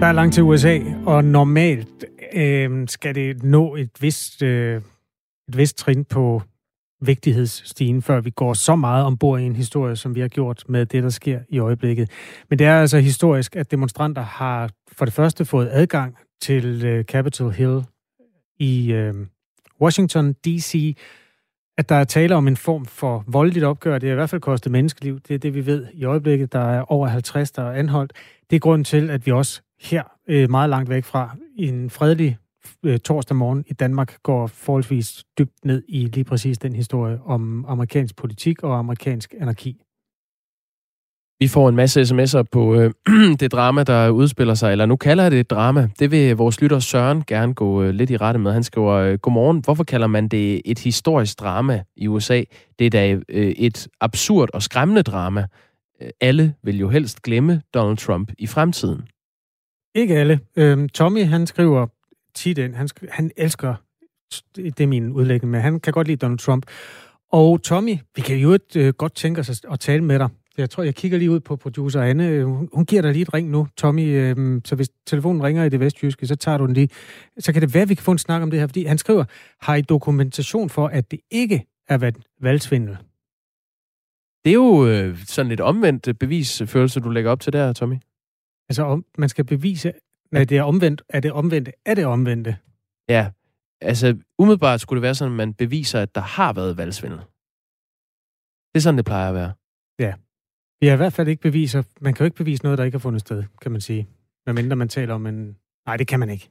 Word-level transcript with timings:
Der 0.00 0.06
er 0.06 0.12
langt 0.12 0.34
til 0.34 0.42
USA, 0.42 0.78
og 1.06 1.24
normalt 1.24 2.04
øh, 2.32 2.88
skal 2.88 3.14
det 3.14 3.42
nå 3.42 3.76
et 3.76 3.90
vist, 4.00 4.42
øh, 4.42 4.82
et 5.48 5.56
vist 5.56 5.78
trin 5.78 6.04
på 6.04 6.42
vigtighedsstigen, 7.00 8.02
før 8.02 8.20
vi 8.20 8.30
går 8.30 8.54
så 8.54 8.76
meget 8.76 9.04
ombord 9.04 9.40
i 9.40 9.44
en 9.44 9.56
historie, 9.56 9.96
som 9.96 10.14
vi 10.14 10.20
har 10.20 10.28
gjort 10.28 10.64
med 10.68 10.86
det, 10.86 11.02
der 11.02 11.08
sker 11.08 11.40
i 11.48 11.58
øjeblikket. 11.58 12.10
Men 12.50 12.58
det 12.58 12.66
er 12.66 12.80
altså 12.80 12.98
historisk, 12.98 13.56
at 13.56 13.70
demonstranter 13.70 14.22
har 14.22 14.70
for 14.92 15.04
det 15.04 15.14
første 15.14 15.44
fået 15.44 15.68
adgang 15.72 16.16
til 16.42 16.84
øh, 16.84 17.04
Capitol 17.04 17.52
Hill 17.52 17.84
i 18.58 18.92
øh, 18.92 19.14
Washington 19.80 20.32
D.C., 20.32 20.96
at 21.80 21.88
der 21.88 21.94
er 21.94 22.04
tale 22.04 22.34
om 22.34 22.48
en 22.48 22.56
form 22.56 22.84
for 22.84 23.24
voldeligt 23.26 23.64
opgør. 23.64 23.98
Det 23.98 24.08
har 24.08 24.14
i 24.14 24.14
hvert 24.14 24.30
fald 24.30 24.40
kostet 24.40 24.72
menneskeliv. 24.72 25.20
Det 25.20 25.34
er 25.34 25.38
det, 25.38 25.54
vi 25.54 25.66
ved 25.66 25.86
i 25.92 26.04
øjeblikket. 26.04 26.52
Der 26.52 26.58
er 26.58 26.92
over 26.92 27.06
50, 27.06 27.50
der 27.50 27.62
er 27.62 27.72
anholdt. 27.72 28.12
Det 28.50 28.56
er 28.56 28.60
grunden 28.60 28.84
til, 28.84 29.10
at 29.10 29.26
vi 29.26 29.32
også 29.32 29.62
her, 29.80 30.02
øh, 30.28 30.50
meget 30.50 30.70
langt 30.70 30.90
væk 30.90 31.04
fra, 31.04 31.36
i 31.56 31.68
en 31.68 31.90
fredelig 31.90 32.38
øh, 32.82 32.98
torsdag 32.98 33.36
morgen 33.36 33.64
i 33.66 33.72
Danmark, 33.72 34.16
går 34.22 34.46
forholdsvis 34.46 35.24
dybt 35.38 35.64
ned 35.64 35.82
i 35.88 36.06
lige 36.06 36.24
præcis 36.24 36.58
den 36.58 36.74
historie 36.74 37.18
om 37.24 37.64
amerikansk 37.68 38.16
politik 38.16 38.62
og 38.62 38.78
amerikansk 38.78 39.34
anarki. 39.40 39.82
Vi 41.42 41.48
får 41.48 41.68
en 41.68 41.76
masse 41.76 42.02
sms'er 42.02 42.42
på 42.42 42.74
øh, 42.74 42.92
det 43.40 43.52
drama, 43.52 43.82
der 43.82 44.10
udspiller 44.10 44.54
sig, 44.54 44.72
eller 44.72 44.86
nu 44.86 44.96
kalder 44.96 45.24
jeg 45.24 45.30
det 45.30 45.40
et 45.40 45.50
drama. 45.50 45.88
Det 45.98 46.10
vil 46.10 46.36
vores 46.36 46.60
lytter 46.60 46.78
Søren 46.78 47.24
gerne 47.26 47.54
gå 47.54 47.82
øh, 47.82 47.90
lidt 47.90 48.10
i 48.10 48.16
rette 48.16 48.40
med. 48.40 48.52
Han 48.52 48.62
skriver, 48.62 48.92
øh, 48.92 49.18
godmorgen, 49.18 49.60
hvorfor 49.64 49.84
kalder 49.84 50.06
man 50.06 50.28
det 50.28 50.62
et 50.64 50.78
historisk 50.78 51.40
drama 51.40 51.82
i 51.96 52.06
USA? 52.08 52.42
Det 52.78 52.86
er 52.86 52.90
da 52.90 53.12
øh, 53.28 53.50
et 53.50 53.88
absurd 54.00 54.48
og 54.54 54.62
skræmmende 54.62 55.02
drama. 55.02 55.46
Øh, 56.02 56.08
alle 56.20 56.54
vil 56.62 56.78
jo 56.78 56.88
helst 56.88 57.22
glemme 57.22 57.62
Donald 57.74 57.96
Trump 57.96 58.32
i 58.38 58.46
fremtiden. 58.46 59.02
Ikke 59.94 60.16
alle. 60.16 60.40
Øhm, 60.56 60.88
Tommy, 60.88 61.24
han 61.24 61.46
skriver 61.46 61.86
tit 62.34 62.58
ind, 62.58 62.74
han, 62.74 62.88
sk- 62.94 63.08
han 63.10 63.30
elsker, 63.36 63.74
det 64.56 64.80
er 64.80 64.86
min 64.86 65.12
udlægning, 65.12 65.50
men 65.50 65.60
han 65.60 65.80
kan 65.80 65.92
godt 65.92 66.06
lide 66.06 66.16
Donald 66.16 66.38
Trump. 66.38 66.66
Og 67.32 67.62
Tommy, 67.62 67.96
vi 68.16 68.22
kan 68.22 68.36
jo 68.36 68.50
et, 68.50 68.76
øh, 68.76 68.92
godt 68.92 69.14
tænke 69.14 69.40
os 69.40 69.50
at, 69.50 69.72
at 69.72 69.80
tale 69.80 70.04
med 70.04 70.18
dig. 70.18 70.28
Jeg 70.58 70.70
tror, 70.70 70.82
jeg 70.82 70.94
kigger 70.94 71.18
lige 71.18 71.30
ud 71.30 71.40
på 71.40 71.56
producer 71.56 72.02
Anne. 72.02 72.44
Hun, 72.44 72.68
hun 72.72 72.86
giver 72.86 73.02
dig 73.02 73.12
lige 73.12 73.22
et 73.22 73.34
ring 73.34 73.50
nu, 73.50 73.68
Tommy. 73.76 74.16
Øhm, 74.16 74.62
så 74.64 74.76
hvis 74.76 74.88
telefonen 75.06 75.42
ringer 75.42 75.64
i 75.64 75.68
det 75.68 75.80
vestjyske, 75.80 76.26
så 76.26 76.36
tager 76.36 76.58
du 76.58 76.66
den 76.66 76.74
lige. 76.74 76.88
Så 77.38 77.52
kan 77.52 77.62
det 77.62 77.74
være, 77.74 77.82
at 77.82 77.88
vi 77.88 77.94
kan 77.94 78.04
få 78.04 78.12
en 78.12 78.18
snak 78.18 78.42
om 78.42 78.50
det 78.50 78.60
her, 78.60 78.66
fordi 78.66 78.84
han 78.84 78.98
skriver, 78.98 79.24
har 79.60 79.74
I 79.74 79.80
dokumentation 79.80 80.70
for, 80.70 80.86
at 80.86 81.10
det 81.10 81.20
ikke 81.30 81.66
er 81.88 81.98
været 81.98 82.18
valgsvindel? 82.40 82.96
Det 84.44 84.50
er 84.50 84.54
jo 84.54 84.86
øh, 84.86 85.18
sådan 85.18 85.48
lidt 85.48 85.60
omvendt 85.60 86.08
øh, 86.08 86.14
bevisfølelse, 86.14 87.00
du 87.00 87.10
lægger 87.10 87.30
op 87.30 87.40
til 87.40 87.52
der, 87.52 87.72
Tommy. 87.72 87.96
Altså, 88.68 88.82
om, 88.82 89.04
man 89.18 89.28
skal 89.28 89.44
bevise, 89.44 89.92
at 90.32 90.48
det 90.48 90.58
er 90.58 90.62
omvendt. 90.62 91.02
Er 91.08 91.20
det 91.20 91.32
omvendte? 91.32 91.72
Er 91.86 91.94
det 91.94 92.06
omvendte? 92.06 92.56
Ja, 93.08 93.30
altså 93.80 94.16
umiddelbart 94.38 94.80
skulle 94.80 94.98
det 94.98 95.02
være 95.02 95.14
sådan, 95.14 95.32
at 95.32 95.36
man 95.36 95.54
beviser, 95.54 96.00
at 96.02 96.14
der 96.14 96.20
har 96.20 96.52
været 96.52 96.76
valgsvindel. 96.76 97.18
Det 98.72 98.78
er 98.78 98.80
sådan, 98.80 98.98
det 98.98 99.04
plejer 99.04 99.28
at 99.28 99.34
være. 99.34 99.52
Vi 100.80 100.86
har 100.86 100.94
i 100.94 100.96
hvert 100.96 101.12
fald 101.12 101.28
ikke 101.28 101.42
beviser. 101.42 101.82
Man 102.00 102.14
kan 102.14 102.24
jo 102.24 102.24
ikke 102.24 102.36
bevise 102.36 102.62
noget, 102.62 102.78
der 102.78 102.84
ikke 102.84 102.94
har 102.94 103.00
fundet 103.00 103.20
sted, 103.20 103.44
kan 103.62 103.72
man 103.72 103.80
sige. 103.80 104.08
Medmindre 104.46 104.76
man 104.76 104.88
taler 104.88 105.14
om 105.14 105.26
en... 105.26 105.56
Nej, 105.86 105.96
det 105.96 106.06
kan 106.06 106.20
man 106.20 106.30
ikke. 106.30 106.50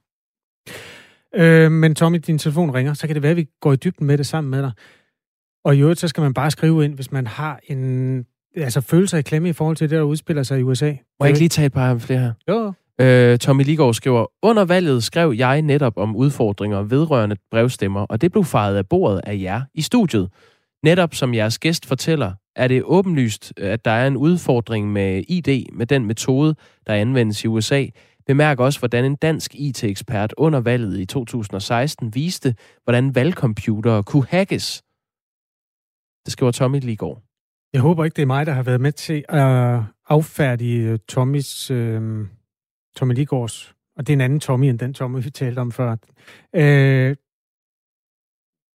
Øh, 1.35 1.71
men 1.71 1.95
Tommy, 1.95 2.17
din 2.17 2.37
telefon 2.37 2.71
ringer, 2.71 2.93
så 2.93 3.07
kan 3.07 3.13
det 3.13 3.23
være, 3.23 3.31
at 3.31 3.37
vi 3.37 3.47
går 3.61 3.73
i 3.73 3.75
dybden 3.75 4.07
med 4.07 4.17
det 4.17 4.27
sammen 4.27 4.51
med 4.51 4.61
dig. 4.61 4.71
Og 5.65 5.75
i 5.75 5.79
øvrigt, 5.81 5.99
så 5.99 6.07
skal 6.07 6.21
man 6.21 6.33
bare 6.33 6.51
skrive 6.51 6.85
ind, 6.85 6.95
hvis 6.95 7.11
man 7.11 7.27
har 7.27 7.59
en 7.63 8.25
altså, 8.55 8.81
følelse 8.81 9.17
af 9.17 9.25
klemme 9.25 9.49
i 9.49 9.53
forhold 9.53 9.75
til 9.75 9.89
det, 9.89 9.97
der 9.97 10.03
udspiller 10.03 10.43
sig 10.43 10.59
i 10.59 10.63
USA. 10.63 10.89
Må 10.91 11.25
jeg 11.25 11.29
ikke 11.29 11.39
lige 11.39 11.49
tage 11.49 11.65
et 11.65 11.73
par 11.73 11.97
flere 11.97 12.19
her? 12.19 12.33
Jo, 12.49 12.73
Øh, 13.01 13.37
Tommy 13.37 13.63
Ligård 13.63 13.93
skriver, 13.93 14.25
under 14.41 14.65
valget 14.65 15.03
skrev 15.03 15.33
jeg 15.37 15.61
netop 15.61 15.97
om 15.97 16.15
udfordringer 16.15 16.81
vedrørende 16.81 17.35
brevstemmer, 17.51 18.01
og 18.01 18.21
det 18.21 18.31
blev 18.31 18.43
faret 18.43 18.75
af 18.75 18.87
bordet 18.87 19.21
af 19.23 19.37
jer 19.41 19.61
i 19.73 19.81
studiet. 19.81 20.29
Netop 20.83 21.15
som 21.15 21.33
jeres 21.33 21.59
gæst 21.59 21.85
fortæller, 21.85 22.33
er 22.55 22.67
det 22.67 22.83
åbenlyst, 22.83 23.53
at 23.57 23.85
der 23.85 23.91
er 23.91 24.07
en 24.07 24.17
udfordring 24.17 24.91
med 24.91 25.23
ID 25.27 25.65
med 25.73 25.85
den 25.85 26.05
metode, 26.05 26.55
der 26.87 26.93
anvendes 26.93 27.43
i 27.43 27.47
USA. 27.47 27.85
Bemærk 28.27 28.59
også, 28.59 28.79
hvordan 28.79 29.05
en 29.05 29.15
dansk 29.15 29.55
IT-ekspert 29.55 30.33
under 30.37 30.59
valget 30.59 30.99
i 30.99 31.05
2016 31.05 32.15
viste, 32.15 32.55
hvordan 32.83 33.15
valgcomputere 33.15 34.03
kunne 34.03 34.25
hackes. 34.29 34.83
Det 36.25 36.31
skriver 36.31 36.51
Tommy 36.51 36.79
Ligård. 36.79 37.21
Jeg 37.73 37.81
håber 37.81 38.05
ikke, 38.05 38.15
det 38.15 38.21
er 38.21 38.25
mig, 38.25 38.45
der 38.45 38.53
har 38.53 38.63
været 38.63 38.81
med 38.81 38.91
til 38.91 39.25
at 39.29 39.81
affærdige 40.09 40.89
øh, 40.89 40.99
Tommys, 41.09 41.71
øh, 41.71 42.27
Tommy 42.95 43.13
Ligårds, 43.13 43.75
og 43.97 44.07
det 44.07 44.13
er 44.13 44.17
en 44.17 44.21
anden 44.21 44.39
Tommy, 44.39 44.65
end 44.65 44.79
den 44.79 44.93
Tommy, 44.93 45.23
vi 45.23 45.29
talte 45.29 45.59
om 45.59 45.71
før. 45.71 45.95
Øh, 46.55 47.15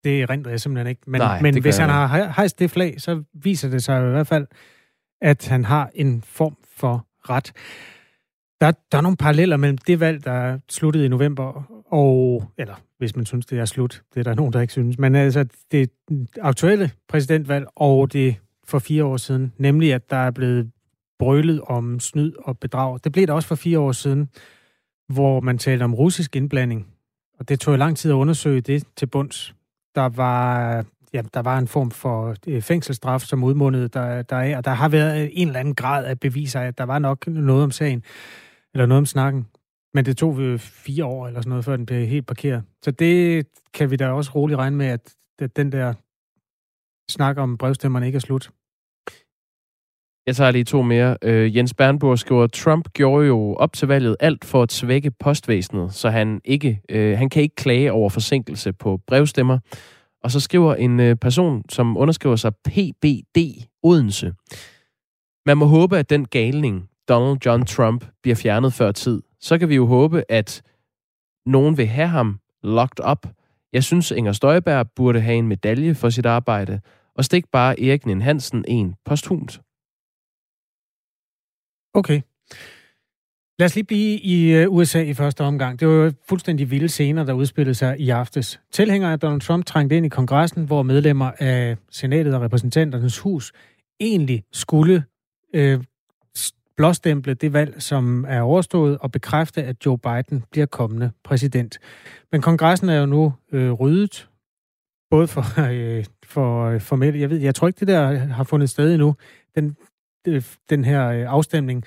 det 0.05 0.31
rent 0.31 0.47
jeg 0.47 0.61
simpelthen 0.61 0.87
ikke. 0.87 1.03
Men, 1.07 1.21
Nej, 1.21 1.43
men 1.43 1.63
hvis 1.63 1.77
han 1.77 1.89
jeg 1.89 2.09
har 2.09 2.33
hejst 2.37 2.59
det 2.59 2.71
flag, 2.71 3.01
så 3.01 3.23
viser 3.33 3.71
det 3.71 3.85
sig 3.85 4.07
i 4.07 4.11
hvert 4.11 4.27
fald, 4.27 4.47
at 5.21 5.49
han 5.49 5.65
har 5.65 5.91
en 5.95 6.23
form 6.27 6.57
for 6.77 7.07
ret. 7.31 7.53
Der, 8.61 8.73
der 8.93 8.99
er 8.99 9.03
nogle 9.03 9.17
paralleller 9.17 9.57
mellem 9.57 9.79
det 9.79 10.01
valg, 10.01 10.25
der 10.25 10.59
sluttede 10.69 11.05
i 11.05 11.09
november, 11.09 11.65
og, 11.93 12.45
eller 12.59 12.75
hvis 12.99 13.17
man 13.17 13.27
synes, 13.27 13.47
det 13.47 13.59
er 13.59 13.65
slut, 13.65 14.03
det 14.15 14.21
er 14.21 14.25
der 14.25 14.35
nogen, 14.35 14.53
der 14.53 14.61
ikke 14.61 14.73
synes, 14.73 14.99
men 14.99 15.15
altså 15.15 15.47
det 15.73 15.91
aktuelle 16.41 16.91
præsidentvalg 17.09 17.67
og 17.77 18.13
det 18.13 18.37
for 18.67 18.79
fire 18.79 19.05
år 19.05 19.17
siden, 19.17 19.53
nemlig 19.59 19.95
at 19.95 20.11
der 20.11 20.17
er 20.17 20.31
blevet 20.31 20.71
brølet 21.19 21.61
om 21.61 22.01
snyd 22.01 22.33
og 22.39 22.59
bedrag. 22.59 22.99
Det 23.05 23.13
blev 23.13 23.27
der 23.27 23.33
også 23.33 23.49
for 23.49 23.55
fire 23.55 23.79
år 23.79 23.93
siden, 23.93 24.29
hvor 25.09 25.41
man 25.41 25.59
talte 25.59 25.83
om 25.83 25.95
russisk 25.95 26.37
indblanding, 26.37 26.87
og 27.39 27.49
det 27.49 27.61
tog 27.61 27.79
lang 27.79 27.97
tid 27.97 28.11
at 28.11 28.15
undersøge 28.15 28.61
det 28.61 28.85
til 28.97 29.07
bunds. 29.07 29.55
Der 29.95 30.09
var, 30.09 30.85
ja, 31.13 31.23
der 31.35 31.43
var 31.43 31.59
en 31.59 31.69
form 31.69 31.91
for 31.91 32.35
øh, 32.47 32.63
fængselsstraf, 32.63 33.21
som 33.21 33.45
udmundede 33.45 33.89
der, 33.89 34.23
der 34.23 34.37
er, 34.37 34.57
og 34.57 34.65
der 34.65 34.71
har 34.71 34.89
været 34.89 35.23
øh, 35.23 35.31
en 35.33 35.49
eller 35.49 35.61
anden 35.61 35.75
grad 35.75 36.05
af 36.05 36.21
beviser 36.21 36.61
at 36.61 36.79
der 36.79 36.85
var 36.85 36.99
nok 36.99 37.27
noget 37.27 37.65
om 37.65 37.71
sagen, 37.71 38.03
eller 38.75 38.87
noget 38.87 38.99
om 38.99 39.07
snakken. 39.07 39.47
Men 39.95 40.05
det 40.05 40.17
tog 40.17 40.39
vi 40.39 40.59
fire 40.59 41.05
år 41.05 41.27
eller 41.27 41.41
sådan 41.41 41.51
noget, 41.51 41.65
før 41.65 41.77
den 41.77 41.87
blev 41.87 42.07
helt 42.07 42.27
parkeret. 42.27 42.63
Så 42.85 42.91
det 42.91 43.47
kan 43.75 43.91
vi 43.91 43.97
da 43.97 44.09
også 44.09 44.31
roligt 44.35 44.59
regne 44.59 44.77
med, 44.77 44.87
at 44.87 45.15
den 45.57 45.73
der 45.73 45.95
snak 47.11 47.39
om 47.39 47.59
brevstemmerne 47.59 48.07
ikke 48.07 48.17
er 48.17 48.21
slut. 48.21 48.51
Jeg 50.27 50.37
tager 50.37 50.51
lige 50.51 50.65
to 50.65 50.83
mere. 50.83 51.17
Øh, 51.23 51.57
Jens 51.57 51.75
Bernburg 51.75 52.19
skriver, 52.19 52.47
Trump 52.47 52.93
gjorde 52.93 53.27
jo 53.27 53.55
op 53.55 53.73
til 53.73 53.89
valget 53.89 54.17
alt 54.21 54.45
for 54.45 54.63
at 54.63 54.73
svække 54.73 55.11
postvæsenet, 55.11 55.95
så 55.95 56.11
han, 56.11 56.41
ikke, 56.45 56.81
øh, 56.89 57.19
han 57.19 57.31
kan 57.31 57.43
ikke 57.43 57.55
klage 57.55 57.93
over 57.93 58.09
forsinkelse 58.09 58.73
på 58.73 59.01
brevstemmer. 59.07 59.59
Og 60.23 60.31
så 60.31 60.41
skriver 60.41 60.75
en 60.75 61.01
øh, 61.01 61.17
person, 61.17 61.63
som 61.69 61.97
underskriver 61.97 62.37
sig 62.37 62.55
PBD 62.55 63.39
Odense. 63.83 64.33
Man 65.47 65.59
må 65.59 65.65
håbe, 65.65 65.99
at 65.99 66.11
den 66.11 66.25
galning, 66.25 66.89
Donald 67.09 67.39
John 67.47 67.65
Trump, 67.65 68.05
bliver 68.23 68.37
fjernet 68.37 68.73
før 68.73 68.93
tid. 68.93 69.23
Så 69.41 69.59
kan 69.59 69.69
vi 69.69 69.75
jo 69.75 69.87
håbe, 69.87 70.25
at 70.29 70.63
nogen 71.47 71.77
vil 71.77 71.87
have 71.87 72.09
ham 72.09 72.39
locked 72.63 73.11
up. 73.11 73.27
Jeg 73.73 73.85
synes, 73.85 74.11
Inger 74.11 74.33
Støjberg 74.33 74.87
burde 74.97 75.21
have 75.21 75.37
en 75.37 75.49
medalje 75.49 75.95
for 75.95 76.11
sit 76.11 76.27
arbejde, 76.27 76.81
og 77.17 77.25
stik 77.25 77.45
bare 77.53 77.81
Erik 77.81 78.07
Nien 78.07 78.23
Hansen 78.23 78.65
en 78.69 78.95
posthumt. 79.05 79.61
Okay. 81.95 82.21
Lad 83.59 83.67
os 83.67 83.75
lige 83.75 83.85
blive 83.85 84.19
i 84.21 84.53
øh, 84.53 84.71
USA 84.71 85.03
i 85.03 85.15
første 85.15 85.41
omgang. 85.45 85.81
Det 85.81 85.89
var 85.89 85.95
jo 85.95 86.13
fuldstændig 86.29 86.71
vilde 86.71 86.89
scener, 86.89 87.25
der 87.25 87.33
udspillede 87.33 87.75
sig 87.75 88.01
i 88.01 88.11
aftes. 88.11 88.61
Tilhængere 88.73 89.13
af 89.13 89.21
Donald 89.21 89.41
Trump 89.41 89.67
trængte 89.67 89.97
ind 89.97 90.07
i 90.07 90.09
kongressen, 90.09 90.65
hvor 90.65 90.83
medlemmer 90.83 91.31
af 91.39 91.77
senatet 91.91 92.35
og 92.35 92.41
repræsentanternes 92.41 93.19
hus 93.19 93.53
egentlig 94.01 94.45
skulle 94.53 95.05
øh, 95.55 95.85
blåstemple 96.77 97.35
det 97.35 97.53
valg, 97.53 97.83
som 97.83 98.25
er 98.29 98.41
overstået, 98.41 98.99
og 98.99 99.13
bekræfte, 99.13 99.63
at 99.63 99.87
Joe 99.87 99.99
Biden 99.99 100.45
bliver 100.51 100.67
kommende 100.67 101.11
præsident. 101.25 101.79
Men 102.33 102.43
kongressen 102.43 102.89
er 102.89 103.01
jo 103.01 103.07
nu 103.07 103.33
øh, 103.53 103.73
ryddet, 103.73 104.29
både 105.11 105.27
for, 105.27 105.45
øh, 105.73 106.05
for 106.25 106.65
øh, 106.65 106.81
formelt. 106.81 107.21
Jeg 107.21 107.31
ved, 107.31 107.39
jeg 107.39 107.55
tror 107.55 107.67
ikke, 107.67 107.81
det 107.81 107.89
der 107.89 108.17
har 108.17 108.45
fundet 108.45 108.71
sted 108.71 108.93
endnu, 108.93 109.15
den, 109.55 109.77
den 110.71 110.85
her 110.85 111.09
øh, 111.09 111.25
afstemning. 111.29 111.85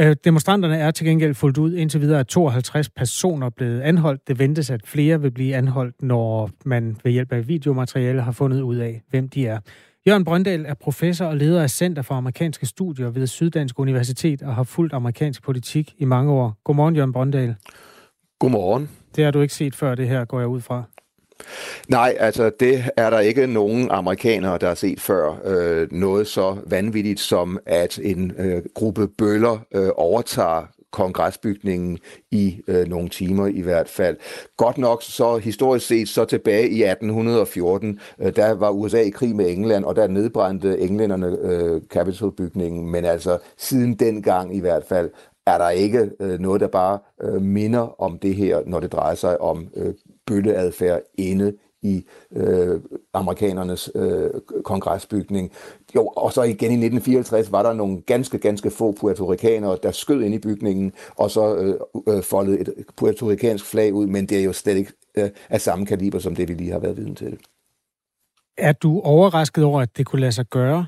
Øh, 0.00 0.16
demonstranterne 0.24 0.76
er 0.76 0.90
til 0.90 1.06
gengæld 1.06 1.34
fuldt 1.34 1.58
ud. 1.58 1.74
Indtil 1.74 2.00
videre 2.00 2.18
er 2.18 2.24
52 2.24 2.88
personer 2.88 3.50
blevet 3.50 3.80
anholdt. 3.80 4.28
Det 4.28 4.38
ventes, 4.38 4.70
at 4.70 4.80
flere 4.84 5.20
vil 5.20 5.30
blive 5.30 5.54
anholdt, 5.54 6.02
når 6.02 6.50
man 6.64 6.96
ved 7.04 7.12
hjælp 7.12 7.32
af 7.32 7.48
videomateriale 7.48 8.22
har 8.22 8.32
fundet 8.32 8.60
ud 8.60 8.76
af, 8.76 9.02
hvem 9.10 9.28
de 9.28 9.46
er. 9.46 9.58
Jørgen 10.06 10.24
Brøndal 10.24 10.64
er 10.66 10.74
professor 10.74 11.26
og 11.26 11.36
leder 11.36 11.62
af 11.62 11.70
Center 11.70 12.02
for 12.02 12.14
Amerikanske 12.14 12.66
Studier 12.66 13.10
ved 13.10 13.26
Syddansk 13.26 13.78
Universitet 13.78 14.42
og 14.42 14.54
har 14.54 14.62
fulgt 14.62 14.94
amerikansk 14.94 15.42
politik 15.42 15.94
i 15.98 16.04
mange 16.04 16.32
år. 16.32 16.60
Godmorgen, 16.64 16.96
Jørgen 16.96 17.12
Brøndal. 17.12 17.54
Godmorgen. 18.38 18.90
Det 19.16 19.24
har 19.24 19.30
du 19.30 19.40
ikke 19.40 19.54
set 19.54 19.74
før, 19.74 19.94
det 19.94 20.08
her 20.08 20.24
går 20.24 20.38
jeg 20.38 20.48
ud 20.48 20.60
fra. 20.60 20.84
Nej, 21.88 22.16
altså 22.18 22.50
det 22.60 22.84
er 22.96 23.10
der 23.10 23.18
ikke 23.18 23.46
nogen 23.46 23.90
amerikanere, 23.90 24.58
der 24.58 24.68
har 24.68 24.74
set 24.74 25.00
før. 25.00 25.40
Øh, 25.44 25.92
noget 25.92 26.26
så 26.26 26.56
vanvittigt 26.66 27.20
som, 27.20 27.58
at 27.66 27.98
en 28.02 28.32
øh, 28.38 28.62
gruppe 28.74 29.08
bøller 29.08 29.58
øh, 29.74 29.90
overtager 29.96 30.66
kongresbygningen 30.92 31.98
i 32.30 32.60
øh, 32.68 32.88
nogle 32.88 33.08
timer 33.08 33.46
i 33.46 33.60
hvert 33.60 33.88
fald. 33.88 34.16
Godt 34.56 34.78
nok 34.78 35.02
så 35.02 35.36
historisk 35.36 35.86
set 35.86 36.08
så 36.08 36.24
tilbage 36.24 36.68
i 36.68 36.82
1814, 36.82 38.00
øh, 38.20 38.36
der 38.36 38.54
var 38.54 38.70
USA 38.70 39.00
i 39.00 39.10
krig 39.10 39.36
med 39.36 39.50
England, 39.50 39.84
og 39.84 39.96
der 39.96 40.06
nedbrændte 40.06 40.78
englænderne 40.78 41.36
øh, 41.42 41.80
Capitol-bygningen, 41.92 42.90
men 42.90 43.04
altså 43.04 43.38
siden 43.58 43.94
dengang 43.94 44.56
i 44.56 44.60
hvert 44.60 44.84
fald 44.84 45.10
er 45.46 45.58
der 45.58 45.70
ikke 45.70 46.10
øh, 46.20 46.40
noget, 46.40 46.60
der 46.60 46.68
bare 46.68 46.98
øh, 47.22 47.42
minder 47.42 48.00
om 48.02 48.18
det 48.18 48.34
her, 48.34 48.60
når 48.66 48.80
det 48.80 48.92
drejer 48.92 49.14
sig 49.14 49.40
om 49.40 49.68
øh, 49.76 49.94
bølleadfærd 50.26 51.00
inde 51.14 51.52
i 51.82 52.04
øh, 52.32 52.80
amerikanernes 53.12 53.90
øh, 53.94 54.30
kongresbygning. 54.64 55.52
Jo, 55.94 56.06
og 56.06 56.32
så 56.32 56.42
igen 56.42 56.70
i 56.70 56.86
1954 56.86 57.52
var 57.52 57.62
der 57.62 57.72
nogle 57.72 58.02
ganske, 58.02 58.38
ganske 58.38 58.70
få 58.70 58.92
puertorikanere, 58.92 59.78
der 59.82 59.90
skød 59.90 60.22
ind 60.22 60.34
i 60.34 60.38
bygningen, 60.38 60.92
og 61.16 61.30
så 61.30 61.56
øh, 61.56 61.80
øh, 62.08 62.22
foldede 62.22 62.60
et 62.60 62.74
puertorikansk 62.96 63.64
flag 63.64 63.94
ud, 63.94 64.06
men 64.06 64.26
det 64.26 64.38
er 64.38 64.44
jo 64.44 64.52
slet 64.52 64.76
ikke 64.76 64.92
øh, 65.14 65.30
af 65.48 65.60
samme 65.60 65.86
kaliber, 65.86 66.18
som 66.18 66.36
det 66.36 66.48
vi 66.48 66.54
lige 66.54 66.72
har 66.72 66.78
været 66.78 66.96
viden 66.96 67.14
til. 67.14 67.38
Er 68.58 68.72
du 68.72 69.00
overrasket 69.00 69.64
over, 69.64 69.80
at 69.80 69.96
det 69.96 70.06
kunne 70.06 70.20
lade 70.20 70.32
sig 70.32 70.46
gøre? 70.46 70.86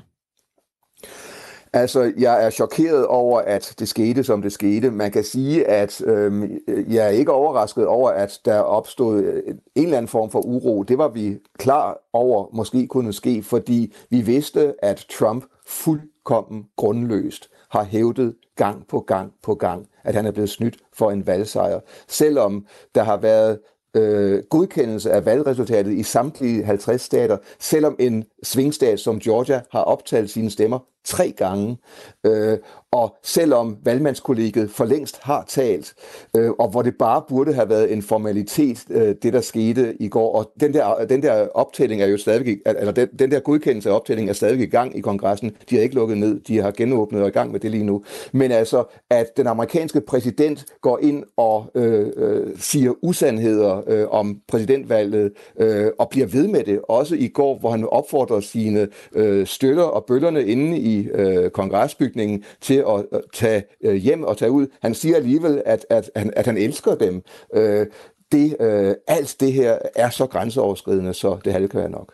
Altså, 1.75 2.13
jeg 2.17 2.45
er 2.45 2.49
chokeret 2.49 3.05
over, 3.05 3.39
at 3.39 3.75
det 3.79 3.87
skete, 3.87 4.23
som 4.23 4.41
det 4.41 4.53
skete. 4.53 4.91
Man 4.91 5.11
kan 5.11 5.23
sige, 5.23 5.67
at 5.67 6.01
øh, 6.01 6.49
jeg 6.67 7.05
er 7.05 7.09
ikke 7.09 7.31
overrasket 7.31 7.87
over, 7.87 8.09
at 8.09 8.39
der 8.45 8.59
opstod 8.59 9.23
øh, 9.23 9.43
en 9.75 9.83
eller 9.83 9.97
anden 9.97 10.09
form 10.09 10.31
for 10.31 10.39
uro. 10.39 10.83
Det 10.83 10.97
var 10.97 11.07
vi 11.07 11.37
klar 11.57 11.97
over, 12.13 12.47
måske 12.53 12.87
kunne 12.87 13.13
ske, 13.13 13.43
fordi 13.43 13.93
vi 14.09 14.21
vidste, 14.21 14.73
at 14.85 15.05
Trump 15.19 15.45
fuldkommen 15.65 16.65
grundløst 16.75 17.49
har 17.69 17.83
hævdet 17.83 18.35
gang 18.55 18.87
på 18.87 18.99
gang 18.99 19.31
på 19.43 19.55
gang, 19.55 19.87
at 20.03 20.15
han 20.15 20.25
er 20.25 20.31
blevet 20.31 20.49
snydt 20.49 20.77
for 20.93 21.11
en 21.11 21.27
valgsejr. 21.27 21.79
Selvom 22.07 22.65
der 22.95 23.03
har 23.03 23.17
været 23.17 23.59
øh, 23.95 24.43
godkendelse 24.49 25.11
af 25.11 25.25
valgresultatet 25.25 25.93
i 25.93 26.03
samtlige 26.03 26.63
50 26.63 27.01
stater, 27.01 27.37
selvom 27.59 27.95
en 27.99 28.25
svingstat 28.45 28.99
som 28.99 29.19
Georgia 29.19 29.61
har 29.71 29.81
optalt 29.81 30.29
sine 30.29 30.51
stemmer 30.51 30.79
tre 31.05 31.33
gange. 31.37 31.77
Øh, 32.25 32.57
og 32.91 33.15
selvom 33.23 33.77
valgmandskollegiet 33.83 34.71
for 34.71 34.85
længst 34.85 35.19
har 35.21 35.45
talt, 35.47 35.93
øh, 36.37 36.51
og 36.51 36.69
hvor 36.69 36.81
det 36.81 36.95
bare 36.99 37.21
burde 37.29 37.53
have 37.53 37.69
været 37.69 37.93
en 37.93 38.01
formalitet, 38.01 38.85
øh, 38.89 39.15
det 39.23 39.33
der 39.33 39.41
skete 39.41 39.95
i 39.99 40.07
går, 40.07 40.35
og 40.35 40.51
den 40.59 40.73
der, 40.73 41.05
den 41.05 41.23
der 41.23 41.47
optælling 41.53 42.01
er 42.01 42.07
jo 42.07 42.17
stadig, 42.17 42.57
eller 42.65 42.91
den, 42.91 43.07
den 43.19 43.31
der 43.31 43.39
godkendelse 43.39 43.89
af 43.89 43.93
optællingen 43.93 44.29
er 44.29 44.33
stadig 44.33 44.61
i 44.61 44.65
gang 44.65 44.97
i 44.97 45.01
kongressen. 45.01 45.51
De 45.69 45.75
har 45.75 45.83
ikke 45.83 45.95
lukket 45.95 46.17
ned, 46.17 46.39
de 46.39 46.61
har 46.61 46.71
genåbnet 46.71 47.21
og 47.21 47.27
i 47.27 47.31
gang 47.31 47.51
med 47.51 47.59
det 47.59 47.71
lige 47.71 47.83
nu. 47.83 48.03
Men 48.31 48.51
altså, 48.51 48.83
at 49.09 49.37
den 49.37 49.47
amerikanske 49.47 50.01
præsident 50.01 50.65
går 50.81 50.99
ind 51.01 51.23
og 51.37 51.65
øh, 51.75 52.11
øh, 52.17 52.47
siger 52.59 52.93
usandheder 53.01 53.81
øh, 53.87 54.07
om 54.09 54.41
præsidentvalget, 54.47 55.31
øh, 55.59 55.91
og 55.99 56.09
bliver 56.09 56.27
ved 56.27 56.47
med 56.47 56.63
det, 56.63 56.79
også 56.89 57.15
i 57.15 57.27
går, 57.27 57.57
hvor 57.59 57.71
han 57.71 57.87
opfordrer 57.89 58.34
sine 58.43 58.87
øh, 59.15 59.47
støtter 59.47 59.83
og 59.83 60.05
bøllerne 60.05 60.45
inde 60.45 60.79
i 60.79 61.07
øh, 61.07 61.49
kongresbygningen 61.49 62.43
til 62.61 62.83
at 62.87 63.05
øh, 63.13 63.19
tage 63.33 63.63
øh, 63.83 63.95
hjem 63.95 64.23
og 64.23 64.37
tage 64.37 64.51
ud. 64.51 64.67
Han 64.81 64.93
siger 64.93 65.15
alligevel, 65.15 65.61
at, 65.65 65.85
at, 65.89 66.11
at, 66.15 66.31
at 66.35 66.45
han 66.45 66.57
elsker 66.57 66.95
dem. 66.95 67.21
Øh, 67.53 67.85
det, 68.31 68.55
øh, 68.59 68.95
alt 69.07 69.35
det 69.39 69.53
her 69.53 69.77
er 69.95 70.09
så 70.09 70.25
grænseoverskridende, 70.27 71.13
så 71.13 71.37
det 71.45 71.53
halve 71.53 71.67
kan 71.67 71.79
være 71.79 71.89
nok. 71.89 72.13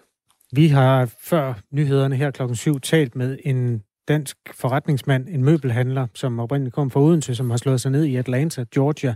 Vi 0.53 0.67
har 0.67 1.09
før 1.21 1.53
nyhederne 1.71 2.15
her 2.15 2.31
klokken 2.31 2.55
7 2.55 2.79
talt 2.79 3.15
med 3.15 3.37
en 3.43 3.83
dansk 4.07 4.37
forretningsmand, 4.53 5.27
en 5.29 5.43
møbelhandler, 5.43 6.07
som 6.13 6.39
oprindeligt 6.39 6.75
kom 6.75 6.91
fra 6.91 7.01
Odense, 7.01 7.35
som 7.35 7.49
har 7.49 7.57
slået 7.57 7.81
sig 7.81 7.91
ned 7.91 8.05
i 8.05 8.15
Atlanta, 8.15 8.65
Georgia, 8.73 9.15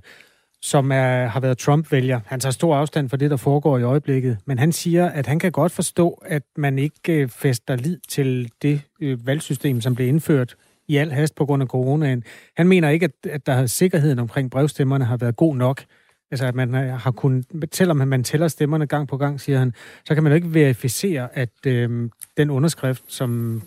som 0.66 0.92
er, 0.92 1.26
har 1.28 1.40
været 1.40 1.58
Trump-vælger. 1.58 2.20
Han 2.26 2.40
tager 2.40 2.52
stor 2.52 2.76
afstand 2.76 3.10
for 3.10 3.18
det, 3.18 3.32
der 3.32 3.38
foregår 3.38 3.78
i 3.78 3.84
øjeblikket, 3.84 4.38
men 4.46 4.60
han 4.60 4.72
siger, 4.72 5.10
at 5.10 5.28
han 5.28 5.40
kan 5.40 5.52
godt 5.52 5.72
forstå, 5.72 6.24
at 6.26 6.44
man 6.58 6.80
ikke 6.80 7.14
øh, 7.14 7.30
fester 7.30 7.76
lid 7.76 8.00
til 8.08 8.52
det 8.62 8.82
øh, 9.02 9.28
valgsystem, 9.28 9.82
som 9.82 9.96
blev 9.96 10.08
indført 10.08 10.56
i 10.88 10.98
al 10.98 11.12
hast 11.12 11.36
på 11.36 11.46
grund 11.46 11.64
af 11.64 11.68
coronaen. 11.68 12.24
Han 12.58 12.68
mener 12.68 12.90
ikke, 12.90 13.04
at, 13.04 13.32
at 13.32 13.46
der 13.46 13.66
sikkerheden 13.66 14.20
omkring 14.20 14.52
brevstemmerne 14.52 15.06
har 15.06 15.18
været 15.18 15.36
god 15.36 15.56
nok. 15.56 15.84
Altså, 16.32 16.46
at 16.46 16.56
man 16.56 16.76
øh, 16.76 17.00
har 17.00 17.12
kunnet, 17.12 17.46
selvom 17.72 17.98
man 17.98 18.24
tæller 18.24 18.48
stemmerne 18.48 18.88
gang 18.88 19.08
på 19.08 19.18
gang, 19.18 19.42
siger 19.42 19.60
han, 19.60 19.74
så 20.06 20.14
kan 20.14 20.24
man 20.24 20.32
jo 20.32 20.36
ikke 20.36 20.54
verificere, 20.54 21.38
at 21.38 21.66
øh, 21.68 22.10
den 22.38 22.50
underskrift, 22.50 23.04
som, 23.08 23.62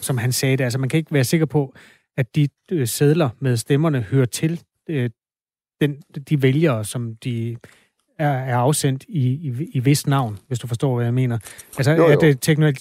som 0.00 0.18
han 0.18 0.32
sagde 0.32 0.56
det, 0.56 0.64
altså 0.64 0.78
man 0.78 0.88
kan 0.88 0.98
ikke 0.98 1.14
være 1.14 1.24
sikker 1.24 1.46
på, 1.46 1.74
at 2.16 2.36
de 2.36 2.48
øh, 2.72 2.88
sædler 2.88 3.28
med 3.40 3.56
stemmerne 3.56 4.00
hører 4.00 4.26
til 4.26 4.60
øh, 4.88 5.10
den, 5.80 6.02
de 6.28 6.42
vælgere, 6.42 6.84
som 6.84 7.16
de 7.16 7.56
er, 8.18 8.28
er 8.28 8.56
afsendt 8.56 9.04
i, 9.08 9.28
i, 9.28 9.70
i 9.74 9.80
vis 9.80 10.06
navn, 10.06 10.38
hvis 10.48 10.58
du 10.58 10.66
forstår, 10.66 10.94
hvad 10.94 11.04
jeg 11.04 11.14
mener. 11.14 11.38
Altså, 11.76 11.90
jo, 11.90 11.96
jo. 11.96 12.12
at 12.12 12.20
det, 12.20 12.40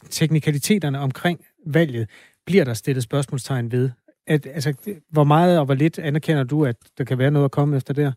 teknikaliteterne 0.09 0.99
omkring 0.99 1.45
valget, 1.65 2.09
bliver 2.45 2.63
der 2.63 2.73
stillet 2.73 3.03
spørgsmålstegn 3.03 3.71
ved? 3.71 3.89
At, 4.27 4.47
altså, 4.47 4.73
hvor 5.09 5.23
meget 5.23 5.59
og 5.59 5.65
hvor 5.65 5.73
lidt 5.73 5.99
anerkender 5.99 6.43
du, 6.43 6.65
at 6.65 6.75
der 6.97 7.03
kan 7.03 7.17
være 7.17 7.31
noget 7.31 7.45
at 7.45 7.51
komme 7.51 7.77
efter 7.77 7.93
der? 7.93 8.11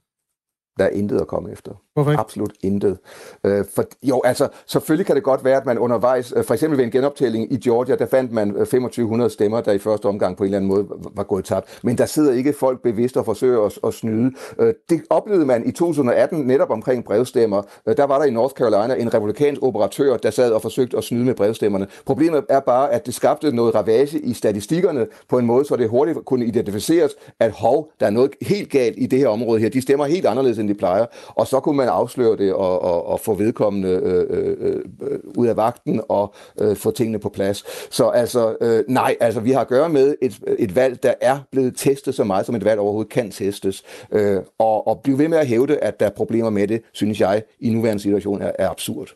Der 0.78 0.84
er 0.84 0.90
intet 0.90 1.20
at 1.20 1.26
komme 1.26 1.52
efter. 1.52 1.82
Hvorfor 1.96 2.10
ikke? 2.10 2.20
Absolut 2.20 2.52
intet. 2.62 2.98
Øh, 3.44 3.64
for, 3.74 3.84
jo, 4.02 4.22
altså, 4.24 4.48
selvfølgelig 4.66 5.06
kan 5.06 5.16
det 5.16 5.22
godt 5.22 5.44
være, 5.44 5.56
at 5.56 5.66
man 5.66 5.78
undervejs, 5.78 6.32
øh, 6.36 6.44
for 6.44 6.54
eksempel 6.54 6.78
ved 6.78 6.84
en 6.84 6.90
genoptælling 6.90 7.52
i 7.52 7.56
Georgia, 7.56 7.94
der 7.94 8.06
fandt 8.06 8.32
man 8.32 8.50
øh, 8.50 8.56
2500 8.56 9.30
stemmer, 9.30 9.60
der 9.60 9.72
i 9.72 9.78
første 9.78 10.06
omgang 10.06 10.36
på 10.36 10.44
en 10.44 10.46
eller 10.46 10.58
anden 10.58 10.68
måde 10.68 10.86
var 11.14 11.22
gået 11.22 11.44
tabt. 11.44 11.78
Men 11.82 11.98
der 11.98 12.06
sidder 12.06 12.32
ikke 12.32 12.52
folk 12.52 12.82
bevidst 12.82 13.16
og 13.16 13.24
forsøger 13.24 13.62
at, 13.62 13.78
at 13.86 13.94
snyde. 13.94 14.32
Øh, 14.58 14.74
det 14.90 15.02
oplevede 15.10 15.46
man 15.46 15.66
i 15.66 15.72
2018 15.72 16.38
netop 16.38 16.70
omkring 16.70 17.04
brevstemmer. 17.04 17.62
Øh, 17.86 17.96
der 17.96 18.04
var 18.04 18.18
der 18.18 18.24
i 18.24 18.30
North 18.30 18.54
Carolina 18.54 18.94
en 18.94 19.14
republikansk 19.14 19.62
operatør, 19.62 20.16
der 20.16 20.30
sad 20.30 20.52
og 20.52 20.62
forsøgte 20.62 20.96
at 20.96 21.04
snyde 21.04 21.24
med 21.24 21.34
brevstemmerne. 21.34 21.86
Problemet 22.06 22.44
er 22.48 22.60
bare, 22.60 22.92
at 22.92 23.06
det 23.06 23.14
skabte 23.14 23.56
noget 23.56 23.74
ravage 23.74 24.18
i 24.18 24.32
statistikkerne 24.32 25.06
på 25.28 25.38
en 25.38 25.46
måde, 25.46 25.64
så 25.64 25.76
det 25.76 25.88
hurtigt 25.88 26.18
kunne 26.24 26.46
identificeres, 26.46 27.12
at 27.40 27.50
hov, 27.50 27.90
der 28.00 28.06
er 28.06 28.10
noget 28.10 28.30
helt 28.42 28.70
galt 28.70 28.94
i 28.98 29.06
det 29.06 29.18
her 29.18 29.28
område 29.28 29.60
her. 29.60 29.68
De 29.68 29.82
stemmer 29.82 30.04
helt 30.04 30.26
anderledes, 30.26 30.58
end 30.58 30.68
de 30.68 30.74
plejer. 30.74 31.06
Og 31.28 31.46
så 31.46 31.60
kunne 31.60 31.76
man 31.76 31.85
afsløre 31.90 32.36
det 32.36 32.52
og, 32.52 32.82
og, 32.82 33.06
og 33.06 33.20
få 33.20 33.34
vedkommende 33.34 33.88
øh, 33.88 34.26
øh, 34.30 34.76
øh, 35.02 35.18
ud 35.36 35.46
af 35.46 35.56
vagten 35.56 36.00
og 36.08 36.34
øh, 36.60 36.76
få 36.76 36.90
tingene 36.90 37.18
på 37.18 37.28
plads. 37.28 37.64
Så 37.94 38.08
altså, 38.08 38.56
øh, 38.60 38.84
nej, 38.88 39.16
altså 39.20 39.40
vi 39.40 39.50
har 39.50 39.60
at 39.60 39.68
gøre 39.68 39.88
med 39.88 40.14
et, 40.22 40.38
et 40.58 40.76
valg, 40.76 41.02
der 41.02 41.14
er 41.20 41.38
blevet 41.52 41.76
testet 41.76 42.14
så 42.14 42.24
meget, 42.24 42.46
som 42.46 42.54
et 42.54 42.64
valg 42.64 42.80
overhovedet 42.80 43.12
kan 43.12 43.30
testes. 43.30 43.82
Øh, 44.12 44.42
og, 44.58 44.86
og 44.86 45.00
blive 45.00 45.18
ved 45.18 45.28
med 45.28 45.38
at 45.38 45.46
hævde, 45.46 45.78
at 45.78 46.00
der 46.00 46.06
er 46.06 46.10
problemer 46.10 46.50
med 46.50 46.68
det, 46.68 46.82
synes 46.92 47.20
jeg, 47.20 47.42
i 47.60 47.70
nuværende 47.70 48.02
situation 48.02 48.42
er, 48.42 48.52
er 48.58 48.70
absurd. 48.70 49.08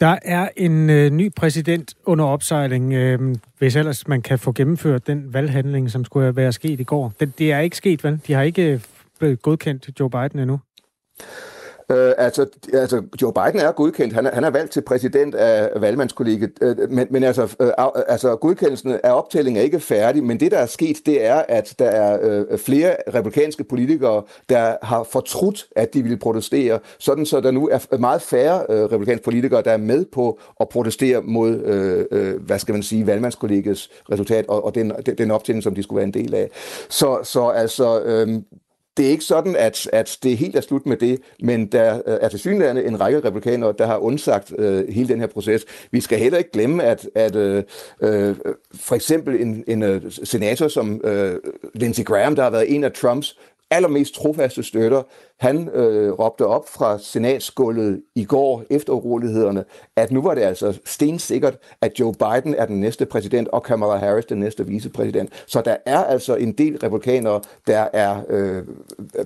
Der 0.00 0.18
er 0.22 0.48
en 0.56 0.90
øh, 0.90 1.10
ny 1.10 1.32
præsident 1.36 1.94
under 2.04 2.24
opsejling, 2.24 2.92
øh, 2.92 3.36
hvis 3.58 3.76
ellers 3.76 4.08
man 4.08 4.22
kan 4.22 4.38
få 4.38 4.52
gennemført 4.52 5.06
den 5.06 5.34
valghandling, 5.34 5.90
som 5.90 6.04
skulle 6.04 6.36
være 6.36 6.52
sket 6.52 6.80
i 6.80 6.84
går. 6.84 7.12
Det, 7.20 7.38
det 7.38 7.52
er 7.52 7.58
ikke 7.58 7.76
sket, 7.76 8.04
vel? 8.04 8.20
De 8.26 8.32
har 8.32 8.42
ikke 8.42 8.72
øh, 8.72 8.80
blevet 9.18 9.42
godkendt 9.42 10.00
Joe 10.00 10.10
Biden 10.10 10.38
endnu? 10.38 10.60
Øh, 11.90 12.12
altså, 12.18 12.46
altså, 12.72 13.02
Joe 13.22 13.32
Biden 13.32 13.60
er 13.60 13.72
godkendt. 13.72 14.14
Han 14.14 14.26
er, 14.26 14.34
han 14.34 14.44
er 14.44 14.50
valgt 14.50 14.72
til 14.72 14.80
præsident 14.80 15.34
af 15.34 15.80
valgmandskollegiet. 15.80 16.50
Øh, 16.62 16.76
men, 16.90 17.06
men 17.10 17.22
altså, 17.22 17.56
øh, 17.60 17.70
altså, 18.08 18.36
godkendelsen 18.36 18.92
af 19.04 19.12
optællingen 19.12 19.60
er 19.60 19.64
ikke 19.64 19.80
færdig. 19.80 20.24
Men 20.24 20.40
det, 20.40 20.52
der 20.52 20.58
er 20.58 20.66
sket, 20.66 20.96
det 21.06 21.24
er, 21.24 21.42
at 21.48 21.74
der 21.78 21.88
er 21.88 22.18
øh, 22.22 22.58
flere 22.58 22.96
republikanske 23.14 23.64
politikere, 23.64 24.22
der 24.48 24.76
har 24.82 25.02
fortrudt, 25.02 25.66
at 25.76 25.94
de 25.94 26.02
ville 26.02 26.18
protestere. 26.18 26.78
Sådan 26.98 27.26
så 27.26 27.40
der 27.40 27.50
nu 27.50 27.68
er 27.68 27.96
meget 27.96 28.22
færre 28.22 28.66
øh, 28.68 28.84
republikanske 28.84 29.24
politikere, 29.24 29.62
der 29.62 29.70
er 29.70 29.76
med 29.76 30.04
på 30.04 30.38
at 30.60 30.68
protestere 30.68 31.22
mod, 31.22 31.50
øh, 31.50 32.04
øh, 32.10 32.42
hvad 32.42 32.58
skal 32.58 32.72
man 32.72 32.82
sige, 32.82 33.06
valgmandskollegiets 33.06 33.90
resultat 34.12 34.44
og, 34.48 34.64
og 34.64 34.74
den, 34.74 34.92
den 35.18 35.30
optælling, 35.30 35.62
som 35.62 35.74
de 35.74 35.82
skulle 35.82 35.96
være 35.96 36.06
en 36.06 36.14
del 36.14 36.34
af. 36.34 36.50
Så, 36.88 37.18
så 37.22 37.48
altså, 37.48 38.02
øh, 38.02 38.28
det 38.96 39.06
er 39.06 39.10
ikke 39.10 39.24
sådan, 39.24 39.56
at, 39.56 39.88
at 39.92 40.18
det 40.22 40.36
helt 40.36 40.56
er 40.56 40.60
slut 40.60 40.86
med 40.86 40.96
det, 40.96 41.20
men 41.42 41.66
der 41.66 41.94
øh, 42.06 42.18
er 42.20 42.28
til 42.28 42.38
synligheden 42.38 42.76
en 42.76 43.00
række 43.00 43.20
republikanere, 43.24 43.74
der 43.78 43.86
har 43.86 43.96
undsagt 43.96 44.52
øh, 44.58 44.88
hele 44.88 45.08
den 45.08 45.20
her 45.20 45.26
proces. 45.26 45.64
Vi 45.90 46.00
skal 46.00 46.18
heller 46.18 46.38
ikke 46.38 46.50
glemme, 46.50 46.82
at, 46.84 47.08
at 47.14 47.36
øh, 47.36 47.64
øh, 48.02 48.36
for 48.74 48.94
eksempel 48.94 49.40
en, 49.40 49.64
en 49.66 49.82
øh, 49.82 50.02
senator 50.24 50.68
som 50.68 51.00
øh, 51.04 51.36
Lindsey 51.74 52.04
Graham, 52.04 52.36
der 52.36 52.42
har 52.42 52.50
været 52.50 52.74
en 52.74 52.84
af 52.84 52.92
Trumps 52.92 53.36
allermest 53.70 54.14
trofaste 54.14 54.62
støtter, 54.62 55.02
han 55.40 55.68
øh, 55.74 56.12
råbte 56.12 56.46
op 56.46 56.68
fra 56.68 56.98
senatsgulvet 56.98 58.02
i 58.14 58.24
går 58.24 58.62
efter 58.70 58.92
urolighederne, 58.92 59.64
at 59.96 60.10
nu 60.10 60.22
var 60.22 60.34
det 60.34 60.42
altså 60.42 60.78
stensikkert, 60.84 61.56
at 61.80 62.00
Joe 62.00 62.14
Biden 62.14 62.54
er 62.54 62.66
den 62.66 62.80
næste 62.80 63.06
præsident, 63.06 63.48
og 63.48 63.62
Kamala 63.62 63.96
Harris 63.96 64.24
den 64.24 64.38
næste 64.38 64.66
vicepræsident. 64.66 65.30
Så 65.46 65.60
der 65.60 65.76
er 65.86 66.04
altså 66.04 66.36
en 66.36 66.52
del 66.52 66.78
republikanere, 66.78 67.40
der 67.66 67.86
er 67.92 68.16
øh, 68.28 68.62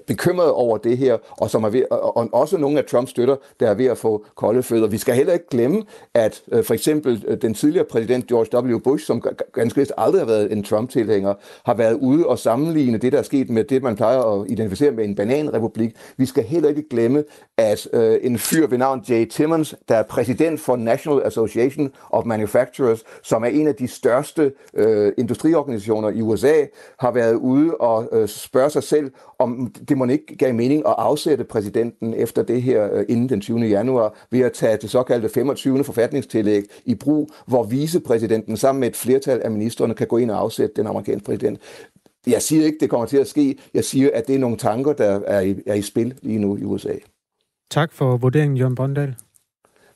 bekymrede 0.06 0.52
over 0.54 0.78
det 0.78 0.99
her, 0.99 1.18
og 1.30 1.50
som 1.50 1.64
er 1.64 1.68
ved, 1.68 1.85
og, 1.90 2.16
og 2.16 2.28
også 2.33 2.56
nogle 2.59 2.78
af 2.78 2.85
Trumps 2.85 3.11
støtter, 3.11 3.37
der 3.61 3.71
er 3.71 3.75
ved 3.75 3.87
at 3.87 3.99
få 3.99 4.25
kolde 4.35 4.62
fødder. 4.62 4.87
Vi 4.87 4.99
skal 4.99 5.14
heller 5.14 5.33
ikke 5.33 5.49
glemme, 5.49 5.83
at 6.14 6.42
øh, 6.52 6.64
for 6.64 6.75
eksempel 6.75 7.25
øh, 7.28 7.42
den 7.42 7.54
tidligere 7.54 7.87
præsident 7.90 8.26
George 8.26 8.75
W. 8.75 8.78
Bush, 8.78 9.06
som 9.06 9.23
ganske 9.52 9.80
vist 9.80 9.92
aldrig 9.99 10.21
har 10.21 10.26
været 10.26 10.52
en 10.52 10.64
Trump-tilhænger, 10.64 11.35
har 11.64 11.75
været 11.75 11.94
ude 11.94 12.26
og 12.26 12.38
sammenligne 12.38 12.99
det, 12.99 13.12
der 13.12 13.18
er 13.18 13.23
sket 13.23 13.50
med 13.50 13.64
det, 13.64 13.83
man 13.83 13.97
plejer 13.97 14.18
at 14.18 14.50
identificere 14.50 14.90
med 14.90 15.04
en 15.04 15.14
bananrepublik. 15.14 15.97
Vi 16.16 16.26
skal 16.26 16.44
heller 16.44 16.68
ikke 16.68 16.88
glemme, 16.88 17.25
at 17.56 17.88
øh, 17.92 18.18
en 18.23 18.38
fyr 18.38 18.66
ved 18.66 18.78
navn 18.78 19.04
Jay 19.08 19.26
Timmons, 19.26 19.75
der 19.88 19.96
er 19.96 20.02
præsident 20.02 20.61
for 20.61 20.76
National 20.76 21.23
Association 21.26 21.90
of 22.11 22.25
Manufacturers, 22.25 23.04
som 23.23 23.44
er 23.44 23.49
en 23.49 23.68
af 23.68 23.75
de 23.75 23.88
største 23.88 24.52
øh, 24.75 25.12
industriorganisationer 25.18 26.11
i 26.11 26.23
USA, 26.23 26.54
har 26.99 27.11
været 27.11 27.34
ude 27.34 27.75
og 27.75 28.08
øh, 28.12 28.28
spørge 28.28 28.70
sig 28.70 28.82
selv, 28.82 29.11
om 29.38 29.75
det 29.88 29.99
må 29.99 30.06
ikke 30.06 30.37
gav 30.37 30.54
mening 30.54 30.87
at 30.87 30.94
afsætte 30.99 31.44
præsidenten 31.44 32.14
efter 32.14 32.42
det 32.42 32.62
her 32.62 32.94
øh, 32.94 33.04
inden 33.08 33.28
den 33.28 33.40
20. 33.40 33.61
januar, 33.61 34.14
ved 34.30 34.40
at 34.40 34.52
tage 34.52 34.76
det 34.76 34.90
såkaldte 34.90 35.28
25. 35.28 35.84
forfatningstillæg 35.84 36.62
i 36.84 36.94
brug, 36.94 37.30
hvor 37.46 37.62
vicepræsidenten 37.62 38.56
sammen 38.56 38.80
med 38.80 38.88
et 38.88 38.96
flertal 38.96 39.40
af 39.44 39.50
ministerne 39.50 39.94
kan 39.94 40.06
gå 40.06 40.16
ind 40.16 40.30
og 40.30 40.40
afsætte 40.40 40.75
den 40.76 40.87
amerikanske 40.87 41.25
præsident. 41.25 41.61
Jeg 42.26 42.42
siger 42.42 42.64
ikke, 42.64 42.78
det 42.80 42.90
kommer 42.90 43.06
til 43.06 43.16
at 43.16 43.28
ske. 43.28 43.56
Jeg 43.74 43.84
siger, 43.84 44.10
at 44.14 44.26
det 44.26 44.34
er 44.34 44.38
nogle 44.38 44.56
tanker, 44.56 44.92
der 44.92 45.20
er 45.26 45.40
i, 45.40 45.54
er 45.66 45.74
i 45.74 45.82
spil 45.82 46.14
lige 46.22 46.38
nu 46.38 46.56
i 46.56 46.64
USA. 46.64 46.94
Tak 47.70 47.92
for 47.92 48.16
vurderingen, 48.16 48.56
Jørgen 48.56 48.74
Bondal. 48.74 49.14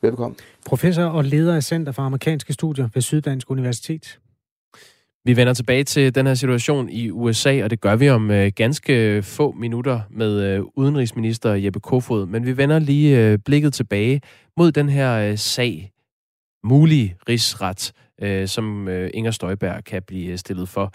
Velkommen. 0.02 0.36
Professor 0.66 1.02
og 1.04 1.24
leder 1.24 1.56
af 1.56 1.62
Center 1.62 1.92
for 1.92 2.02
Amerikanske 2.02 2.52
Studier 2.52 2.88
ved 2.94 3.02
Syddansk 3.02 3.50
Universitet. 3.50 4.18
Vi 5.24 5.36
vender 5.36 5.54
tilbage 5.54 5.84
til 5.84 6.14
den 6.14 6.26
her 6.26 6.34
situation 6.34 6.88
i 6.88 7.10
USA, 7.10 7.64
og 7.64 7.70
det 7.70 7.80
gør 7.80 7.96
vi 7.96 8.10
om 8.10 8.30
øh, 8.30 8.52
ganske 8.56 9.22
få 9.22 9.52
minutter 9.52 10.00
med 10.10 10.42
øh, 10.42 10.62
udenrigsminister 10.76 11.54
Jeppe 11.54 11.80
Kofod. 11.80 12.26
Men 12.26 12.46
vi 12.46 12.56
vender 12.56 12.78
lige 12.78 13.18
øh, 13.18 13.38
blikket 13.38 13.74
tilbage 13.74 14.20
mod 14.56 14.72
den 14.72 14.88
her 14.88 15.30
øh, 15.30 15.38
sag, 15.38 15.92
mulig 16.64 17.16
rigsret, 17.28 17.92
øh, 18.22 18.48
som 18.48 18.88
øh, 18.88 19.10
Inger 19.14 19.30
Støjberg 19.30 19.84
kan 19.84 20.02
blive 20.02 20.38
stillet 20.38 20.68
for. 20.68 20.92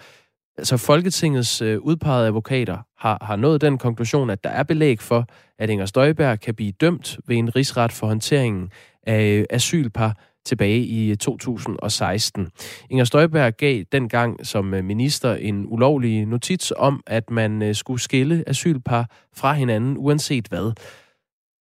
Altså 0.58 0.78
Folketingets 0.78 1.62
øh, 1.62 1.80
udpegede 1.80 2.28
advokater 2.28 2.78
har, 2.98 3.18
har 3.22 3.36
nået 3.36 3.62
den 3.62 3.78
konklusion, 3.78 4.30
at 4.30 4.44
der 4.44 4.50
er 4.50 4.64
belæg 4.64 5.02
for, 5.02 5.26
at 5.60 5.70
Inger 5.70 5.86
Støjberg 5.86 6.40
kan 6.40 6.56
blive 6.56 6.72
dømt 6.72 7.20
ved 7.28 7.38
en 7.38 7.56
rigsret 7.56 7.92
for 7.92 8.08
håndteringen 8.08 8.72
af 9.08 9.24
øh, 9.24 9.46
asylpar 9.50 10.18
tilbage 10.46 10.80
i 10.80 11.12
øh, 11.12 11.18
2016. 11.18 12.48
Inger 12.90 13.06
Støjberg 13.06 13.58
gav 13.58 13.84
dengang 13.92 14.48
som 14.48 14.74
øh, 14.74 14.84
minister 14.84 15.36
en 15.36 15.66
ulovlig 15.68 16.26
notits 16.26 16.74
om, 16.78 17.04
at 17.08 17.30
man 17.30 17.76
skulle 17.76 18.02
skille 18.02 18.44
asylpar 18.48 19.10
fra 19.36 19.54
hinanden, 19.54 19.98
uanset 19.98 20.48
hvad. 20.48 20.72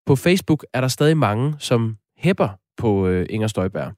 På 0.07 0.17
Facebook 0.17 0.65
er 0.75 0.81
der 0.81 0.89
stadig 0.89 1.17
mange, 1.17 1.55
som 1.59 1.97
hæpper 2.19 2.49
på 2.77 3.09
Inger 3.09 3.49
Støjberg. 3.49 3.93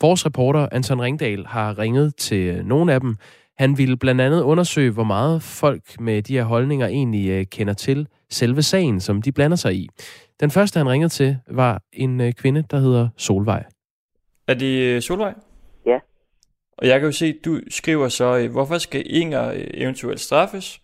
Vores 0.00 0.26
reporter 0.26 0.68
Anton 0.72 1.00
Ringdal 1.00 1.46
har 1.46 1.78
ringet 1.78 2.16
til 2.16 2.66
nogle 2.66 2.92
af 2.92 3.00
dem. 3.00 3.16
Han 3.58 3.78
ville 3.78 3.96
blandt 3.96 4.20
andet 4.20 4.42
undersøge, 4.42 4.90
hvor 4.90 5.04
meget 5.04 5.42
folk 5.42 6.00
med 6.00 6.22
de 6.22 6.34
her 6.34 6.44
holdninger 6.44 6.86
egentlig 6.86 7.50
kender 7.50 7.74
til 7.74 8.08
selve 8.30 8.62
sagen, 8.62 9.00
som 9.00 9.22
de 9.22 9.32
blander 9.32 9.56
sig 9.56 9.74
i. 9.74 9.88
Den 10.40 10.50
første, 10.50 10.78
han 10.78 10.88
ringede 10.88 11.08
til, 11.08 11.36
var 11.50 11.82
en 11.92 12.32
kvinde, 12.32 12.64
der 12.70 12.78
hedder 12.78 13.08
Solvej. 13.16 13.64
Er 14.48 14.54
det 14.54 14.94
øh, 14.94 15.02
Solvej? 15.02 15.34
Ja. 15.86 15.98
Og 16.78 16.86
jeg 16.86 17.00
kan 17.00 17.08
jo 17.08 17.12
se, 17.12 17.26
at 17.26 17.44
du 17.44 17.60
skriver 17.70 18.08
så, 18.08 18.38
øh, 18.38 18.50
hvorfor 18.50 18.78
skal 18.78 19.02
Inger 19.06 19.52
øh, 19.52 19.66
eventuelt 19.74 20.20
straffes, 20.20 20.80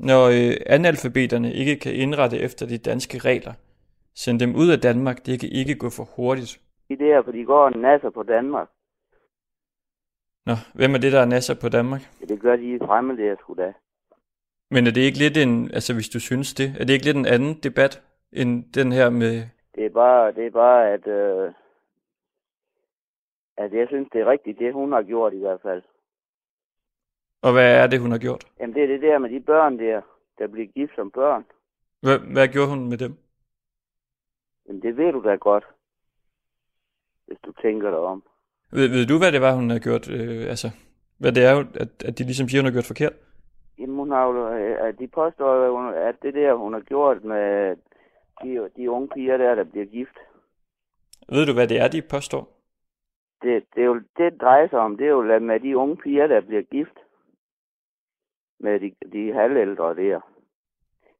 når 0.00 0.30
analfabeterne 0.66 1.52
ikke 1.52 1.76
kan 1.76 1.94
indrette 1.94 2.38
efter 2.38 2.66
de 2.66 2.78
danske 2.78 3.18
regler? 3.18 3.52
Send 4.14 4.40
dem 4.40 4.54
ud 4.54 4.68
af 4.68 4.78
Danmark, 4.80 5.26
det 5.26 5.40
kan 5.40 5.48
ikke 5.52 5.74
gå 5.74 5.90
for 5.90 6.08
hurtigt. 6.16 6.60
Det 6.88 7.00
er 7.00 7.22
for 7.24 7.32
de 7.32 7.44
går 7.44 7.64
og 7.64 7.72
nasser 7.72 8.10
på 8.10 8.22
Danmark. 8.22 8.68
Nå, 10.48 10.54
hvem 10.74 10.94
er 10.94 10.98
det, 10.98 11.12
der 11.12 11.20
er 11.20 11.32
nasser 11.34 11.54
på 11.62 11.68
Danmark? 11.68 12.02
Ja, 12.20 12.26
det 12.26 12.40
gør 12.40 12.56
de 12.56 12.78
fremmede, 12.86 13.26
jeg 13.26 13.36
skulle 13.40 13.62
da. 13.64 13.72
Men 14.70 14.86
er 14.86 14.90
det 14.90 15.00
ikke 15.00 15.18
lidt 15.18 15.36
en, 15.36 15.70
altså 15.70 15.94
hvis 15.94 16.08
du 16.08 16.20
synes 16.20 16.54
det, 16.54 16.68
er 16.78 16.84
det 16.84 16.92
ikke 16.92 17.04
lidt 17.04 17.16
en 17.16 17.26
anden 17.26 17.54
debat, 17.62 18.02
end 18.32 18.72
den 18.72 18.92
her 18.92 19.10
med... 19.10 19.32
Det 19.74 19.84
er 19.86 19.90
bare, 19.90 20.32
det 20.32 20.46
er 20.46 20.50
bare 20.50 20.92
at 20.94 21.06
øh, 21.06 21.52
Altså, 23.58 23.76
jeg 23.76 23.88
synes, 23.88 24.08
det 24.12 24.20
er 24.20 24.30
rigtigt, 24.30 24.58
det 24.58 24.72
hun 24.72 24.92
har 24.92 25.02
gjort 25.02 25.34
i 25.34 25.38
hvert 25.38 25.60
fald. 25.62 25.82
Og 27.42 27.52
hvad 27.52 27.82
er 27.82 27.86
det, 27.86 28.00
hun 28.00 28.10
har 28.10 28.18
gjort? 28.18 28.44
Jamen, 28.60 28.74
det 28.74 28.82
er 28.82 28.86
det 28.86 29.02
der 29.02 29.18
med 29.18 29.30
de 29.30 29.40
børn 29.40 29.78
der, 29.78 30.00
der 30.38 30.46
bliver 30.46 30.66
gift 30.66 30.94
som 30.94 31.10
børn. 31.10 31.44
Hvad, 32.00 32.18
hvad 32.32 32.48
gjorde 32.48 32.68
hun 32.68 32.88
med 32.88 32.98
dem? 32.98 33.16
Jamen, 34.66 34.82
det 34.82 34.96
ved 34.96 35.12
du 35.12 35.22
da 35.24 35.34
godt, 35.34 35.64
hvis 37.26 37.38
du 37.44 37.52
tænker 37.52 37.90
dig 37.90 37.98
om. 37.98 38.22
Ved, 38.72 38.88
ved 38.88 39.06
du, 39.06 39.18
hvad 39.18 39.32
det 39.32 39.40
var, 39.40 39.54
hun 39.54 39.70
har 39.70 39.78
gjort? 39.78 40.10
Øh, 40.10 40.48
altså, 40.52 40.68
hvad 41.18 41.32
det 41.32 41.44
er, 41.44 41.54
at, 41.82 42.04
at 42.08 42.18
de 42.18 42.24
ligesom 42.24 42.48
siger, 42.48 42.60
hun 42.60 42.66
har 42.66 42.72
gjort 42.72 42.92
forkert? 42.92 43.12
Jamen, 43.78 43.96
hun 43.96 44.10
har 44.10 44.24
jo, 44.26 44.54
øh, 44.54 44.88
at 44.88 44.98
de 44.98 45.08
påstår, 45.08 45.50
at 46.08 46.14
det 46.22 46.34
der, 46.34 46.54
hun 46.54 46.72
har 46.72 46.80
gjort 46.80 47.24
med 47.24 47.76
de, 48.42 48.68
de 48.76 48.90
unge 48.90 49.08
piger 49.08 49.36
der, 49.36 49.54
der 49.54 49.64
bliver 49.64 49.86
gift. 49.86 50.18
Ved 51.28 51.46
du, 51.46 51.52
hvad 51.52 51.68
det 51.68 51.80
er, 51.80 51.88
de 51.88 52.02
påstår? 52.02 52.58
det, 53.42 53.64
det, 53.74 53.80
er 53.82 53.86
jo, 53.86 54.00
det 54.16 54.40
drejer 54.40 54.68
sig 54.68 54.78
om, 54.78 54.96
det 54.96 55.06
er 55.06 55.10
jo 55.10 55.38
med 55.38 55.60
de 55.60 55.76
unge 55.76 55.96
piger, 55.96 56.26
der 56.26 56.40
bliver 56.40 56.62
gift 56.62 56.98
med 58.60 58.80
de, 58.80 58.92
de 59.12 59.32
halvældre 59.32 59.94
der. 59.94 60.20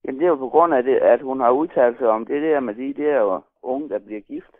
Jamen 0.04 0.18
det 0.20 0.24
er 0.24 0.28
jo 0.28 0.36
på 0.36 0.48
grund 0.48 0.74
af 0.74 0.82
det, 0.82 0.96
at 0.96 1.20
hun 1.20 1.40
har 1.40 1.50
udtalt 1.50 1.98
sig 1.98 2.08
om 2.08 2.26
det 2.26 2.42
der 2.42 2.60
med 2.60 2.74
de 2.74 3.02
der 3.02 3.44
unge, 3.62 3.88
der 3.88 3.98
bliver 3.98 4.20
gift. 4.20 4.57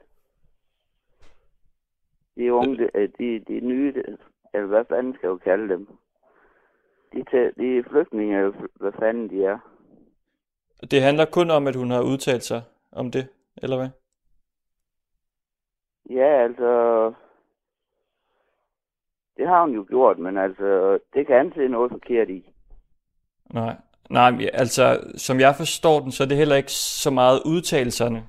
De 2.39 2.53
unge, 2.53 2.77
de, 2.77 3.09
de, 3.19 3.39
de 3.49 3.61
nye, 3.61 3.95
eller 4.55 4.67
hvad 4.67 4.85
fanden 4.89 5.15
skal 5.15 5.29
jeg 5.29 5.41
kalde 5.41 5.69
dem. 5.75 5.89
De, 7.13 7.25
de 7.59 7.79
er 7.79 7.83
flygtninge, 7.91 8.37
eller 8.39 8.53
hvad 8.75 8.93
fanden 8.99 9.31
de 9.31 9.45
er. 9.45 9.59
Det 10.91 11.03
handler 11.03 11.25
kun 11.25 11.51
om, 11.51 11.67
at 11.67 11.77
hun 11.77 11.91
har 11.91 12.03
udtalt 12.03 12.43
sig 12.45 12.63
om 12.93 13.11
det, 13.11 13.29
eller 13.63 13.77
hvad? 13.77 13.89
Ja, 16.11 16.43
altså, 16.45 17.13
det 19.37 19.49
har 19.49 19.61
hun 19.61 19.75
jo 19.75 19.87
gjort, 19.89 20.19
men 20.19 20.39
altså, 20.39 20.99
det 21.15 21.27
kan 21.27 21.53
se 21.55 21.69
noget 21.69 21.91
forkert 21.91 22.31
i. 22.31 22.53
Nej, 23.55 23.77
Nej, 24.11 24.51
altså, 24.53 25.01
som 25.17 25.41
jeg 25.41 25.55
forstår 25.57 26.01
den, 26.01 26.13
så 26.13 26.23
er 26.23 26.29
det 26.29 26.37
heller 26.37 26.57
ikke 26.57 26.73
så 26.73 27.11
meget 27.11 27.43
udtalelserne. 27.47 28.27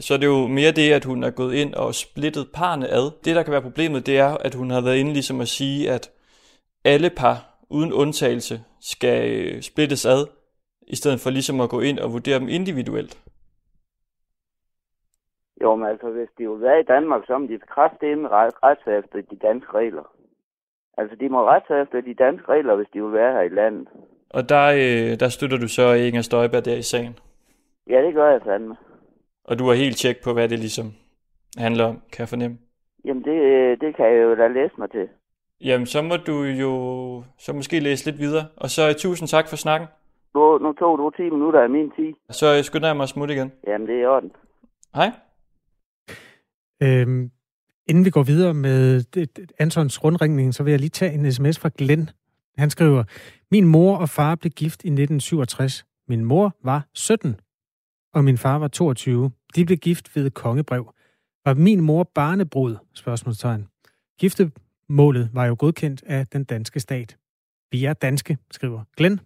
Så 0.00 0.14
er 0.14 0.18
det 0.18 0.26
jo 0.26 0.46
mere 0.46 0.72
det, 0.72 0.92
at 0.92 1.04
hun 1.04 1.22
er 1.24 1.30
gået 1.30 1.54
ind 1.54 1.74
og 1.74 1.94
splittet 1.94 2.48
parne 2.54 2.88
ad. 2.88 3.10
Det, 3.24 3.36
der 3.36 3.42
kan 3.42 3.52
være 3.52 3.62
problemet, 3.62 4.06
det 4.06 4.18
er, 4.18 4.36
at 4.46 4.54
hun 4.54 4.70
har 4.70 4.80
været 4.80 4.96
inde 4.96 5.12
ligesom 5.12 5.40
at 5.40 5.48
sige, 5.48 5.90
at 5.90 6.10
alle 6.84 7.10
par 7.10 7.36
uden 7.70 7.92
undtagelse 7.92 8.60
skal 8.80 9.18
øh, 9.32 9.62
splittes 9.62 10.06
ad, 10.06 10.26
i 10.86 10.96
stedet 10.96 11.20
for 11.20 11.30
ligesom 11.30 11.60
at 11.60 11.70
gå 11.70 11.80
ind 11.80 11.98
og 11.98 12.12
vurdere 12.12 12.38
dem 12.38 12.48
individuelt. 12.48 13.18
Jo, 15.62 15.76
men 15.76 15.86
altså, 15.88 16.10
hvis 16.10 16.28
de 16.38 16.50
vil 16.50 16.60
være 16.60 16.80
i 16.80 16.88
Danmark, 16.94 17.22
så 17.26 17.34
er 17.34 17.38
de 17.38 17.58
kraftedeme 17.58 18.28
ret 18.28 18.98
efter 18.98 19.20
de 19.30 19.36
danske 19.36 19.72
regler. 19.74 20.12
Altså, 20.98 21.16
de 21.20 21.28
må 21.28 21.48
rette 21.48 21.66
sig 21.68 21.82
efter 21.82 22.00
de 22.00 22.14
danske 22.14 22.48
regler, 22.48 22.76
hvis 22.76 22.88
de 22.94 23.02
vil 23.02 23.12
være 23.12 23.32
her 23.32 23.40
i 23.40 23.48
landet. 23.48 23.88
Og 24.30 24.48
der, 24.48 24.66
øh, 24.66 25.20
der 25.20 25.28
støtter 25.28 25.58
du 25.58 25.68
så 25.68 25.92
Inger 25.92 26.22
Støjberg 26.22 26.64
der 26.64 26.76
i 26.76 26.82
sagen? 26.82 27.18
Ja, 27.86 28.02
det 28.06 28.14
gør 28.14 28.30
jeg 28.30 28.40
fandme. 28.42 28.76
Og 29.48 29.58
du 29.58 29.64
har 29.66 29.74
helt 29.74 29.96
tjek 29.96 30.16
på, 30.24 30.32
hvad 30.32 30.48
det 30.48 30.58
ligesom 30.58 30.86
handler 31.56 31.84
om, 31.84 31.94
kan 32.12 32.20
jeg 32.20 32.28
fornemme? 32.28 32.58
Jamen, 33.04 33.22
det, 33.24 33.38
øh, 33.52 33.80
det 33.80 33.96
kan 33.96 34.04
jeg 34.06 34.22
jo 34.22 34.34
da 34.36 34.48
læse 34.48 34.74
mig 34.78 34.90
til. 34.90 35.08
Jamen, 35.60 35.86
så 35.86 36.02
må 36.02 36.16
du 36.16 36.42
jo 36.42 36.72
så 37.38 37.52
måske 37.52 37.80
læse 37.80 38.04
lidt 38.10 38.18
videre. 38.18 38.46
Og 38.56 38.70
så 38.70 38.94
tusind 38.98 39.28
tak 39.28 39.48
for 39.48 39.56
snakken. 39.56 39.88
Nu, 40.34 40.58
nu 40.58 40.72
tog 40.72 40.98
du 40.98 41.10
10 41.16 41.22
minutter 41.22 41.60
af 41.60 41.70
min 41.70 41.90
tid. 41.96 42.12
Så 42.30 42.62
skynder 42.62 42.88
jeg 42.88 42.96
mig 42.96 43.02
at 43.02 43.08
smutte 43.08 43.34
igen. 43.34 43.52
Jamen, 43.66 43.86
det 43.86 43.94
er 43.96 44.02
i 44.02 44.06
orden. 44.06 44.32
Hej. 44.94 45.10
Øhm, 46.82 47.30
Inden 47.88 48.04
vi 48.04 48.10
går 48.10 48.22
videre 48.22 48.54
med 48.54 49.04
Antons 49.58 50.04
rundringning, 50.04 50.54
så 50.54 50.62
vil 50.62 50.70
jeg 50.70 50.80
lige 50.80 50.90
tage 50.90 51.12
en 51.12 51.32
sms 51.32 51.58
fra 51.58 51.70
Glenn. 51.78 52.10
Han 52.58 52.70
skriver, 52.70 53.04
min 53.50 53.66
mor 53.66 53.96
og 53.96 54.08
far 54.08 54.34
blev 54.34 54.50
gift 54.50 54.84
i 54.84 54.88
1967. 54.88 55.84
Min 56.08 56.24
mor 56.24 56.56
var 56.64 56.86
17, 56.94 57.36
og 58.14 58.24
min 58.24 58.38
far 58.38 58.58
var 58.58 58.68
22. 58.68 59.30
De 59.54 59.64
blev 59.64 59.78
gift 59.78 60.16
ved 60.16 60.30
kongebrev. 60.30 60.94
Var 61.44 61.54
min 61.54 61.80
mor 61.80 62.04
barnebrud? 62.14 62.76
Spørgsmålstegn. 62.94 63.68
Giftemålet 64.20 65.30
var 65.32 65.46
jo 65.46 65.56
godkendt 65.58 66.02
af 66.06 66.26
den 66.26 66.44
danske 66.44 66.80
stat. 66.80 67.16
Vi 67.72 67.84
er 67.84 67.92
danske, 67.92 68.38
skriver 68.50 68.84
Glenn. 68.96 69.20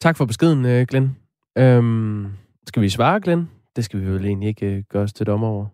Tak 0.00 0.16
for 0.16 0.24
beskeden, 0.24 0.64
øh, 0.64 0.86
Glenn. 0.88 1.16
Øhm, 1.58 2.26
skal 2.66 2.82
vi 2.82 2.88
svare, 2.88 3.20
Glenn? 3.20 3.50
Det 3.76 3.84
skal 3.84 4.00
vi 4.00 4.06
vel 4.06 4.24
egentlig 4.24 4.48
ikke 4.48 4.76
øh, 4.76 4.82
gøre 4.88 5.02
os 5.02 5.12
til 5.12 5.26
dommer 5.26 5.48
over. 5.48 5.66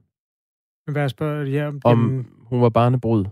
Men 0.86 0.92
hvad 0.92 1.08
spørger 1.08 1.44
ja, 1.44 1.68
Om 1.68 1.80
jamen, 1.86 2.28
hun 2.40 2.62
var 2.62 2.68
barnebrud. 2.68 3.24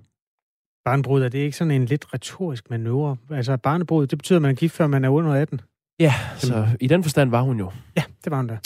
barnebrud, 0.84 1.22
er 1.22 1.28
det 1.28 1.38
ikke 1.38 1.56
sådan 1.56 1.70
en 1.70 1.84
lidt 1.84 2.14
retorisk 2.14 2.70
manøvre? 2.70 3.16
Altså 3.30 3.56
barnebrud, 3.56 4.06
det 4.06 4.18
betyder, 4.18 4.38
at 4.38 4.42
man 4.42 4.50
er 4.50 4.54
gift, 4.54 4.74
før 4.74 4.86
man 4.86 5.04
er 5.04 5.08
under 5.08 5.34
18. 5.34 5.60
Ja, 6.00 6.12
så 6.36 6.66
i 6.80 6.86
den 6.86 7.02
forstand 7.02 7.30
var 7.30 7.42
hun 7.42 7.58
jo. 7.58 7.70
Ja, 7.96 8.02
det 8.24 8.30
var 8.30 8.36
hun 8.36 8.46
da. 8.46 8.58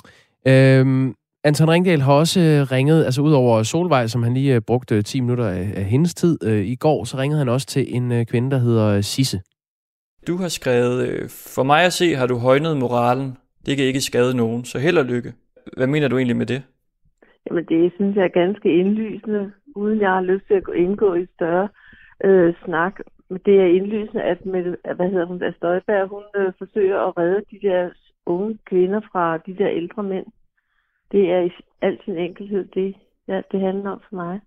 Øhm, 0.47 1.15
Anton 1.45 1.71
Ringdal 1.71 2.01
har 2.01 2.13
også 2.13 2.41
øh, 2.41 2.73
ringet, 2.73 3.05
altså 3.05 3.23
udover 3.23 3.63
Solvej, 3.63 4.07
som 4.07 4.23
han 4.23 4.35
lige 4.35 4.55
øh, 4.55 4.61
brugte 4.61 5.03
10 5.03 5.21
minutter 5.21 5.47
af, 5.47 5.73
af 5.77 5.85
hendes 5.85 6.15
tid 6.15 6.39
øh, 6.45 6.65
i 6.67 6.75
går, 6.75 7.05
så 7.05 7.17
ringede 7.19 7.39
han 7.39 7.49
også 7.49 7.67
til 7.67 7.97
en 7.97 8.13
øh, 8.13 8.27
kvinde, 8.27 8.51
der 8.51 8.59
hedder 8.59 8.97
øh, 8.97 9.03
Sisse. 9.03 9.41
Du 10.27 10.37
har 10.37 10.49
skrevet, 10.49 11.09
øh, 11.09 11.29
for 11.55 11.63
mig 11.63 11.85
at 11.85 11.93
se 11.93 12.15
har 12.15 12.27
du 12.27 12.39
højnet 12.39 12.77
moralen. 12.77 13.37
Det 13.67 13.77
kan 13.77 13.87
ikke 13.87 14.01
skade 14.01 14.37
nogen, 14.37 14.65
så 14.65 14.79
held 14.79 14.99
og 14.99 15.05
lykke. 15.05 15.33
Hvad 15.77 15.87
mener 15.87 16.09
du 16.09 16.17
egentlig 16.17 16.37
med 16.37 16.47
det? 16.47 16.63
Jamen 17.51 17.65
det 17.65 17.93
synes 17.95 18.17
jeg 18.17 18.25
er 18.25 18.45
ganske 18.45 18.69
indlysende, 18.81 19.53
uden 19.77 20.01
jeg 20.01 20.11
har 20.11 20.21
lyst 20.21 20.47
til 20.47 20.55
at 20.55 20.65
gå 20.65 20.73
indgå 20.73 21.15
i 21.15 21.27
større 21.35 21.69
øh, 22.25 22.55
snak. 22.65 22.95
Men 23.29 23.41
det 23.47 23.61
er 23.61 23.67
indlysende, 23.67 24.23
at 24.23 24.47
med, 24.47 24.77
hvad 24.97 25.11
hedder 25.11 25.27
hun, 25.27 25.43
at 25.43 25.55
Støjberg, 25.57 26.09
hun 26.09 26.23
øh, 26.37 26.53
forsøger 26.59 27.01
at 27.01 27.19
redde 27.19 27.43
de 27.51 27.69
der 27.69 27.91
unge 28.27 28.59
kvinder 28.67 29.01
fra 29.13 29.39
de 29.39 29.55
der 29.57 29.71
ældre 29.71 30.03
mænd. 30.03 30.27
Det 31.13 31.31
er 31.31 31.41
i 31.41 31.51
al 31.81 31.99
sin 32.05 32.17
enkelhed 32.17 32.65
det, 32.65 32.97
ja, 33.29 33.43
det 33.53 33.61
handler 33.61 33.91
om 33.91 34.01
for 34.09 34.17
mig. 34.17 34.41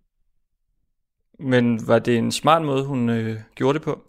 Men 1.39 1.79
var 1.87 1.99
det 1.99 2.17
en 2.17 2.31
smart 2.31 2.65
måde, 2.65 2.85
hun 2.85 3.09
øh, 3.09 3.35
gjorde 3.55 3.73
det 3.73 3.85
på? 3.85 4.01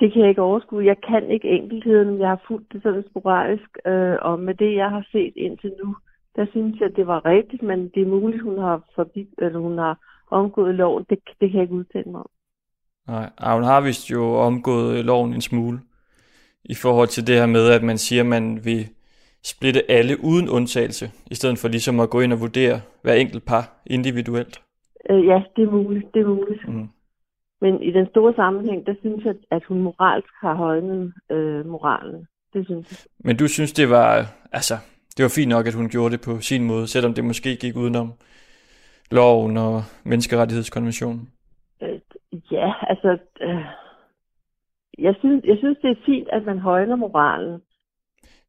Det 0.00 0.12
kan 0.12 0.20
jeg 0.22 0.28
ikke 0.28 0.42
overskue. 0.42 0.84
Jeg 0.84 0.96
kan 1.08 1.30
ikke 1.30 1.48
enkeltheden, 1.48 2.08
men 2.10 2.20
jeg 2.20 2.28
har 2.28 2.44
fulgt 2.48 2.72
det 2.72 2.82
sådan 2.82 3.04
sporadisk, 3.10 3.78
øh, 3.86 4.16
og 4.22 4.40
med 4.40 4.54
det, 4.54 4.74
jeg 4.74 4.90
har 4.90 5.06
set 5.12 5.32
indtil 5.36 5.72
nu, 5.84 5.96
der 6.36 6.46
synes 6.50 6.80
jeg, 6.80 6.96
det 6.96 7.06
var 7.06 7.24
rigtigt, 7.24 7.62
men 7.62 7.88
det 7.88 8.02
er 8.02 8.06
muligt, 8.06 8.42
hun 8.42 8.58
har, 8.58 8.82
forbi, 8.94 9.28
eller 9.38 9.58
hun 9.58 9.78
har 9.78 9.98
omgået 10.30 10.74
loven. 10.74 11.04
Det, 11.10 11.18
det 11.40 11.50
kan 11.50 11.54
jeg 11.58 11.62
ikke 11.62 11.74
udtale 11.74 12.10
mig 12.10 12.20
om. 12.20 12.30
Nej, 13.08 13.30
ah, 13.38 13.54
hun 13.54 13.64
har 13.64 13.80
vist 13.80 14.10
jo 14.10 14.34
omgået 14.34 15.04
loven 15.04 15.34
en 15.34 15.40
smule. 15.40 15.80
I 16.64 16.74
forhold 16.74 17.08
til 17.08 17.26
det 17.26 17.34
her 17.34 17.46
med, 17.46 17.70
at 17.70 17.82
man 17.82 17.98
siger, 17.98 18.22
at 18.22 18.26
man 18.26 18.64
vil 18.64 18.88
splitte 19.44 19.90
alle 19.90 20.24
uden 20.24 20.48
undtagelse, 20.48 21.10
i 21.30 21.34
stedet 21.34 21.58
for 21.58 21.68
ligesom 21.68 22.00
at 22.00 22.10
gå 22.10 22.20
ind 22.20 22.32
og 22.32 22.40
vurdere 22.40 22.80
hver 23.02 23.14
enkelt 23.14 23.44
par 23.46 23.82
individuelt. 23.86 24.60
Øh, 25.10 25.26
ja, 25.26 25.42
det 25.56 25.62
er 25.64 25.70
muligt, 25.70 26.14
det 26.14 26.20
er 26.20 26.26
muligt. 26.26 26.68
Mm. 26.68 26.88
Men 27.60 27.82
i 27.82 27.90
den 27.90 28.06
store 28.06 28.34
sammenhæng, 28.34 28.86
der 28.86 28.94
synes 29.00 29.24
jeg, 29.24 29.34
at 29.50 29.64
hun 29.64 29.80
moralsk 29.80 30.32
har 30.40 30.54
højnet 30.54 31.12
øh, 31.30 31.66
moralen. 31.66 32.26
Det 32.52 32.64
synes 32.64 32.90
jeg. 32.90 32.98
Men 33.18 33.36
du 33.36 33.48
synes, 33.48 33.72
det 33.72 33.90
var, 33.90 34.26
altså, 34.52 34.74
det 35.16 35.22
var 35.22 35.28
fint 35.28 35.48
nok, 35.48 35.66
at 35.66 35.74
hun 35.74 35.88
gjorde 35.88 36.12
det 36.12 36.20
på 36.20 36.40
sin 36.40 36.64
måde, 36.64 36.86
selvom 36.86 37.14
det 37.14 37.24
måske 37.24 37.56
gik 37.56 37.76
udenom 37.76 38.12
loven 39.10 39.56
og 39.56 39.82
menneskerettighedskonventionen. 40.04 41.28
Øh, 41.82 41.98
altså... 42.88 43.18
Øh, 43.40 43.64
jeg, 44.98 45.14
synes, 45.18 45.44
jeg 45.44 45.56
synes, 45.58 45.78
det 45.82 45.90
er 45.90 46.04
fint, 46.06 46.28
at 46.32 46.42
man 46.46 46.58
højner 46.58 46.96
moralen. 46.96 47.60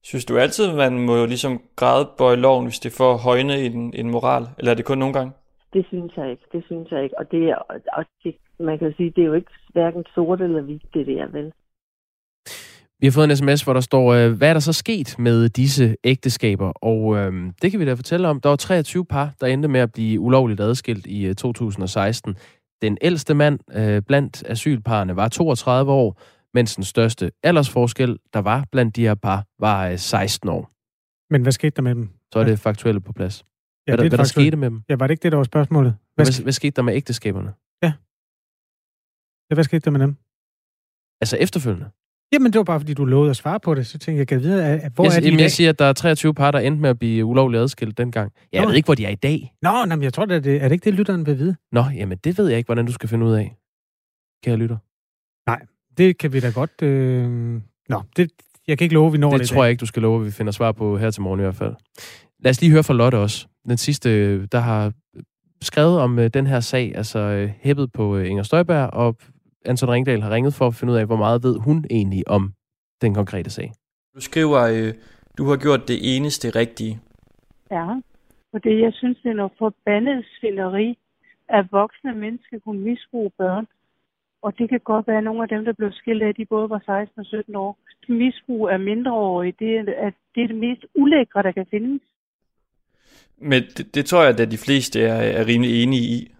Synes 0.03 0.25
du 0.25 0.37
altid, 0.37 0.73
man 0.73 0.99
må 0.99 1.25
ligesom 1.25 1.61
gradbøje 1.75 2.35
loven, 2.35 2.65
hvis 2.65 2.79
det 2.79 2.91
får 2.91 3.17
højne 3.17 3.59
en, 3.59 3.93
en 3.93 4.09
moral? 4.09 4.43
Eller 4.57 4.71
er 4.71 4.75
det 4.75 4.85
kun 4.85 4.97
nogle 4.97 5.13
gange? 5.13 5.31
Det 5.73 5.85
synes 5.87 6.17
jeg 6.17 6.31
ikke. 6.31 6.43
Det 6.51 6.63
synes 6.65 6.91
jeg 6.91 7.03
ikke. 7.03 7.19
Og, 7.19 7.31
det 7.31 7.49
er, 7.49 7.55
og 7.93 8.05
det, 8.23 8.35
man 8.59 8.79
kan 8.79 8.87
jo 8.87 8.93
sige, 8.97 9.13
det 9.15 9.21
er 9.21 9.25
jo 9.25 9.33
ikke 9.33 9.51
hverken 9.73 10.03
sort 10.15 10.41
eller 10.41 10.61
hvidt, 10.61 10.83
det 10.93 11.07
der, 11.07 11.27
vel? 11.27 11.51
Vi 13.01 13.07
har 13.07 13.11
fået 13.11 13.29
en 13.29 13.35
sms, 13.35 13.63
hvor 13.63 13.73
der 13.73 13.81
står, 13.81 14.13
øh, 14.13 14.31
hvad 14.37 14.49
er 14.49 14.53
der 14.53 14.59
så 14.59 14.73
sket 14.73 15.15
med 15.19 15.49
disse 15.49 15.95
ægteskaber? 16.03 16.69
Og 16.69 17.17
øh, 17.17 17.33
det 17.61 17.71
kan 17.71 17.79
vi 17.79 17.85
da 17.85 17.93
fortælle 17.93 18.27
om. 18.27 18.41
Der 18.41 18.49
var 18.49 18.55
23 18.55 19.05
par, 19.05 19.33
der 19.41 19.47
endte 19.47 19.67
med 19.67 19.79
at 19.79 19.91
blive 19.93 20.19
ulovligt 20.19 20.59
adskilt 20.59 21.05
i 21.05 21.25
øh, 21.25 21.35
2016. 21.35 22.35
Den 22.81 22.97
ældste 23.01 23.33
mand 23.33 23.59
øh, 23.71 24.01
blandt 24.01 24.43
asylparerne 24.49 25.15
var 25.15 25.27
32 25.29 25.91
år, 25.91 26.21
mens 26.53 26.75
den 26.75 26.83
største 26.83 27.31
aldersforskel, 27.43 28.19
der 28.33 28.39
var 28.39 28.65
blandt 28.71 28.95
de 28.95 29.01
her 29.01 29.15
par, 29.15 29.45
var 29.59 29.87
øh, 29.87 29.97
16 29.99 30.49
år. 30.49 30.71
Men 31.33 31.41
hvad 31.41 31.51
skete 31.51 31.69
der 31.75 31.81
med 31.81 31.95
dem? 31.95 32.09
Så 32.33 32.39
er 32.39 32.43
det 32.43 32.59
faktuelle 32.59 33.01
på 33.01 33.13
plads. 33.13 33.45
Ja, 33.87 33.91
Hvad, 33.91 33.97
der, 33.97 34.03
det 34.03 34.11
hvad 34.11 34.17
der 34.17 34.23
skete 34.23 34.57
med 34.57 34.69
dem? 34.69 34.81
Ja, 34.89 34.95
var 34.95 35.07
det 35.07 35.11
ikke 35.11 35.23
det, 35.23 35.31
der 35.31 35.37
var 35.37 35.43
spørgsmålet? 35.43 35.91
Hvad, 36.15 36.25
Hvad, 36.25 36.33
sk- 36.33 36.43
hvad 36.43 36.53
skete 36.53 36.71
der 36.71 36.81
med 36.81 36.93
ægteskaberne? 36.95 37.53
ja, 37.83 39.55
hvad 39.55 39.63
skete 39.63 39.79
der 39.85 39.91
med 39.91 39.99
dem? 39.99 40.15
Altså 41.21 41.37
efterfølgende? 41.37 41.89
Jamen, 42.33 42.53
det 42.53 42.57
var 42.59 42.63
bare, 42.63 42.79
fordi 42.79 42.93
du 42.93 43.05
lovede 43.05 43.29
at 43.29 43.35
svare 43.35 43.59
på 43.59 43.75
det. 43.75 43.87
Så 43.87 43.97
tænkte 43.97 44.19
jeg, 44.19 44.27
kan 44.27 44.41
vide, 44.41 44.65
at- 44.65 44.91
hvor 44.91 45.03
jeg, 45.03 45.15
er 45.15 45.19
de 45.19 45.25
jamen, 45.25 45.39
jeg 45.39 45.51
siger, 45.51 45.69
at 45.69 45.79
der 45.79 45.85
er 45.85 45.93
23 45.93 46.33
par, 46.33 46.51
der 46.51 46.59
endte 46.59 46.81
med 46.81 46.89
at 46.89 46.99
blive 46.99 47.25
ulovligt 47.25 47.61
adskilt 47.61 47.97
dengang. 47.97 48.31
Jeg 48.53 48.61
Nå. 48.61 48.67
ved 48.67 48.75
ikke, 48.75 48.87
hvor 48.87 48.95
de 48.95 49.05
er 49.05 49.09
i 49.09 49.15
dag. 49.15 49.53
Nå, 49.61 49.69
nej, 49.71 49.85
men 49.85 50.03
jeg 50.03 50.13
tror, 50.13 50.25
det 50.25 50.35
er, 50.35 50.39
det, 50.39 50.55
er 50.55 50.63
det 50.67 50.71
ikke 50.71 50.85
det, 50.85 50.93
lytteren 50.93 51.25
vil 51.25 51.39
vide? 51.39 51.55
Nå, 51.71 51.83
jamen 51.95 52.17
det 52.23 52.37
ved 52.37 52.47
jeg 52.47 52.57
ikke, 52.57 52.67
hvordan 52.67 52.85
du 52.85 52.91
skal 52.91 53.09
finde 53.09 53.25
ud 53.25 53.33
af. 53.33 53.55
Kære 54.43 54.57
lytter. 54.57 54.77
Det 55.97 56.17
kan 56.17 56.33
vi 56.33 56.39
da 56.39 56.49
godt... 56.49 56.81
Øh... 56.81 57.61
Nå, 57.89 58.01
det, 58.17 58.31
jeg 58.67 58.77
kan 58.77 58.85
ikke 58.85 58.93
love, 58.93 59.07
at 59.07 59.13
vi 59.13 59.17
når 59.17 59.31
det, 59.31 59.39
Det 59.39 59.49
tror 59.49 59.63
jeg 59.63 59.71
ikke, 59.71 59.81
du 59.81 59.85
skal 59.85 60.01
love, 60.01 60.19
at 60.19 60.25
vi 60.25 60.31
finder 60.31 60.51
svar 60.51 60.71
på 60.71 60.97
her 60.97 61.11
til 61.11 61.21
morgen 61.21 61.39
i 61.39 61.43
hvert 61.43 61.55
fald. 61.55 61.73
Lad 62.39 62.49
os 62.49 62.61
lige 62.61 62.71
høre 62.71 62.83
fra 62.83 62.93
Lotte 62.93 63.15
også. 63.15 63.47
Den 63.67 63.77
sidste, 63.77 64.45
der 64.45 64.59
har 64.59 64.93
skrevet 65.61 65.99
om 65.99 66.19
øh, 66.19 66.29
den 66.33 66.47
her 66.47 66.59
sag, 66.59 66.91
altså 66.95 67.19
øh, 67.19 67.49
hæppet 67.61 67.91
på 67.91 68.17
øh, 68.17 68.29
Inger 68.29 68.43
Støjberg, 68.43 68.89
og 68.93 69.15
Anton 69.65 69.89
Ringdal 69.89 70.21
har 70.21 70.31
ringet 70.31 70.53
for 70.53 70.67
at 70.67 70.75
finde 70.75 70.93
ud 70.93 70.97
af, 70.97 71.05
hvor 71.05 71.15
meget 71.15 71.43
ved 71.43 71.59
hun 71.59 71.85
egentlig 71.89 72.27
om 72.27 72.53
den 73.01 73.13
konkrete 73.13 73.49
sag. 73.49 73.71
Du 74.15 74.21
skriver, 74.21 74.59
øh, 74.59 74.93
du 75.37 75.43
har 75.49 75.57
gjort 75.57 75.87
det 75.87 76.15
eneste 76.15 76.49
rigtige. 76.49 76.99
Ja, 77.71 77.87
fordi 78.51 78.81
jeg 78.81 78.93
synes, 78.93 79.17
det 79.23 79.29
er 79.29 79.35
noget 79.35 79.51
forbandet 79.57 80.25
svineri, 80.39 80.97
at 81.49 81.65
voksne 81.71 82.15
mennesker 82.15 82.59
kunne 82.59 82.81
misbruge 82.81 83.31
børn. 83.37 83.67
Og 84.41 84.57
det 84.57 84.69
kan 84.69 84.79
godt 84.79 85.07
være, 85.07 85.17
at 85.17 85.23
nogle 85.23 85.43
af 85.43 85.49
dem, 85.49 85.65
der 85.65 85.73
blev 85.73 85.91
skilt 85.91 86.23
af, 86.23 86.35
de 86.35 86.45
både 86.45 86.69
var 86.69 86.81
16 86.85 87.19
og 87.19 87.25
17 87.25 87.55
år. 87.55 87.77
Misbrug 88.09 88.69
af 88.69 88.79
mindreårige, 88.79 89.53
det 89.59 89.77
er, 89.77 90.07
at 90.07 90.13
det 90.35 90.43
er 90.43 90.47
det 90.47 90.55
mest 90.55 90.85
ulækre, 90.95 91.43
der 91.43 91.51
kan 91.51 91.65
findes. 91.71 92.01
Men 93.37 93.63
det, 93.77 93.95
det 93.95 94.05
tror 94.05 94.23
jeg, 94.23 94.39
at 94.39 94.51
de 94.51 94.57
fleste 94.57 95.01
er, 95.01 95.39
er 95.39 95.47
rimelig 95.47 95.83
enige 95.83 96.01
i. 96.01 96.31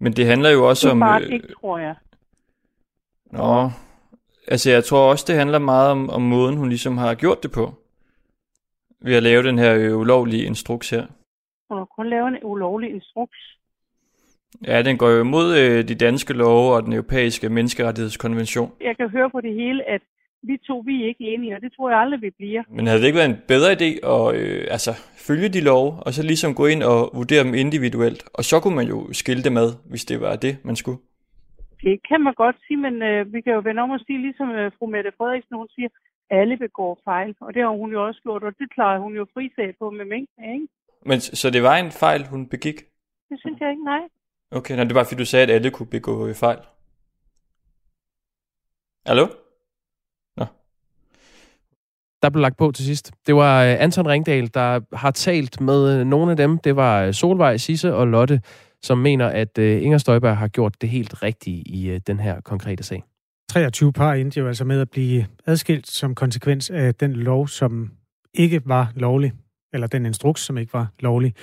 Men 0.00 0.12
det 0.12 0.26
handler 0.26 0.50
jo 0.50 0.68
også 0.68 0.86
Det 0.86 0.90
er 0.90 0.92
om... 0.92 1.00
bare 1.00 1.22
øh, 1.22 1.32
ikke, 1.32 1.48
tror 1.60 1.78
jeg. 1.78 1.94
Nå, 3.32 3.70
altså 4.48 4.70
jeg 4.70 4.84
tror 4.84 5.10
også, 5.10 5.24
det 5.28 5.36
handler 5.36 5.58
meget 5.58 5.90
om, 5.90 6.10
om 6.10 6.22
måden, 6.22 6.56
hun 6.56 6.68
ligesom 6.68 6.98
har 6.98 7.14
gjort 7.14 7.42
det 7.42 7.52
på. 7.52 7.74
Ved 9.00 9.14
at 9.14 9.22
lave 9.22 9.42
den 9.42 9.58
her 9.58 9.74
øh, 9.74 9.98
ulovlige 9.98 10.44
instruks 10.44 10.90
her. 10.90 11.06
Hun 11.70 11.78
har 11.78 11.84
kun 11.84 12.10
lavet 12.10 12.28
en 12.28 12.38
ulovlig 12.42 12.90
instruks. 12.94 13.38
Ja, 14.66 14.82
den 14.82 14.98
går 14.98 15.08
jo 15.08 15.20
imod 15.20 15.56
øh, 15.58 15.88
de 15.88 15.94
danske 15.94 16.32
love 16.32 16.74
og 16.74 16.82
den 16.82 16.92
europæiske 16.92 17.48
menneskerettighedskonvention. 17.48 18.72
Jeg 18.80 18.96
kan 18.96 19.08
høre 19.08 19.30
på 19.30 19.40
det 19.40 19.54
hele, 19.54 19.88
at 19.88 20.00
vi 20.42 20.58
to, 20.66 20.78
vi 20.86 21.02
er 21.02 21.06
ikke 21.08 21.24
enige, 21.34 21.54
og 21.56 21.60
det 21.60 21.72
tror 21.76 21.90
jeg 21.90 21.98
aldrig, 21.98 22.22
vi 22.22 22.30
bliver. 22.30 22.62
Men 22.70 22.86
havde 22.86 23.00
det 23.00 23.06
ikke 23.06 23.16
været 23.16 23.30
en 23.30 23.42
bedre 23.48 23.72
idé 23.72 24.08
at 24.08 24.34
øh, 24.34 24.66
altså, 24.70 24.92
følge 25.16 25.48
de 25.48 25.60
love, 25.60 25.92
og 25.92 26.12
så 26.12 26.22
ligesom 26.22 26.54
gå 26.54 26.66
ind 26.66 26.82
og 26.82 27.10
vurdere 27.14 27.44
dem 27.44 27.54
individuelt? 27.54 28.24
Og 28.34 28.44
så 28.44 28.60
kunne 28.60 28.76
man 28.76 28.86
jo 28.86 29.12
skille 29.12 29.42
dem 29.44 29.56
ad, 29.56 29.72
hvis 29.90 30.04
det 30.04 30.20
var 30.20 30.36
det, 30.36 30.56
man 30.64 30.76
skulle. 30.76 30.98
Det 31.82 32.00
kan 32.08 32.20
man 32.20 32.34
godt 32.34 32.56
sige, 32.66 32.76
men 32.76 33.02
øh, 33.02 33.32
vi 33.32 33.40
kan 33.40 33.52
jo 33.52 33.60
vende 33.64 33.82
om 33.82 33.90
og 33.90 34.00
sige, 34.06 34.22
ligesom 34.22 34.50
øh, 34.50 34.72
fru 34.78 34.86
Mette 34.86 35.12
Frederiksen, 35.18 35.56
hun 35.56 35.68
siger, 35.74 35.88
alle 36.30 36.56
begår 36.56 37.00
fejl, 37.04 37.34
og 37.40 37.54
det 37.54 37.62
har 37.62 37.70
hun 37.82 37.92
jo 37.92 38.06
også 38.06 38.20
gjort, 38.22 38.42
og 38.42 38.52
det 38.58 38.74
klarer 38.74 38.98
hun 38.98 39.14
jo 39.16 39.26
frisag 39.34 39.74
på 39.78 39.90
med 39.90 40.04
mængden, 40.04 40.44
ikke? 40.54 40.68
Men 41.06 41.20
så 41.20 41.50
det 41.50 41.62
var 41.62 41.76
en 41.76 41.90
fejl, 41.90 42.26
hun 42.26 42.48
begik? 42.48 42.78
Det 43.30 43.40
synes 43.40 43.60
jeg 43.60 43.70
ikke, 43.70 43.84
nej. 43.84 44.02
Okay, 44.50 44.74
nej, 44.76 44.84
det 44.84 44.94
var 44.94 45.04
fordi 45.04 45.18
du 45.18 45.24
sagde, 45.24 45.42
at 45.42 45.50
alle 45.50 45.70
kunne 45.70 45.86
begå 45.86 46.26
øh, 46.26 46.34
fejl. 46.34 46.58
Hallo? 49.06 49.26
Nå. 50.36 50.44
Der 52.22 52.30
blev 52.30 52.40
lagt 52.40 52.56
på 52.56 52.72
til 52.72 52.84
sidst. 52.84 53.12
Det 53.26 53.34
var 53.34 53.64
øh, 53.64 53.82
Anton 53.82 54.06
Ringdal, 54.06 54.54
der 54.54 54.96
har 54.96 55.10
talt 55.10 55.60
med 55.60 56.00
øh, 56.00 56.06
nogle 56.06 56.30
af 56.30 56.36
dem. 56.36 56.58
Det 56.58 56.76
var 56.76 57.12
Solvej, 57.12 57.56
Sisse 57.56 57.94
og 57.94 58.06
Lotte, 58.06 58.40
som 58.84 58.98
mener, 58.98 59.26
at 59.26 59.58
øh, 59.58 59.82
Inger 59.82 59.98
Støjberg 59.98 60.36
har 60.36 60.48
gjort 60.48 60.80
det 60.80 60.88
helt 60.88 61.22
rigtige 61.22 61.62
i 61.66 61.90
øh, 61.90 62.00
den 62.06 62.20
her 62.20 62.40
konkrete 62.40 62.82
sag. 62.82 63.02
23 63.50 63.92
par 63.92 64.12
endte 64.14 64.40
jo 64.40 64.46
altså 64.48 64.64
med 64.64 64.80
at 64.80 64.90
blive 64.90 65.26
adskilt 65.46 65.86
som 65.88 66.14
konsekvens 66.14 66.70
af 66.70 66.94
den 66.94 67.12
lov, 67.12 67.48
som 67.48 67.90
ikke 68.34 68.62
var 68.64 68.92
lovlig, 68.94 69.32
eller 69.72 69.86
den 69.86 70.06
instruks, 70.06 70.40
som 70.40 70.58
ikke 70.58 70.72
var 70.72 70.86
lovlig. 71.00 71.34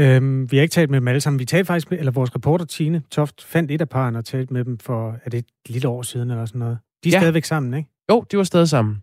Øhm, 0.00 0.50
vi 0.52 0.56
har 0.56 0.62
ikke 0.62 0.72
talt 0.72 0.90
med 0.90 1.00
dem 1.00 1.08
alle 1.08 1.20
sammen. 1.20 1.38
Vi 1.40 1.44
talte 1.44 1.66
faktisk 1.66 1.90
med, 1.90 1.98
eller 1.98 2.12
vores 2.12 2.34
reporter 2.34 2.64
Tine 2.64 3.02
Toft 3.10 3.44
fandt 3.44 3.70
et 3.70 3.80
af 3.80 3.88
parerne 3.88 4.18
og 4.18 4.24
talte 4.24 4.52
med 4.52 4.64
dem 4.64 4.78
for, 4.78 5.18
er 5.24 5.30
det 5.30 5.38
et 5.38 5.46
lille 5.72 5.88
år 5.88 6.02
siden 6.02 6.30
eller 6.30 6.46
sådan 6.46 6.58
noget? 6.58 6.78
De 7.04 7.08
er 7.08 7.12
Ja. 7.12 7.18
stadigvæk 7.20 7.44
sammen, 7.44 7.74
ikke? 7.74 7.88
Jo, 8.10 8.24
de 8.32 8.36
var 8.36 8.44
stadig 8.44 8.68
sammen. 8.68 9.02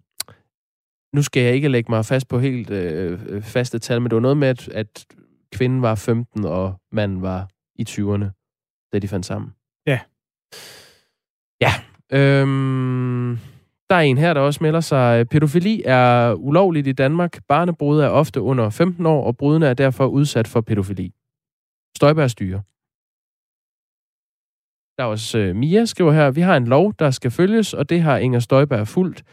Nu 1.15 1.21
skal 1.21 1.43
jeg 1.43 1.53
ikke 1.53 1.67
lægge 1.67 1.91
mig 1.91 2.05
fast 2.05 2.27
på 2.27 2.39
helt 2.39 2.69
øh, 2.69 3.19
øh, 3.27 3.41
faste 3.41 3.79
tal, 3.79 4.01
men 4.01 4.09
det 4.09 4.15
var 4.15 4.21
noget 4.21 4.38
med, 4.38 4.47
at, 4.47 4.67
at 4.69 5.05
kvinden 5.53 5.81
var 5.81 5.95
15, 5.95 6.45
og 6.45 6.73
manden 6.91 7.21
var 7.21 7.47
i 7.75 7.85
20'erne, 7.89 8.25
da 8.93 8.99
de 8.99 9.07
fandt 9.07 9.25
sammen. 9.25 9.53
Ja. 9.88 9.99
Ja. 11.61 11.71
Øhm, 12.11 13.38
der 13.89 13.95
er 13.95 13.99
en 13.99 14.17
her, 14.17 14.33
der 14.33 14.41
også 14.41 14.63
melder 14.63 14.79
sig. 14.79 15.29
Pædofili 15.29 15.83
er 15.85 16.33
ulovligt 16.33 16.88
i 16.88 16.91
Danmark. 16.91 17.39
Barnebrud 17.47 17.99
er 17.99 18.09
ofte 18.09 18.41
under 18.41 18.69
15 18.69 19.05
år, 19.05 19.25
og 19.25 19.38
brudene 19.38 19.67
er 19.67 19.73
derfor 19.73 20.07
udsat 20.07 20.47
for 20.47 20.61
pædofili. 20.61 21.13
Støjberg 21.97 22.31
styre. 22.31 22.61
Der 24.97 25.03
er 25.03 25.07
også 25.07 25.49
uh, 25.49 25.55
Mia 25.55 25.85
skriver 25.85 26.11
her, 26.11 26.31
vi 26.31 26.41
har 26.41 26.57
en 26.57 26.67
lov, 26.67 26.93
der 26.99 27.11
skal 27.11 27.31
følges, 27.31 27.73
og 27.73 27.89
det 27.89 28.01
har 28.01 28.17
Inger 28.17 28.39
Støjberg 28.39 28.88
fuldt. 28.88 29.23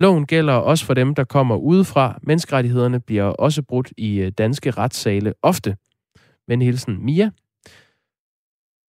Loven 0.00 0.26
gælder 0.26 0.52
også 0.52 0.84
for 0.84 0.94
dem, 0.94 1.14
der 1.14 1.24
kommer 1.24 1.56
udefra. 1.56 2.18
Menneskerettighederne 2.22 3.00
bliver 3.00 3.24
også 3.24 3.62
brudt 3.62 3.92
i 3.96 4.22
uh, 4.22 4.28
danske 4.28 4.70
retssale 4.70 5.34
ofte. 5.42 5.76
Men 6.48 6.62
hilsen 6.62 7.04
Mia. 7.04 7.30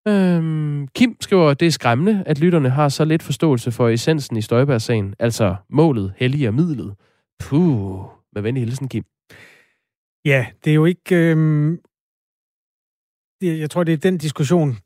Øhm, 0.07 0.87
Kim 0.87 1.17
skriver, 1.21 1.53
det 1.53 1.65
er 1.65 1.71
skræmmende, 1.71 2.23
at 2.25 2.39
lytterne 2.39 2.69
har 2.69 2.89
så 2.89 3.05
lidt 3.05 3.23
forståelse 3.23 3.71
for 3.71 3.89
essensen 3.89 4.37
i 4.37 4.41
Støjbergssagen, 4.41 5.15
altså 5.19 5.55
målet, 5.69 6.13
helliger 6.17 6.51
midlet. 6.51 6.95
Puh, 7.39 8.05
med 8.33 8.41
venlig 8.41 8.63
hilsen, 8.63 8.87
Kim. 8.87 9.03
Ja, 10.25 10.47
det 10.63 10.71
er 10.71 10.75
jo 10.75 10.85
ikke... 10.85 11.15
Øhm, 11.15 11.79
jeg 13.41 13.69
tror, 13.69 13.83
det 13.83 13.93
er 13.93 13.97
den 13.97 14.17
diskussion, 14.17 14.77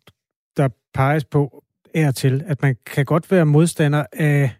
der 0.57 0.69
peges 0.93 1.25
på 1.25 1.63
er 1.93 2.11
til, 2.11 2.43
at 2.45 2.61
man 2.61 2.75
kan 2.85 3.05
godt 3.05 3.31
være 3.31 3.45
modstander 3.45 4.05
af 4.11 4.55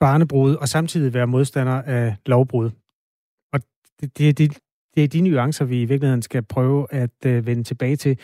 barnebrud, 0.00 0.54
og 0.54 0.68
samtidig 0.68 1.14
være 1.14 1.26
modstander 1.26 1.82
af 1.82 2.16
lovbrud. 2.26 2.70
Og 3.52 3.60
det, 4.00 4.18
det, 4.18 4.38
det, 4.38 4.58
det 4.94 5.04
er 5.04 5.08
de 5.08 5.20
nuancer, 5.20 5.64
vi 5.64 5.82
i 5.82 5.84
virkeligheden 5.84 6.22
skal 6.22 6.42
prøve 6.42 6.92
at 6.92 7.26
øh, 7.26 7.46
vende 7.46 7.64
tilbage 7.64 7.96
til. 7.96 8.18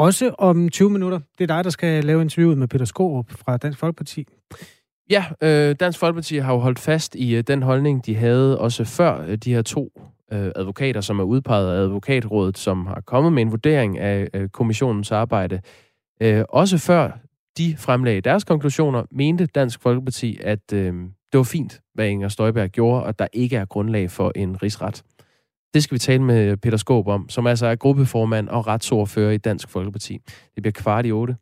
Også 0.00 0.34
om 0.38 0.68
20 0.68 0.90
minutter. 0.90 1.20
Det 1.38 1.50
er 1.50 1.54
dig, 1.54 1.64
der 1.64 1.70
skal 1.70 2.04
lave 2.04 2.22
interviewet 2.22 2.58
med 2.58 2.68
Peter 2.68 2.84
Skorup 2.84 3.30
fra 3.30 3.56
Dansk 3.56 3.78
Folkeparti. 3.78 4.26
Ja, 5.10 5.24
øh, 5.42 5.76
Dansk 5.80 5.98
Folkeparti 5.98 6.36
har 6.36 6.52
jo 6.52 6.58
holdt 6.58 6.78
fast 6.78 7.14
i 7.14 7.36
øh, 7.36 7.42
den 7.46 7.62
holdning, 7.62 8.06
de 8.06 8.16
havde 8.16 8.58
også 8.58 8.84
før 8.84 9.24
øh, 9.26 9.36
de 9.36 9.54
her 9.54 9.62
to 9.62 9.90
øh, 10.32 10.50
advokater, 10.56 11.00
som 11.00 11.20
er 11.20 11.24
udpeget 11.24 11.76
af 11.76 11.80
advokatrådet, 11.80 12.58
som 12.58 12.86
har 12.86 13.02
kommet 13.06 13.32
med 13.32 13.42
en 13.42 13.50
vurdering 13.50 13.98
af 13.98 14.28
øh, 14.34 14.48
kommissionens 14.48 15.12
arbejde. 15.12 15.60
Øh, 16.22 16.44
også 16.48 16.78
før 16.78 17.10
de 17.58 17.76
fremlagde 17.78 18.20
deres 18.20 18.44
konklusioner, 18.44 19.04
mente 19.10 19.46
Dansk 19.46 19.82
Folkeparti, 19.82 20.38
at 20.42 20.72
øh, 20.72 20.94
det 21.32 21.38
var 21.38 21.42
fint, 21.42 21.80
hvad 21.94 22.08
Inger 22.08 22.28
Støjberg 22.28 22.70
gjorde, 22.70 23.04
og 23.04 23.18
der 23.18 23.26
ikke 23.32 23.56
er 23.56 23.64
grundlag 23.64 24.10
for 24.10 24.32
en 24.36 24.62
rigsret. 24.62 25.02
Det 25.74 25.82
skal 25.82 25.94
vi 25.94 25.98
tale 25.98 26.22
med 26.22 26.56
Peter 26.56 26.76
Skåb 26.78 27.08
om, 27.08 27.28
som 27.28 27.46
altså 27.46 27.66
er 27.66 27.74
gruppeformand 27.74 28.48
og 28.48 28.66
retsordfører 28.66 29.30
i 29.30 29.38
Dansk 29.38 29.68
Folkeparti. 29.68 30.18
Det 30.54 30.62
bliver 30.62 30.72
kvart 30.72 31.06
i 31.06 31.12
otte. 31.12 31.36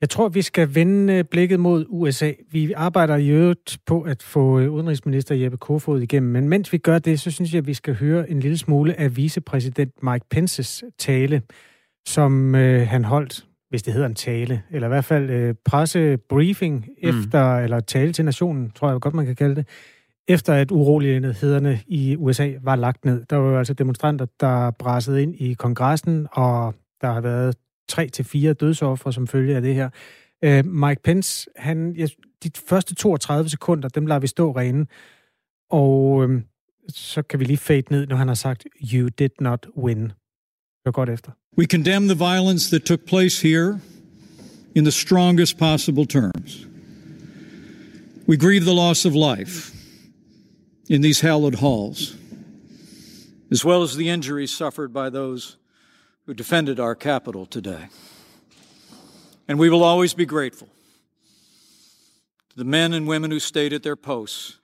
Jeg 0.00 0.10
tror, 0.10 0.28
vi 0.28 0.42
skal 0.42 0.74
vende 0.74 1.24
blikket 1.24 1.60
mod 1.60 1.84
USA. 1.88 2.32
Vi 2.50 2.72
arbejder 2.72 3.16
i 3.16 3.28
øvrigt 3.28 3.78
på 3.86 4.02
at 4.02 4.22
få 4.22 4.58
øh, 4.58 4.72
udenrigsminister 4.72 5.34
Jeppe 5.34 5.58
Kofod 5.58 6.00
igennem, 6.00 6.32
men 6.32 6.48
mens 6.48 6.72
vi 6.72 6.78
gør 6.78 6.98
det, 6.98 7.20
så 7.20 7.30
synes 7.30 7.52
jeg, 7.52 7.58
at 7.58 7.66
vi 7.66 7.74
skal 7.74 7.94
høre 7.94 8.30
en 8.30 8.40
lille 8.40 8.58
smule 8.58 9.00
af 9.00 9.16
vicepræsident 9.16 10.02
Mike 10.02 10.26
Pences 10.30 10.84
tale, 10.98 11.42
som 12.08 12.54
øh, 12.54 12.88
han 12.88 13.04
holdt, 13.04 13.44
hvis 13.70 13.82
det 13.82 13.92
hedder 13.92 14.08
en 14.08 14.14
tale, 14.14 14.62
eller 14.70 14.88
i 14.88 14.90
hvert 14.90 15.04
fald 15.04 15.30
øh, 15.30 15.54
pressebriefing 15.64 16.86
mm. 16.88 17.08
efter, 17.08 17.56
eller 17.58 17.80
tale 17.80 18.12
til 18.12 18.24
nationen, 18.24 18.70
tror 18.70 18.90
jeg 18.90 19.00
godt, 19.00 19.14
man 19.14 19.26
kan 19.26 19.36
kalde 19.36 19.54
det, 19.54 19.66
efter 20.28 20.54
at 20.54 20.70
urolighederne 20.70 21.80
i 21.86 22.16
USA 22.16 22.52
var 22.62 22.76
lagt 22.76 23.04
ned. 23.04 23.24
Der 23.30 23.36
var 23.36 23.50
jo 23.50 23.58
altså 23.58 23.74
demonstranter, 23.74 24.26
der 24.40 24.70
brassede 24.70 25.22
ind 25.22 25.34
i 25.34 25.54
kongressen, 25.54 26.26
og 26.32 26.74
der 27.00 27.12
har 27.12 27.20
været 27.20 27.56
tre 27.88 28.08
til 28.08 28.24
fire 28.24 28.52
dødsoffer 28.52 29.10
som 29.10 29.26
følge 29.26 29.56
af 29.56 29.62
det 29.62 29.74
her. 29.74 29.90
Uh, 30.46 30.66
Mike 30.66 31.02
Pence, 31.04 31.48
han, 31.56 31.94
ja, 31.96 32.06
de 32.42 32.50
første 32.68 32.94
32 32.94 33.48
sekunder, 33.48 33.88
dem 33.88 34.06
lader 34.06 34.20
vi 34.20 34.26
stå 34.26 34.52
rene, 34.52 34.86
og 35.70 36.10
um, 36.10 36.44
så 36.88 37.22
kan 37.22 37.40
vi 37.40 37.44
lige 37.44 37.56
fade 37.56 37.82
ned, 37.90 38.06
når 38.06 38.16
han 38.16 38.28
har 38.28 38.34
sagt, 38.34 38.66
you 38.92 39.08
did 39.18 39.30
not 39.40 39.66
win. 39.76 40.12
Hør 40.86 40.90
godt 40.92 41.08
efter. 41.08 41.32
We 41.58 41.66
condemn 41.66 42.08
the 42.08 42.18
violence 42.18 42.76
that 42.76 42.86
took 42.86 43.00
place 43.06 43.48
here 43.48 43.80
in 44.74 44.84
the 44.84 44.92
strongest 44.92 45.58
possible 45.58 46.06
terms. 46.06 46.66
We 48.28 48.36
grieve 48.36 48.64
the 48.64 48.74
loss 48.74 49.06
of 49.06 49.12
life 49.14 49.77
in 50.88 51.02
these 51.02 51.20
hallowed 51.20 51.56
halls, 51.56 52.16
as 53.50 53.64
well 53.64 53.82
as 53.82 53.96
the 53.96 54.08
injuries 54.08 54.50
suffered 54.50 54.92
by 54.92 55.10
those 55.10 55.56
who 56.26 56.34
defended 56.34 56.80
our 56.80 56.94
capital 56.94 57.46
today. 57.46 57.88
And 59.46 59.58
we 59.58 59.70
will 59.70 59.84
always 59.84 60.14
be 60.14 60.26
grateful 60.26 60.68
to 62.50 62.56
the 62.56 62.64
men 62.64 62.92
and 62.92 63.06
women 63.06 63.30
who 63.30 63.40
stayed 63.40 63.72
at 63.72 63.82
their 63.82 63.96
posts 63.96 64.58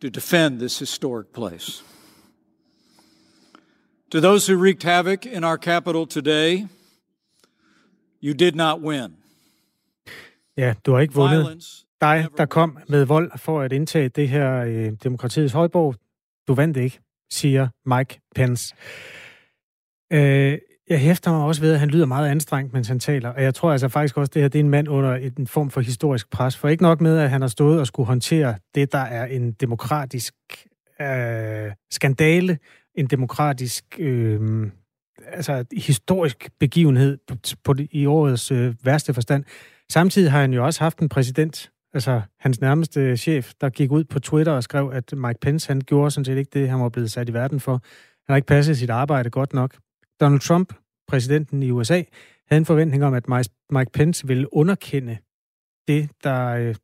to 0.00 0.10
defend 0.10 0.60
this 0.60 0.78
historic 0.78 1.32
place. 1.32 1.82
To 4.10 4.20
those 4.20 4.46
who 4.46 4.56
wreaked 4.56 4.82
havoc 4.82 5.24
in 5.26 5.44
our 5.44 5.58
capital 5.58 6.06
today, 6.06 6.66
you 8.20 8.34
did 8.34 8.56
not 8.56 8.80
win. 8.80 9.16
Ja, 10.56 10.74
du 10.84 10.92
har 10.92 11.00
ikke 11.00 11.14
vundet. 11.14 11.84
Dig, 12.00 12.26
der 12.36 12.46
kom 12.46 12.78
med 12.88 13.04
vold 13.04 13.30
for 13.36 13.60
at 13.60 13.72
indtage 13.72 14.08
det 14.08 14.28
her 14.28 14.56
øh, 14.56 14.92
demokratiets 15.04 15.52
højborg. 15.52 15.94
Du 16.48 16.54
vandt 16.54 16.76
ikke, 16.76 17.00
siger 17.30 17.68
Mike 17.86 18.20
Pence. 18.34 18.74
Øh, 20.12 20.58
jeg 20.90 21.00
hæfter 21.00 21.32
mig 21.32 21.44
også 21.44 21.60
ved, 21.60 21.72
at 21.72 21.80
han 21.80 21.88
lyder 21.88 22.06
meget 22.06 22.28
anstrengt, 22.28 22.72
mens 22.72 22.88
han 22.88 23.00
taler. 23.00 23.28
Og 23.28 23.42
jeg 23.42 23.54
tror 23.54 23.72
altså 23.72 23.88
faktisk 23.88 24.16
også, 24.16 24.30
at 24.30 24.34
det 24.34 24.42
her 24.42 24.48
det 24.48 24.58
er 24.58 24.64
en 24.64 24.70
mand 24.70 24.88
under 24.88 25.14
en 25.14 25.46
form 25.46 25.70
for 25.70 25.80
historisk 25.80 26.30
pres. 26.30 26.56
For 26.56 26.68
ikke 26.68 26.82
nok 26.82 27.00
med, 27.00 27.18
at 27.18 27.30
han 27.30 27.40
har 27.40 27.48
stået 27.48 27.80
og 27.80 27.86
skulle 27.86 28.06
håndtere 28.06 28.54
det, 28.74 28.92
der 28.92 28.98
er 28.98 29.26
en 29.26 29.52
demokratisk 29.52 30.34
øh, 31.00 31.72
skandale, 31.90 32.58
en 32.94 33.06
demokratisk 33.06 33.84
øh, 33.98 34.70
altså 35.26 35.64
historisk 35.72 36.50
begivenhed 36.60 37.18
på, 37.28 37.34
på, 37.64 37.74
i 37.90 38.06
årets 38.06 38.50
øh, 38.50 38.74
værste 38.84 39.14
forstand. 39.14 39.44
Samtidig 39.90 40.30
har 40.30 40.40
han 40.40 40.52
jo 40.52 40.64
også 40.64 40.84
haft 40.84 40.98
en 40.98 41.08
præsident, 41.08 41.70
altså 41.94 42.20
hans 42.38 42.60
nærmeste 42.60 43.16
chef, 43.16 43.52
der 43.60 43.68
gik 43.68 43.90
ud 43.90 44.04
på 44.04 44.18
Twitter 44.18 44.52
og 44.52 44.62
skrev, 44.62 44.90
at 44.94 45.12
Mike 45.16 45.40
Pence, 45.40 45.68
han 45.68 45.80
gjorde 45.80 46.10
sådan 46.10 46.24
set 46.24 46.36
ikke 46.36 46.50
det, 46.52 46.68
han 46.68 46.80
var 46.80 46.88
blevet 46.88 47.10
sat 47.10 47.28
i 47.28 47.32
verden 47.32 47.60
for. 47.60 47.72
Han 47.72 48.32
har 48.32 48.36
ikke 48.36 48.46
passet 48.46 48.78
sit 48.78 48.90
arbejde 48.90 49.30
godt 49.30 49.52
nok. 49.52 49.76
Donald 50.20 50.40
Trump, 50.40 50.74
præsidenten 51.08 51.62
i 51.62 51.70
USA, 51.70 52.02
havde 52.48 52.60
en 52.60 52.66
forventning 52.66 53.04
om, 53.04 53.14
at 53.14 53.28
Mike 53.70 53.90
Pence 53.92 54.26
ville 54.26 54.54
underkende 54.54 55.18
det, 55.88 56.10
der 56.24 56.46
øh, 56.46 56.74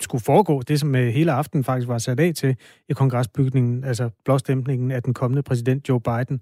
skulle 0.00 0.24
foregå, 0.24 0.62
det 0.62 0.80
som 0.80 0.94
øh, 0.94 1.08
hele 1.08 1.32
aftenen 1.32 1.64
faktisk 1.64 1.88
var 1.88 1.98
sat 1.98 2.20
af 2.20 2.34
til 2.34 2.56
i 2.88 2.92
kongresbygningen, 2.92 3.84
altså 3.84 4.10
blåstemplingen 4.24 4.90
af 4.90 5.02
den 5.02 5.14
kommende 5.14 5.42
præsident 5.42 5.88
Joe 5.88 6.00
Biden. 6.00 6.40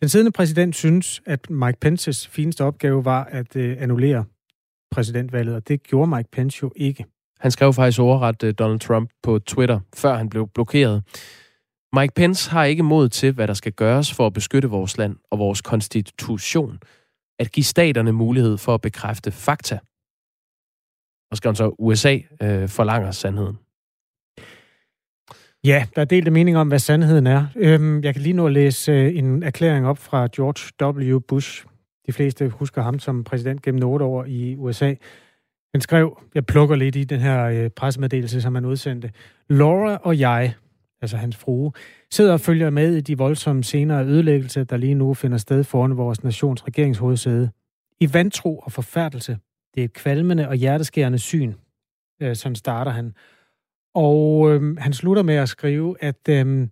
Den 0.00 0.08
siddende 0.08 0.32
præsident 0.32 0.76
synes, 0.76 1.22
at 1.26 1.50
Mike 1.50 1.80
Pences 1.80 2.28
fineste 2.28 2.64
opgave 2.64 3.04
var 3.04 3.24
at 3.24 3.56
øh, 3.56 3.76
annullere 3.80 4.24
præsidentvalget, 4.90 5.54
og 5.54 5.68
det 5.68 5.82
gjorde 5.82 6.10
Mike 6.10 6.28
Pence 6.32 6.58
jo 6.62 6.72
ikke. 6.76 7.04
Han 7.40 7.50
skrev 7.50 7.72
faktisk 7.72 8.00
overret 8.00 8.42
øh, 8.42 8.54
Donald 8.58 8.80
Trump 8.80 9.10
på 9.22 9.38
Twitter, 9.38 9.80
før 9.96 10.14
han 10.16 10.28
blev 10.28 10.48
blokeret. 10.54 11.02
Mike 11.92 12.14
Pence 12.14 12.50
har 12.50 12.64
ikke 12.64 12.82
mod 12.82 13.08
til, 13.08 13.32
hvad 13.32 13.48
der 13.48 13.54
skal 13.54 13.72
gøres 13.72 14.14
for 14.14 14.26
at 14.26 14.32
beskytte 14.32 14.68
vores 14.68 14.98
land 14.98 15.16
og 15.30 15.38
vores 15.38 15.60
konstitution. 15.60 16.78
At 17.38 17.52
give 17.52 17.64
staterne 17.64 18.12
mulighed 18.12 18.58
for 18.58 18.74
at 18.74 18.80
bekræfte 18.80 19.30
fakta. 19.30 19.78
Og 21.30 21.36
skal 21.36 21.48
han 21.48 21.56
så, 21.56 21.74
USA 21.78 22.18
øh, 22.42 22.68
forlanger 22.68 23.10
sandheden. 23.10 23.58
Ja, 25.64 25.86
der 25.96 26.00
er 26.00 26.04
delte 26.04 26.30
mening 26.30 26.56
om, 26.56 26.68
hvad 26.68 26.78
sandheden 26.78 27.26
er. 27.26 27.46
Øhm, 27.56 28.02
jeg 28.02 28.14
kan 28.14 28.22
lige 28.22 28.32
nu 28.32 28.46
at 28.46 28.52
læse 28.52 28.92
øh, 28.92 29.16
en 29.16 29.42
erklæring 29.42 29.86
op 29.86 29.98
fra 29.98 30.28
George 30.36 31.14
W. 31.14 31.18
Bush. 31.18 31.66
De 32.06 32.12
fleste 32.12 32.48
husker 32.48 32.82
ham 32.82 32.98
som 32.98 33.24
præsident 33.24 33.62
gennem 33.62 33.88
8 33.88 34.04
år 34.04 34.24
i 34.24 34.56
USA. 34.56 34.94
Han 35.78 35.82
skrev, 35.82 36.22
jeg 36.34 36.46
plukker 36.46 36.76
lidt 36.76 36.96
i 36.96 37.04
den 37.04 37.20
her 37.20 37.44
øh, 37.44 37.70
pressemeddelelse, 37.70 38.40
som 38.40 38.54
han 38.54 38.64
udsendte. 38.64 39.12
Laura 39.48 39.96
og 39.96 40.18
jeg, 40.18 40.54
altså 41.02 41.16
hans 41.16 41.36
frue, 41.36 41.72
sidder 42.10 42.32
og 42.32 42.40
følger 42.40 42.70
med 42.70 42.96
i 42.96 43.00
de 43.00 43.18
voldsomme 43.18 43.64
senere 43.64 44.04
ødelæggelser, 44.04 44.64
der 44.64 44.76
lige 44.76 44.94
nu 44.94 45.14
finder 45.14 45.38
sted 45.38 45.64
foran 45.64 45.96
vores 45.96 46.24
nations 46.24 46.66
regeringshovedsæde. 46.66 47.50
I 48.00 48.14
vantro 48.14 48.58
og 48.58 48.72
forfærdelse. 48.72 49.38
Det 49.74 49.80
er 49.80 49.84
et 49.84 49.92
kvalmende 49.92 50.48
og 50.48 50.54
hjerteskærende 50.54 51.18
syn. 51.18 51.52
Øh, 52.22 52.36
sådan 52.36 52.56
starter 52.56 52.90
han. 52.90 53.14
Og 53.94 54.50
øh, 54.50 54.76
han 54.76 54.92
slutter 54.92 55.22
med 55.22 55.34
at 55.34 55.48
skrive, 55.48 55.96
at 56.00 56.28
øh, 56.28 56.68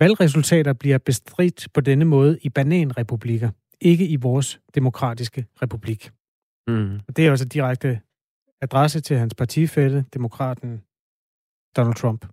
valgresultater 0.00 0.72
bliver 0.72 0.98
bestridt 0.98 1.68
på 1.74 1.80
denne 1.80 2.04
måde 2.04 2.38
i 2.42 2.48
bananrepublikker, 2.48 3.50
ikke 3.80 4.06
i 4.06 4.16
vores 4.16 4.60
demokratiske 4.74 5.46
republik. 5.62 6.10
Mm. 6.68 7.00
Det 7.16 7.26
er 7.26 7.30
også 7.30 7.44
direkte 7.44 8.00
adresse 8.62 9.00
til 9.00 9.18
hans 9.18 9.34
partifælle, 9.34 10.04
demokraten 10.14 10.82
Donald 11.76 11.94
Trump. 11.94 12.24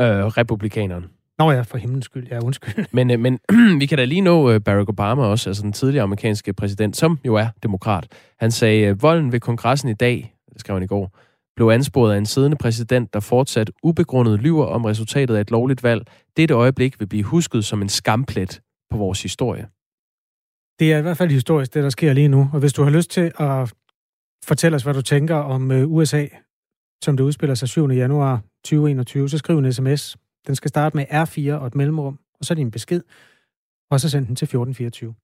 Øh, 0.00 0.06
republikaneren. 0.06 1.04
Nå 1.38 1.50
ja, 1.50 1.60
for 1.60 1.78
himlens 1.78 2.04
skyld. 2.04 2.28
Ja, 2.30 2.38
undskyld. 2.38 2.84
Men, 2.96 3.10
øh, 3.10 3.20
men 3.20 3.38
vi 3.80 3.86
kan 3.86 3.98
da 3.98 4.04
lige 4.04 4.20
nå 4.20 4.50
øh, 4.50 4.60
Barack 4.60 4.88
Obama 4.88 5.22
også, 5.22 5.50
altså 5.50 5.62
den 5.62 5.72
tidligere 5.72 6.02
amerikanske 6.02 6.52
præsident, 6.52 6.96
som 6.96 7.18
jo 7.24 7.34
er 7.34 7.46
demokrat. 7.62 8.06
Han 8.40 8.50
sagde, 8.50 9.00
volden 9.00 9.32
ved 9.32 9.40
kongressen 9.40 9.88
i 9.88 9.94
dag, 9.94 10.34
det 10.52 10.60
skrev 10.60 10.76
han 10.76 10.82
i 10.82 10.86
går, 10.86 11.18
blev 11.56 11.68
ansporet 11.68 12.12
af 12.12 12.18
en 12.18 12.26
siddende 12.26 12.56
præsident, 12.56 13.14
der 13.14 13.20
fortsat 13.20 13.70
ubegrundet 13.82 14.40
lyver 14.40 14.66
om 14.66 14.84
resultatet 14.84 15.36
af 15.36 15.40
et 15.40 15.50
lovligt 15.50 15.82
valg. 15.82 16.06
Dette 16.36 16.54
øjeblik 16.54 17.00
vil 17.00 17.06
blive 17.06 17.24
husket 17.24 17.64
som 17.64 17.82
en 17.82 17.88
skamplet 17.88 18.60
på 18.90 18.96
vores 18.96 19.22
historie. 19.22 19.68
Det 20.78 20.92
er 20.92 20.98
i 20.98 21.02
hvert 21.02 21.16
fald 21.16 21.30
historisk, 21.30 21.74
det 21.74 21.82
der 21.82 21.90
sker 21.90 22.12
lige 22.12 22.28
nu. 22.28 22.50
Og 22.52 22.60
hvis 22.60 22.72
du 22.72 22.82
har 22.82 22.90
lyst 22.90 23.10
til 23.10 23.32
at 23.38 23.72
Fortæl 24.44 24.74
os, 24.74 24.82
hvad 24.82 24.94
du 24.94 25.02
tænker 25.02 25.36
om 25.36 25.70
øh, 25.70 25.90
USA, 25.90 26.26
som 27.04 27.16
det 27.16 27.24
udspiller 27.24 27.54
sig 27.54 27.68
7. 27.68 27.90
januar 27.90 28.42
2021, 28.64 29.28
så 29.28 29.38
skriv 29.38 29.58
en 29.58 29.72
sms. 29.72 30.16
Den 30.46 30.54
skal 30.54 30.68
starte 30.68 30.96
med 30.96 31.04
R4 31.04 31.52
og 31.52 31.66
et 31.66 31.74
mellemrum, 31.74 32.18
og 32.38 32.44
så 32.44 32.54
din 32.54 32.70
besked, 32.70 33.02
og 33.90 34.00
så 34.00 34.08
send 34.08 34.26
den 34.26 34.36
til 34.36 34.44
1424. 34.44 35.14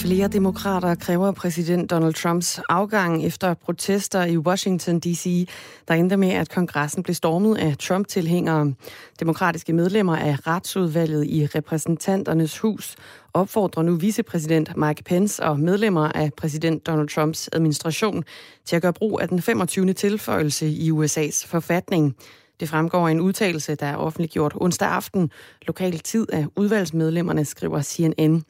Flere 0.00 0.28
demokrater 0.28 0.94
kræver 0.94 1.32
præsident 1.32 1.90
Donald 1.90 2.14
Trumps 2.14 2.60
afgang 2.68 3.24
efter 3.26 3.54
protester 3.54 4.24
i 4.24 4.36
Washington 4.36 5.00
D.C., 5.00 5.48
der 5.88 5.94
endte 5.94 6.16
med, 6.16 6.30
at 6.30 6.50
kongressen 6.50 7.02
blev 7.02 7.14
stormet 7.14 7.56
af 7.56 7.76
Trump-tilhængere. 7.76 8.74
Demokratiske 9.20 9.72
medlemmer 9.72 10.16
af 10.16 10.46
retsudvalget 10.46 11.26
i 11.26 11.46
repræsentanternes 11.46 12.58
hus 12.58 12.96
opfordrer 13.34 13.82
nu 13.82 13.96
vicepræsident 13.96 14.76
Mike 14.76 15.02
Pence 15.04 15.42
og 15.42 15.60
medlemmer 15.60 16.08
af 16.08 16.30
præsident 16.36 16.86
Donald 16.86 17.08
Trumps 17.08 17.48
administration 17.52 18.24
til 18.64 18.76
at 18.76 18.82
gøre 18.82 18.92
brug 18.92 19.20
af 19.20 19.28
den 19.28 19.42
25. 19.42 19.92
tilføjelse 19.92 20.68
i 20.68 20.90
USA's 20.90 21.46
forfatning. 21.46 22.16
Det 22.60 22.68
fremgår 22.68 23.08
af 23.08 23.10
en 23.10 23.20
udtalelse, 23.20 23.74
der 23.74 23.86
er 23.86 23.96
offentliggjort 23.96 24.52
onsdag 24.56 24.88
aften, 24.88 25.30
lokal 25.66 25.98
tid 25.98 26.26
af 26.32 26.46
udvalgsmedlemmerne, 26.56 27.44
skriver 27.44 27.82
CNN. 27.82 28.44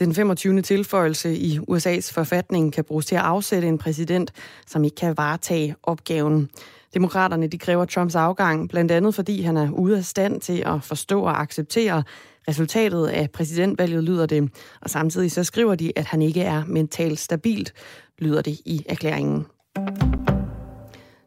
Den 0.00 0.14
25. 0.14 0.62
tilføjelse 0.62 1.36
i 1.36 1.58
USA's 1.58 2.12
forfatning 2.12 2.72
kan 2.72 2.84
bruges 2.84 3.06
til 3.06 3.14
at 3.14 3.20
afsætte 3.20 3.68
en 3.68 3.78
præsident, 3.78 4.32
som 4.66 4.84
ikke 4.84 4.94
kan 4.94 5.16
varetage 5.16 5.74
opgaven. 5.82 6.50
Demokraterne 6.94 7.46
de 7.46 7.58
kræver 7.58 7.84
Trumps 7.84 8.14
afgang, 8.14 8.68
blandt 8.68 8.92
andet 8.92 9.14
fordi 9.14 9.42
han 9.42 9.56
er 9.56 9.70
ude 9.70 9.96
af 9.96 10.04
stand 10.04 10.40
til 10.40 10.62
at 10.66 10.82
forstå 10.82 11.22
og 11.22 11.40
acceptere 11.40 12.02
resultatet 12.48 13.06
af 13.06 13.30
præsidentvalget, 13.30 14.04
lyder 14.04 14.26
det. 14.26 14.50
Og 14.80 14.90
samtidig 14.90 15.32
så 15.32 15.44
skriver 15.44 15.74
de, 15.74 15.92
at 15.96 16.04
han 16.04 16.22
ikke 16.22 16.42
er 16.42 16.62
mentalt 16.66 17.18
stabilt, 17.18 17.72
lyder 18.18 18.42
det 18.42 18.60
i 18.64 18.84
erklæringen. 18.88 19.46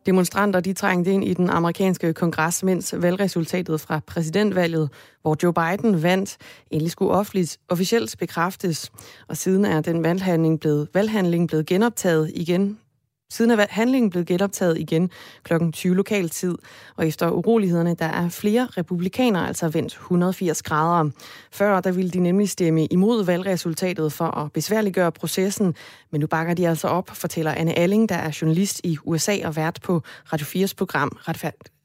Demonstranter 0.05 0.59
de 0.59 0.73
trængte 0.73 1.11
ind 1.11 1.23
i 1.23 1.33
den 1.33 1.49
amerikanske 1.49 2.13
kongres, 2.13 2.63
mens 2.63 2.95
valgresultatet 2.97 3.81
fra 3.81 3.99
præsidentvalget, 4.07 4.89
hvor 5.21 5.37
Joe 5.43 5.53
Biden 5.53 6.03
vandt, 6.03 6.37
endelig 6.71 6.91
skulle 6.91 7.11
offentligt, 7.11 7.57
officielt 7.69 8.15
bekræftes. 8.19 8.91
Og 9.27 9.37
siden 9.37 9.65
er 9.65 9.81
den 9.81 10.03
valghandling 10.03 10.59
blevet, 10.59 10.87
valghandling 10.93 11.47
blevet 11.47 11.65
genoptaget 11.65 12.31
igen 12.35 12.77
Siden 13.33 13.51
er 13.51 13.65
handlingen 13.69 14.09
blevet 14.09 14.27
genoptaget 14.27 14.77
igen 14.77 15.09
kl. 15.43 15.53
20 15.71 15.95
lokal 15.95 16.29
tid, 16.29 16.55
og 16.95 17.07
efter 17.07 17.29
urolighederne, 17.29 17.95
der 17.95 18.05
er 18.05 18.29
flere 18.29 18.67
republikanere 18.77 19.47
altså 19.47 19.69
vendt 19.69 19.93
180 19.93 20.63
grader. 20.63 21.09
Før 21.51 21.79
der 21.79 21.91
ville 21.91 22.11
de 22.11 22.19
nemlig 22.19 22.49
stemme 22.49 22.85
imod 22.85 23.25
valgresultatet 23.25 24.13
for 24.13 24.25
at 24.25 24.51
besværliggøre 24.51 25.11
processen, 25.11 25.75
men 26.11 26.21
nu 26.21 26.27
bakker 26.27 26.53
de 26.53 26.67
altså 26.67 26.87
op, 26.87 27.09
fortæller 27.09 27.51
Anne 27.51 27.77
Alling, 27.77 28.09
der 28.09 28.15
er 28.15 28.37
journalist 28.41 28.81
i 28.83 28.97
USA 29.05 29.37
og 29.45 29.55
vært 29.55 29.79
på 29.83 30.01
Radio 30.33 30.65
4's 30.65 30.73
program 30.77 31.17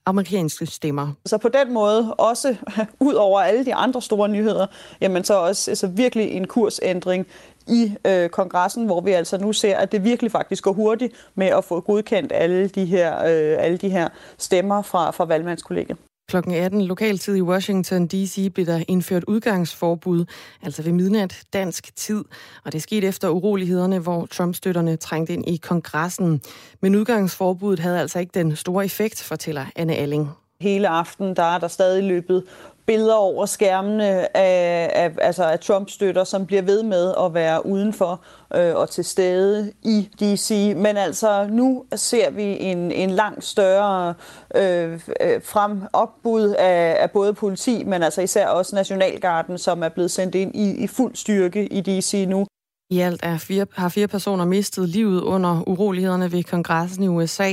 amerikanske 0.08 0.66
stemmer. 0.66 1.12
Så 1.26 1.38
på 1.38 1.48
den 1.48 1.74
måde, 1.74 2.14
også 2.14 2.56
ud 3.08 3.14
over 3.14 3.40
alle 3.40 3.64
de 3.64 3.74
andre 3.74 4.02
store 4.02 4.28
nyheder, 4.28 4.66
jamen 5.00 5.24
så 5.24 5.34
også 5.34 5.70
altså 5.70 5.86
virkelig 5.86 6.30
en 6.30 6.46
kursændring 6.46 7.26
i 7.68 7.94
øh, 8.06 8.28
kongressen, 8.28 8.86
hvor 8.86 9.00
vi 9.00 9.10
altså 9.10 9.38
nu 9.38 9.52
ser, 9.52 9.76
at 9.76 9.92
det 9.92 10.04
virkelig 10.04 10.32
faktisk 10.32 10.64
går 10.64 10.72
hurtigt 10.72 11.12
med 11.34 11.46
at 11.46 11.64
få 11.64 11.80
godkendt 11.80 12.32
alle 12.34 12.68
de 12.68 12.84
her, 12.84 13.18
øh, 13.18 13.64
alle 13.64 13.76
de 13.76 13.88
her 13.88 14.08
stemmer 14.38 14.82
fra, 14.82 15.10
fra 15.10 15.24
valgmandskollegiet. 15.24 15.96
Klokken 16.28 16.54
18 16.54 16.82
lokaltid 16.82 17.36
i 17.36 17.42
Washington 17.42 18.06
D.C. 18.06 18.52
blev 18.54 18.66
der 18.66 18.82
indført 18.88 19.24
udgangsforbud, 19.24 20.24
altså 20.62 20.82
ved 20.82 20.92
midnat 20.92 21.42
dansk 21.52 21.96
tid. 21.96 22.24
Og 22.64 22.72
det 22.72 22.82
skete 22.82 23.06
efter 23.06 23.28
urolighederne, 23.28 23.98
hvor 23.98 24.26
Trump-støtterne 24.26 24.96
trængte 24.96 25.32
ind 25.32 25.48
i 25.48 25.56
kongressen. 25.56 26.40
Men 26.82 26.94
udgangsforbuddet 26.94 27.78
havde 27.78 28.00
altså 28.00 28.18
ikke 28.18 28.30
den 28.34 28.56
store 28.56 28.84
effekt, 28.84 29.22
fortæller 29.22 29.64
Anne 29.76 29.94
Alling. 29.94 30.30
Hele 30.60 30.88
aften 30.88 31.36
der 31.36 31.42
er 31.42 31.58
der 31.58 31.68
stadig 31.68 32.04
løbet 32.04 32.44
billeder 32.88 33.14
over 33.14 33.46
skærmene 33.46 34.36
af, 34.36 34.90
af, 34.94 35.10
altså 35.20 35.44
af 35.44 35.60
Trump-støtter, 35.60 36.24
som 36.24 36.46
bliver 36.46 36.62
ved 36.62 36.82
med 36.82 37.14
at 37.20 37.34
være 37.34 37.66
udenfor 37.66 38.20
øh, 38.54 38.74
og 38.74 38.90
til 38.90 39.04
stede 39.04 39.72
i 39.82 40.08
D.C. 40.20 40.72
Men 40.76 40.96
altså 40.96 41.46
nu 41.50 41.84
ser 41.94 42.30
vi 42.30 42.42
en, 42.42 42.92
en 42.92 43.10
langt 43.10 43.44
større 43.44 44.14
øh, 44.54 44.92
øh 45.20 45.42
frem 45.44 45.82
opbud 45.92 46.54
af, 46.58 46.96
af 47.00 47.10
både 47.10 47.34
politi, 47.34 47.84
men 47.84 48.02
altså 48.02 48.22
især 48.22 48.46
også 48.46 48.76
Nationalgarden, 48.76 49.58
som 49.58 49.82
er 49.82 49.88
blevet 49.88 50.10
sendt 50.10 50.34
ind 50.34 50.56
i, 50.56 50.84
i 50.84 50.86
fuld 50.86 51.16
styrke 51.16 51.66
i 51.66 51.80
D.C. 51.80 52.24
nu. 52.28 52.46
I 52.90 53.00
alt 53.00 53.20
er 53.22 53.38
fire, 53.38 53.66
har 53.72 53.88
fire 53.88 54.08
personer 54.08 54.44
mistet 54.44 54.88
livet 54.88 55.20
under 55.20 55.62
urolighederne 55.66 56.32
ved 56.32 56.44
kongressen 56.44 57.04
i 57.04 57.08
USA. 57.08 57.52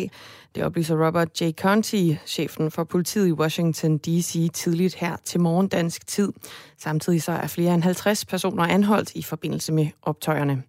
Det 0.55 0.63
oplyser 0.63 1.07
Robert 1.07 1.41
J. 1.41 1.51
Conti, 1.51 2.17
chefen 2.25 2.71
for 2.71 2.83
politiet 2.83 3.27
i 3.27 3.31
Washington 3.31 3.97
D.C. 3.97 4.49
tidligt 4.53 4.95
her 4.95 5.17
til 5.25 5.39
morgen 5.39 5.67
dansk 5.67 6.07
tid. 6.07 6.33
Samtidig 6.77 7.23
så 7.23 7.31
er 7.31 7.47
flere 7.47 7.73
end 7.73 7.83
50 7.83 8.25
personer 8.25 8.63
anholdt 8.63 9.11
i 9.15 9.23
forbindelse 9.23 9.73
med 9.73 9.87
optøjerne. 10.01 10.63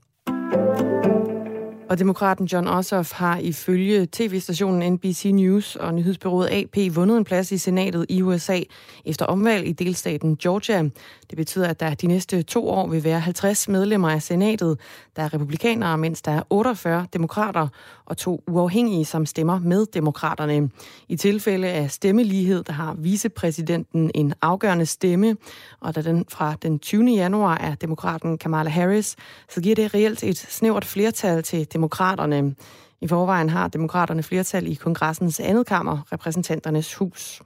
Og 1.88 1.99
demokraten 1.99 2.46
John 2.46 2.68
Ossoff 2.68 3.12
har 3.12 3.38
ifølge 3.38 4.09
tv-stationen 4.12 4.92
NBC 4.92 5.31
News 5.35 5.77
og 5.77 5.94
nyhedsbyrået 5.94 6.49
AP 6.49 6.96
vundet 6.96 7.16
en 7.16 7.25
plads 7.25 7.53
i 7.53 7.59
senatet 7.59 8.07
i 8.09 8.22
USA 8.22 8.61
efter 9.05 9.27
omvalg 9.27 9.66
i 9.66 9.72
delstaten 9.72 10.37
Georgia. 10.37 10.83
Det 11.31 11.37
betyder, 11.37 11.68
at 11.68 11.81
der 11.81 11.94
de 11.94 12.07
næste 12.07 12.42
to 12.42 12.68
år 12.68 12.88
vil 12.88 13.05
være 13.05 13.20
50 13.20 13.68
medlemmer 13.68 14.11
af 14.11 14.22
senatet, 14.22 14.79
der 15.16 15.22
er 15.22 15.35
republikanere, 15.35 15.99
mens 15.99 16.22
der 16.22 16.33
er 16.33 16.42
48 16.51 17.07
demokrater 17.12 17.68
og 18.07 18.16
to 18.16 18.42
uafhængige, 18.49 19.05
som 19.05 19.27
stemmer 19.27 19.59
med 19.59 19.87
demokraterne. 19.94 20.70
I 21.09 21.16
tilfælde 21.16 21.68
af 21.68 21.90
stemmelighed, 21.90 22.64
der 22.64 22.72
har 22.72 22.94
vicepræsidenten 22.94 24.11
en 24.14 24.35
afgørende 24.42 24.87
stemme, 24.87 25.37
og 25.81 25.94
da 25.94 26.03
den 26.03 26.25
fra 26.29 26.55
den 26.62 26.79
20. 26.79 27.11
januar 27.11 27.59
er 27.59 27.75
demokraten 27.75 28.38
Kamala 28.38 28.70
Harris, 28.70 29.16
så 29.49 29.61
giver 29.61 29.75
det 29.75 29.94
reelt 29.94 30.25
et 30.25 30.38
snævert 30.38 30.85
flertal 30.85 31.42
til 31.42 31.66
demokraterne. 31.76 32.54
I 33.00 33.08
forvejen 33.08 33.48
har 33.50 33.68
demokraterne 33.68 34.22
flertal 34.22 34.66
i 34.66 34.74
kongressens 34.74 35.40
andet 35.40 35.66
kammer, 35.66 35.98
repræsentanternes 36.12 36.94
hus. 36.94 37.42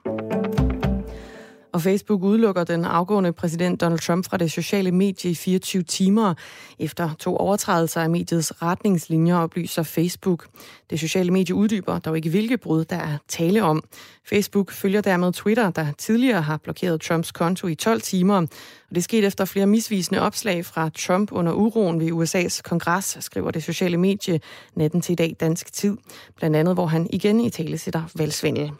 Og 1.72 1.82
Facebook 1.82 2.22
udelukker 2.22 2.64
den 2.64 2.84
afgående 2.84 3.32
præsident 3.32 3.80
Donald 3.80 4.00
Trump 4.00 4.24
fra 4.24 4.36
det 4.36 4.52
sociale 4.52 4.92
medie 4.92 5.30
i 5.30 5.34
24 5.34 5.82
timer. 5.82 6.34
Efter 6.78 7.10
to 7.18 7.36
overtrædelser 7.36 8.00
af 8.00 8.10
mediets 8.10 8.62
retningslinjer 8.62 9.36
oplyser 9.36 9.82
Facebook. 9.82 10.46
Det 10.90 11.00
sociale 11.00 11.30
medie 11.30 11.54
uddyber 11.54 11.98
dog 11.98 12.16
ikke, 12.16 12.30
hvilke 12.30 12.58
brud 12.58 12.84
der 12.84 12.96
er 12.96 13.18
tale 13.28 13.62
om. 13.62 13.82
Facebook 14.28 14.72
følger 14.72 15.00
dermed 15.00 15.32
Twitter, 15.32 15.70
der 15.70 15.86
tidligere 15.98 16.42
har 16.42 16.56
blokeret 16.56 17.00
Trumps 17.00 17.32
konto 17.32 17.66
i 17.66 17.74
12 17.74 18.00
timer. 18.00 18.36
Og 18.90 18.94
det 18.94 19.04
skete 19.04 19.26
efter 19.26 19.44
flere 19.44 19.66
misvisende 19.66 20.20
opslag 20.20 20.64
fra 20.64 20.88
Trump 20.88 21.32
under 21.32 21.52
uroen 21.52 22.00
ved 22.00 22.12
USA's 22.12 22.60
kongres, 22.62 23.16
skriver 23.20 23.50
det 23.50 23.62
sociale 23.62 23.96
medie 23.96 24.40
natten 24.74 25.00
til 25.00 25.12
i 25.12 25.16
dag 25.16 25.36
dansk 25.40 25.72
tid. 25.72 25.96
Blandt 26.36 26.56
andet, 26.56 26.74
hvor 26.74 26.86
han 26.86 27.06
igen 27.12 27.40
i 27.40 27.50
tale 27.50 27.78
sætter 27.78 28.02
valgsvindel. 28.14 28.72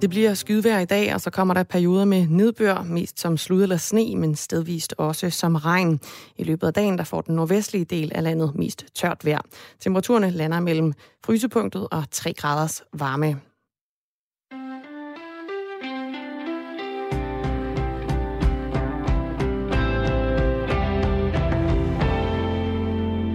Det 0.00 0.10
bliver 0.10 0.34
skydevær 0.34 0.78
i 0.78 0.84
dag, 0.84 1.14
og 1.14 1.20
så 1.20 1.30
kommer 1.30 1.54
der 1.54 1.62
perioder 1.62 2.04
med 2.04 2.26
nedbør, 2.28 2.82
mest 2.82 3.20
som 3.20 3.36
slud 3.36 3.62
eller 3.62 3.76
sne, 3.76 4.16
men 4.16 4.34
stedvist 4.34 4.94
også 4.98 5.30
som 5.30 5.54
regn. 5.54 6.00
I 6.36 6.44
løbet 6.44 6.66
af 6.66 6.72
dagen 6.72 6.98
der 6.98 7.04
får 7.04 7.20
den 7.20 7.36
nordvestlige 7.36 7.84
del 7.84 8.12
af 8.14 8.22
landet 8.22 8.54
mest 8.54 8.84
tørt 8.94 9.24
vejr. 9.24 9.40
Temperaturerne 9.80 10.30
lander 10.30 10.60
mellem 10.60 10.92
frysepunktet 11.24 11.88
og 11.90 12.04
3 12.10 12.32
graders 12.32 12.82
varme. 12.92 13.40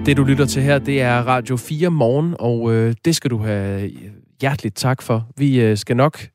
Det, 0.05 0.17
du 0.17 0.23
lytter 0.23 0.45
til 0.45 0.61
her, 0.61 0.79
det 0.79 1.01
er 1.01 1.21
Radio 1.21 1.57
4 1.57 1.89
Morgen, 1.89 2.35
og 2.39 2.73
øh, 2.73 2.95
det 3.05 3.15
skal 3.15 3.31
du 3.31 3.37
have 3.37 3.91
hjerteligt 4.41 4.75
tak 4.75 5.01
for. 5.01 5.27
Vi 5.37 5.61
øh, 5.61 5.77
skal 5.77 5.95
nok 5.97 6.34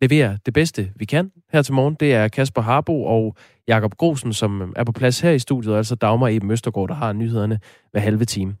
leverer 0.00 0.36
det 0.46 0.54
bedste, 0.54 0.92
vi 0.96 1.04
kan 1.04 1.30
her 1.52 1.62
til 1.62 1.74
morgen. 1.74 1.96
Det 2.00 2.14
er 2.14 2.28
Kasper 2.28 2.62
Harbo 2.62 3.04
og 3.04 3.36
Jakob 3.68 3.94
Grosen, 3.94 4.32
som 4.32 4.72
er 4.76 4.84
på 4.84 4.92
plads 4.92 5.20
her 5.20 5.30
i 5.30 5.38
studiet, 5.38 5.72
og 5.72 5.78
altså 5.78 5.94
Dagmar 5.94 6.28
Eben 6.28 6.50
Østergaard, 6.50 6.88
der 6.88 6.94
har 6.94 7.12
nyhederne 7.12 7.60
hver 7.92 8.00
halve 8.00 8.24
time. 8.24 8.56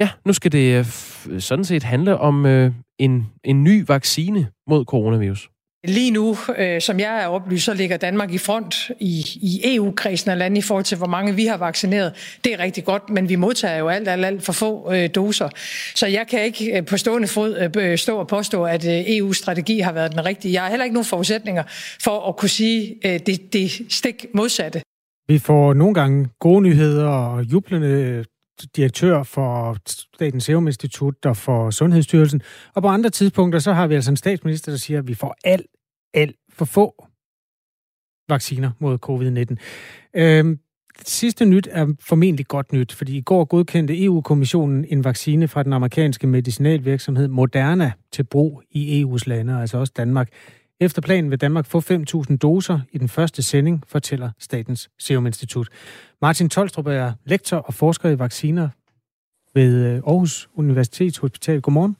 Ja, 0.00 0.10
nu 0.26 0.32
skal 0.32 0.52
det 0.52 0.78
øh, 0.78 1.40
sådan 1.40 1.64
set 1.64 1.82
handle 1.82 2.18
om 2.18 2.46
øh, 2.46 2.72
en, 2.98 3.26
en 3.44 3.64
ny 3.64 3.84
vaccine 3.88 4.48
mod 4.66 4.84
coronavirus. 4.84 5.51
Lige 5.84 6.10
nu, 6.10 6.36
øh, 6.58 6.80
som 6.80 7.00
jeg 7.00 7.22
er 7.22 7.26
oplyst, 7.26 7.64
så 7.64 7.74
ligger 7.74 7.96
Danmark 7.96 8.32
i 8.32 8.38
front 8.38 8.90
i, 9.00 9.24
i 9.42 9.76
EU-kredsen 9.76 10.30
af 10.30 10.38
lande 10.38 10.58
i 10.58 10.62
forhold 10.62 10.84
til, 10.84 10.98
hvor 10.98 11.06
mange 11.06 11.34
vi 11.34 11.46
har 11.46 11.56
vaccineret. 11.56 12.38
Det 12.44 12.52
er 12.54 12.58
rigtig 12.58 12.84
godt, 12.84 13.10
men 13.10 13.28
vi 13.28 13.36
modtager 13.36 13.78
jo 13.78 13.88
alt, 13.88 14.08
alt, 14.08 14.24
alt 14.24 14.42
for 14.42 14.52
få 14.52 14.92
øh, 14.94 15.08
doser. 15.14 15.48
Så 15.94 16.06
jeg 16.06 16.26
kan 16.26 16.44
ikke 16.44 16.76
øh, 16.76 16.86
på 16.86 16.96
stående 16.96 17.28
fod 17.28 17.70
øh, 17.76 17.98
stå 17.98 18.18
og 18.18 18.28
påstå, 18.28 18.64
at 18.64 18.88
øh, 18.88 19.16
EU-strategi 19.16 19.78
har 19.78 19.92
været 19.92 20.12
den 20.12 20.24
rigtige. 20.24 20.54
Jeg 20.54 20.62
har 20.62 20.68
heller 20.68 20.84
ikke 20.84 20.94
nogen 20.94 21.06
forudsætninger 21.06 21.62
for 22.02 22.28
at 22.28 22.36
kunne 22.36 22.48
sige 22.48 22.96
øh, 23.04 23.20
det, 23.26 23.52
det 23.52 23.70
stik 23.88 24.26
modsatte. 24.34 24.82
Vi 25.28 25.38
får 25.38 25.74
nogle 25.74 25.94
gange 25.94 26.28
gode 26.40 26.62
nyheder 26.62 27.08
og 27.08 27.42
jublende 27.44 27.88
øh, 27.88 28.24
direktør 28.76 29.22
for 29.22 29.76
Statens 29.86 30.44
Serum 30.44 30.66
Institut 30.66 31.26
og 31.26 31.36
for 31.36 31.70
Sundhedsstyrelsen. 31.70 32.42
Og 32.74 32.82
på 32.82 32.88
andre 32.88 33.10
tidspunkter, 33.10 33.58
så 33.58 33.72
har 33.72 33.86
vi 33.86 33.94
altså 33.94 34.10
en 34.10 34.16
statsminister, 34.16 34.72
der 34.72 34.78
siger, 34.78 34.98
at 34.98 35.08
vi 35.08 35.14
får 35.14 35.36
alt, 35.44 35.66
alt 36.14 36.36
for 36.48 36.64
få 36.64 37.06
vacciner 38.28 38.70
mod 38.78 38.98
covid-19. 39.06 39.56
Øhm, 40.20 40.58
sidste 41.06 41.44
nyt 41.44 41.68
er 41.70 41.94
formentlig 42.00 42.46
godt 42.46 42.72
nyt, 42.72 42.92
fordi 42.92 43.16
i 43.16 43.20
går 43.20 43.44
godkendte 43.44 44.04
EU-kommissionen 44.04 44.84
en 44.88 45.04
vaccine 45.04 45.48
fra 45.48 45.62
den 45.62 45.72
amerikanske 45.72 46.26
medicinalvirksomhed 46.26 47.28
Moderna 47.28 47.92
til 48.12 48.24
brug 48.24 48.62
i 48.70 49.02
EU's 49.02 49.22
lande, 49.26 49.60
altså 49.60 49.78
også 49.78 49.92
Danmark. 49.96 50.28
Efter 50.80 51.02
planen 51.02 51.30
vil 51.30 51.40
Danmark 51.40 51.66
få 51.66 51.80
5.000 51.80 52.36
doser 52.36 52.80
i 52.92 52.98
den 52.98 53.08
første 53.08 53.42
sending, 53.42 53.82
fortæller 53.86 54.30
Statens 54.38 54.90
Serum 54.98 55.26
Institut. 55.26 55.68
Martin 56.22 56.48
Tolstrup 56.48 56.86
er 56.86 57.12
lektor 57.24 57.56
og 57.56 57.74
forsker 57.74 58.08
i 58.08 58.18
vacciner 58.18 58.68
ved 59.54 59.84
øh, 59.84 59.94
Aarhus 59.94 60.04
Aarhus 60.06 60.48
Universitetshospital. 60.54 61.60
Godmorgen. 61.60 61.96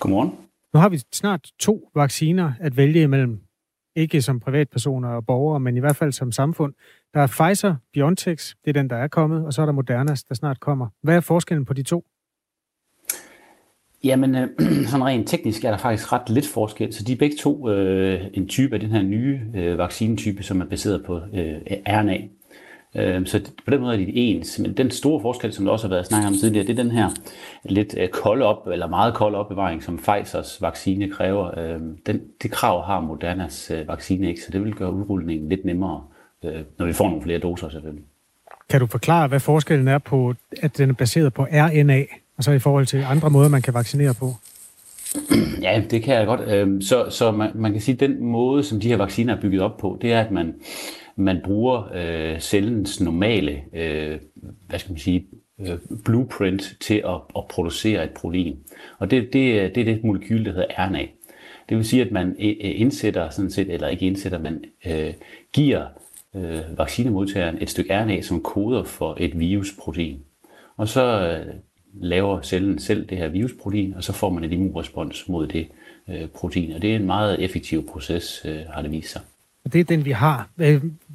Godmorgen. 0.00 0.49
Nu 0.74 0.80
har 0.80 0.88
vi 0.88 1.00
snart 1.12 1.50
to 1.58 1.90
vacciner 1.94 2.52
at 2.60 2.76
vælge 2.76 3.02
imellem. 3.02 3.40
Ikke 3.96 4.22
som 4.22 4.40
privatpersoner 4.40 5.08
og 5.08 5.26
borgere, 5.26 5.60
men 5.60 5.76
i 5.76 5.80
hvert 5.80 5.96
fald 5.96 6.12
som 6.12 6.32
samfund. 6.32 6.74
Der 7.14 7.20
er 7.20 7.26
Pfizer, 7.26 7.76
BioNTech, 7.92 8.54
det 8.64 8.70
er 8.70 8.72
den, 8.72 8.90
der 8.90 8.96
er 8.96 9.08
kommet, 9.08 9.46
og 9.46 9.52
så 9.52 9.62
er 9.62 9.66
der 9.66 9.72
Moderna, 9.72 10.14
der 10.28 10.34
snart 10.34 10.60
kommer. 10.60 10.88
Hvad 11.02 11.16
er 11.16 11.20
forskellen 11.20 11.64
på 11.64 11.72
de 11.74 11.82
to? 11.82 12.04
Jamen, 14.04 14.34
øh, 14.34 14.48
sådan 14.90 15.06
rent 15.06 15.28
teknisk 15.28 15.64
er 15.64 15.70
der 15.70 15.78
faktisk 15.78 16.12
ret 16.12 16.30
lidt 16.30 16.46
forskel. 16.46 16.92
Så 16.92 17.04
de 17.04 17.12
er 17.12 17.16
begge 17.16 17.36
to 17.36 17.70
øh, 17.70 18.20
en 18.34 18.48
type 18.48 18.74
af 18.74 18.80
den 18.80 18.90
her 18.90 19.02
nye 19.02 19.40
øh, 19.54 19.78
vaccinetype, 19.78 20.42
som 20.42 20.60
er 20.60 20.64
baseret 20.64 21.04
på 21.04 21.16
øh, 21.16 21.60
RNA. 21.88 22.18
Øh, 22.94 23.26
så 23.26 23.40
på 23.64 23.70
den 23.70 23.80
måde 23.80 23.92
er 23.92 23.96
de 23.96 24.16
ens. 24.16 24.58
Men 24.58 24.72
den 24.72 24.90
store 24.90 25.20
forskel, 25.20 25.52
som 25.52 25.64
der 25.64 25.72
også 25.72 25.86
har 25.86 25.94
været 25.94 26.06
snakket 26.06 26.28
om 26.28 26.34
tidligere, 26.34 26.66
det 26.66 26.78
er 26.78 26.82
den 26.82 26.90
her 26.92 27.08
lidt 27.64 27.94
øh, 27.98 28.08
kolde 28.08 28.44
op, 28.44 28.68
eller 28.72 28.86
meget 28.86 29.14
kolde 29.14 29.38
opbevaring, 29.38 29.82
som 29.82 29.98
Pfizers 29.98 30.62
vaccine 30.62 31.10
kræver. 31.10 31.58
Øh, 31.58 31.80
den, 32.06 32.20
det 32.42 32.50
krav 32.50 32.84
har 32.84 33.00
Modernas 33.00 33.70
øh, 33.70 33.88
vaccine 33.88 34.28
ikke, 34.28 34.40
så 34.42 34.50
det 34.52 34.64
vil 34.64 34.74
gøre 34.74 34.92
udrulningen 34.92 35.48
lidt 35.48 35.64
nemmere, 35.64 36.02
øh, 36.44 36.60
når 36.78 36.86
vi 36.86 36.92
får 36.92 37.08
nogle 37.08 37.22
flere 37.22 37.38
doser 37.38 37.68
selvfølgelig. 37.68 38.04
Kan 38.68 38.80
du 38.80 38.86
forklare, 38.86 39.28
hvad 39.28 39.40
forskellen 39.40 39.88
er 39.88 39.98
på, 39.98 40.34
at 40.62 40.78
den 40.78 40.90
er 40.90 40.94
baseret 40.94 41.34
på 41.34 41.42
RNA? 41.42 42.04
og 42.40 42.44
så 42.44 42.52
i 42.52 42.58
forhold 42.58 42.86
til 42.86 43.04
andre 43.08 43.30
måder, 43.30 43.48
man 43.48 43.62
kan 43.62 43.74
vaccinere 43.74 44.14
på? 44.14 44.34
Ja, 45.62 45.82
det 45.90 46.02
kan 46.02 46.14
jeg 46.14 46.26
godt. 46.26 46.40
Øhm, 46.40 46.82
så, 46.82 47.06
så 47.10 47.30
man, 47.30 47.50
man 47.54 47.72
kan 47.72 47.80
sige, 47.80 47.94
at 47.94 48.00
den 48.00 48.24
måde, 48.24 48.64
som 48.64 48.80
de 48.80 48.88
her 48.88 48.96
vacciner 48.96 49.36
er 49.36 49.40
bygget 49.40 49.62
op 49.62 49.76
på, 49.76 49.98
det 50.02 50.12
er, 50.12 50.20
at 50.20 50.30
man, 50.30 50.54
man 51.16 51.40
bruger 51.44 51.88
øh, 51.94 52.40
cellens 52.40 53.00
normale, 53.00 53.62
øh, 53.72 54.18
hvad 54.68 54.78
skal 54.78 54.92
man 54.92 54.98
sige, 54.98 55.26
øh, 55.60 55.78
blueprint 56.04 56.76
til 56.80 57.02
at, 57.06 57.20
at 57.36 57.44
producere 57.50 58.04
et 58.04 58.10
protein. 58.10 58.56
Og 58.98 59.10
det, 59.10 59.22
det, 59.22 59.74
det 59.74 59.80
er 59.80 59.84
det 59.84 60.04
molekyl, 60.04 60.44
der 60.44 60.52
hedder 60.52 60.88
RNA. 60.88 61.06
Det 61.68 61.76
vil 61.76 61.84
sige, 61.84 62.04
at 62.04 62.12
man 62.12 62.28
øh, 62.28 62.48
øh, 62.48 62.80
indsætter, 62.80 63.30
sådan 63.30 63.50
set, 63.50 63.70
eller 63.70 63.88
ikke 63.88 64.06
indsætter, 64.06 64.38
man 64.38 64.64
øh, 64.86 65.14
giver 65.52 65.86
øh, 66.36 66.78
vaccinemodtageren 66.78 67.62
et 67.62 67.70
stykke 67.70 68.02
RNA, 68.02 68.20
som 68.20 68.42
koder 68.42 68.84
for 68.84 69.16
et 69.20 69.38
virusprotein. 69.38 70.20
Og 70.76 70.88
så 70.88 71.28
øh, 71.28 71.54
laver 71.94 72.42
cellen 72.42 72.78
selv 72.78 73.06
det 73.06 73.18
her 73.18 73.28
virusprotein, 73.28 73.94
og 73.94 74.04
så 74.04 74.12
får 74.12 74.30
man 74.30 74.44
en 74.44 74.52
immunrespons 74.52 75.28
mod 75.28 75.46
det 75.46 75.68
øh, 76.08 76.28
protein. 76.28 76.72
Og 76.72 76.82
det 76.82 76.92
er 76.92 76.96
en 76.96 77.06
meget 77.06 77.44
effektiv 77.44 77.88
proces, 77.88 78.42
øh, 78.44 78.60
har 78.68 78.82
det 78.82 78.90
vist 78.90 79.12
sig. 79.12 79.22
Og 79.64 79.72
det 79.72 79.80
er 79.80 79.84
den, 79.84 80.04
vi 80.04 80.10
har. 80.10 80.48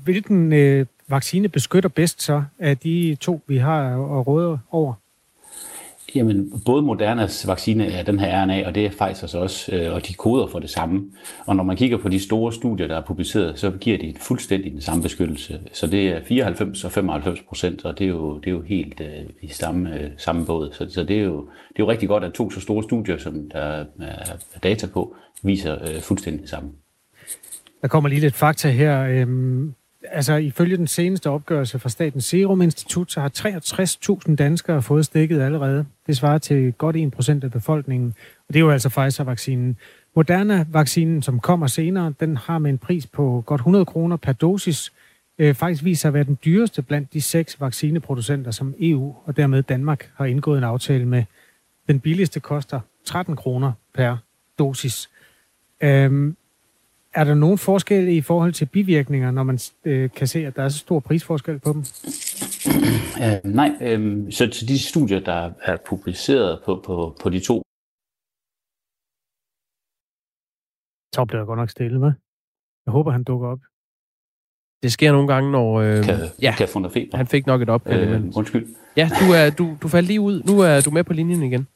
Hvilken 0.04 0.54
øh, 0.54 0.86
vaccine 1.08 1.50
beskytter 1.50 1.90
bedst 1.90 2.22
så 2.22 2.44
af 2.60 2.78
de 2.78 3.18
to, 3.20 3.42
vi 3.48 3.58
har 3.58 3.80
at 4.20 4.28
råde 4.28 4.60
over? 4.72 4.94
Jamen, 6.16 6.62
både 6.66 6.82
Modernas 6.82 7.48
vaccine 7.48 7.92
er 7.92 8.04
den 8.04 8.20
her 8.20 8.44
RNA, 8.44 8.68
og 8.68 8.76
det 8.76 8.86
er 8.86 8.90
Pfizer's 8.90 9.38
også, 9.38 9.76
øh, 9.76 9.94
og 9.94 10.08
de 10.08 10.14
koder 10.14 10.48
for 10.48 10.60
det 10.60 10.70
samme. 10.70 11.12
Og 11.46 11.56
når 11.56 11.64
man 11.64 11.78
kigger 11.78 11.98
på 11.98 12.10
de 12.10 12.20
store 12.20 12.54
studier, 12.54 12.88
der 12.88 12.98
er 12.98 13.06
publiceret, 13.08 13.60
så 13.60 13.72
giver 13.72 13.98
de 13.98 14.14
fuldstændig 14.22 14.72
den 14.72 14.82
samme 14.82 15.04
beskyttelse. 15.04 15.60
Så 15.74 15.88
det 15.88 16.08
er 16.08 16.22
94 16.24 16.84
og 16.84 16.92
95 16.92 17.40
procent, 17.48 17.86
og 17.86 18.00
det 18.00 18.06
er 18.06 18.10
jo, 18.10 18.38
det 18.38 18.48
er 18.48 18.52
jo 18.52 18.62
helt 18.62 19.00
uh, 19.00 19.08
i 19.42 19.48
samme, 19.48 19.90
uh, 19.90 20.12
samme 20.18 20.46
båd. 20.46 20.74
Så, 20.74 20.90
så 20.90 21.04
det, 21.04 21.20
er 21.20 21.24
jo, 21.24 21.40
det 21.70 21.80
er 21.80 21.84
jo 21.84 21.90
rigtig 21.90 22.10
godt, 22.10 22.24
at 22.24 22.34
to 22.34 22.52
så 22.52 22.60
store 22.60 22.84
studier, 22.84 23.18
som 23.18 23.50
der 23.50 23.86
er 24.00 24.38
data 24.64 24.88
på, 24.88 25.16
viser 25.44 25.96
uh, 25.96 26.02
fuldstændig 26.02 26.42
det 26.42 26.50
samme. 26.50 26.70
Der 27.82 27.88
kommer 27.88 28.10
lige 28.10 28.22
lidt 28.22 28.36
fakta 28.36 28.70
her. 28.70 29.02
Øhm, 29.02 29.74
altså 30.12 30.36
ifølge 30.36 30.78
den 30.78 30.88
seneste 30.88 31.30
opgørelse 31.30 31.80
fra 31.80 31.90
Statens 31.90 32.26
Serum 32.26 32.62
Institut, 32.62 33.12
så 33.12 33.22
har 33.22 33.32
63.000 34.30 34.36
danskere 34.36 34.82
fået 34.82 35.06
stikket 35.06 35.42
allerede. 35.42 35.86
Det 36.08 36.18
svarer 36.18 36.38
til 36.38 36.74
godt 36.74 36.96
1% 36.96 37.44
af 37.44 37.52
befolkningen, 37.52 38.14
og 38.48 38.54
det 38.54 38.56
er 38.56 38.64
jo 38.64 38.72
altså 38.72 38.90
Pfizer-vaccinen. 38.90 39.78
Moderna-vaccinen, 40.16 41.22
som 41.22 41.40
kommer 41.40 41.68
senere, 41.68 42.14
den 42.20 42.38
har 42.38 42.58
med 42.58 42.70
en 42.70 42.78
pris 42.78 43.08
på 43.08 43.44
godt 43.46 43.60
100 43.60 43.86
kroner 43.86 44.18
per 44.18 44.34
dosis, 44.34 44.94
øh, 45.40 45.56
faktisk 45.56 45.84
viser 45.84 46.08
at 46.10 46.14
være 46.14 46.24
den 46.24 46.38
dyreste 46.46 46.82
blandt 46.82 47.14
de 47.14 47.22
seks 47.22 47.62
vaccineproducenter, 47.62 48.52
som 48.52 48.74
EU 48.80 49.16
og 49.26 49.38
dermed 49.38 49.64
Danmark 49.64 50.12
har 50.16 50.26
indgået 50.26 50.58
en 50.58 50.64
aftale 50.64 51.06
med. 51.06 51.24
Den 51.88 52.00
billigste 52.00 52.40
koster 52.40 52.80
13 53.06 53.36
kroner 53.36 53.72
per 53.94 54.18
dosis. 54.60 55.10
Øhm, 55.82 56.36
er 57.16 57.24
der 57.24 57.34
nogen 57.34 57.58
forskel 57.58 58.08
i 58.08 58.22
forhold 58.22 58.54
til 58.54 58.66
bivirkninger, 58.66 59.32
når 59.32 59.44
man 59.44 59.60
øh, 59.86 60.10
kan 60.10 60.28
se, 60.28 60.46
at 60.46 60.56
der 60.56 60.64
er 60.64 60.70
så 60.70 60.78
stor 60.78 61.00
prisforskel 61.00 61.60
på 61.60 61.74
dem? 61.74 61.84
Uh, 63.24 63.52
nej, 63.60 63.72
øh, 63.82 64.32
så 64.32 64.48
til 64.48 64.68
de 64.68 64.80
studier, 64.80 65.20
der 65.20 65.52
er 65.62 65.78
publiceret 65.88 66.62
på, 66.66 66.82
på, 66.86 67.18
på 67.22 67.30
de 67.30 67.40
to. 67.40 67.62
Så 71.16 71.26
bliver 71.26 71.40
der 71.40 71.46
godt 71.46 71.60
nok 71.60 71.70
stille 71.70 72.00
med. 72.00 72.12
Jeg 72.86 72.92
håber, 72.92 73.12
han 73.12 73.24
dukker 73.24 73.48
op. 73.48 73.60
Det 74.84 74.92
sker 74.92 75.12
nogle 75.12 75.28
gange, 75.34 75.52
når... 75.52 75.80
Øh, 75.80 76.04
kan, 76.04 76.16
ja, 76.42 76.54
kan 76.58 76.68
få 76.68 76.80
noget 76.80 76.94
feber. 76.94 77.18
Han 77.18 77.28
fik 77.28 77.46
nok 77.46 77.62
et 77.62 77.70
opkald 77.70 78.10
øh, 78.10 78.38
Undskyld. 78.38 78.68
Ja, 78.98 79.10
du, 79.20 79.34
er, 79.34 79.50
du, 79.50 79.78
du 79.82 79.88
faldt 79.88 80.08
lige 80.08 80.22
ud. 80.22 80.44
Nu 80.44 80.60
er 80.60 80.82
du 80.82 80.92
med 80.92 81.04
på 81.04 81.14
linjen 81.14 81.44
igen. 81.44 81.68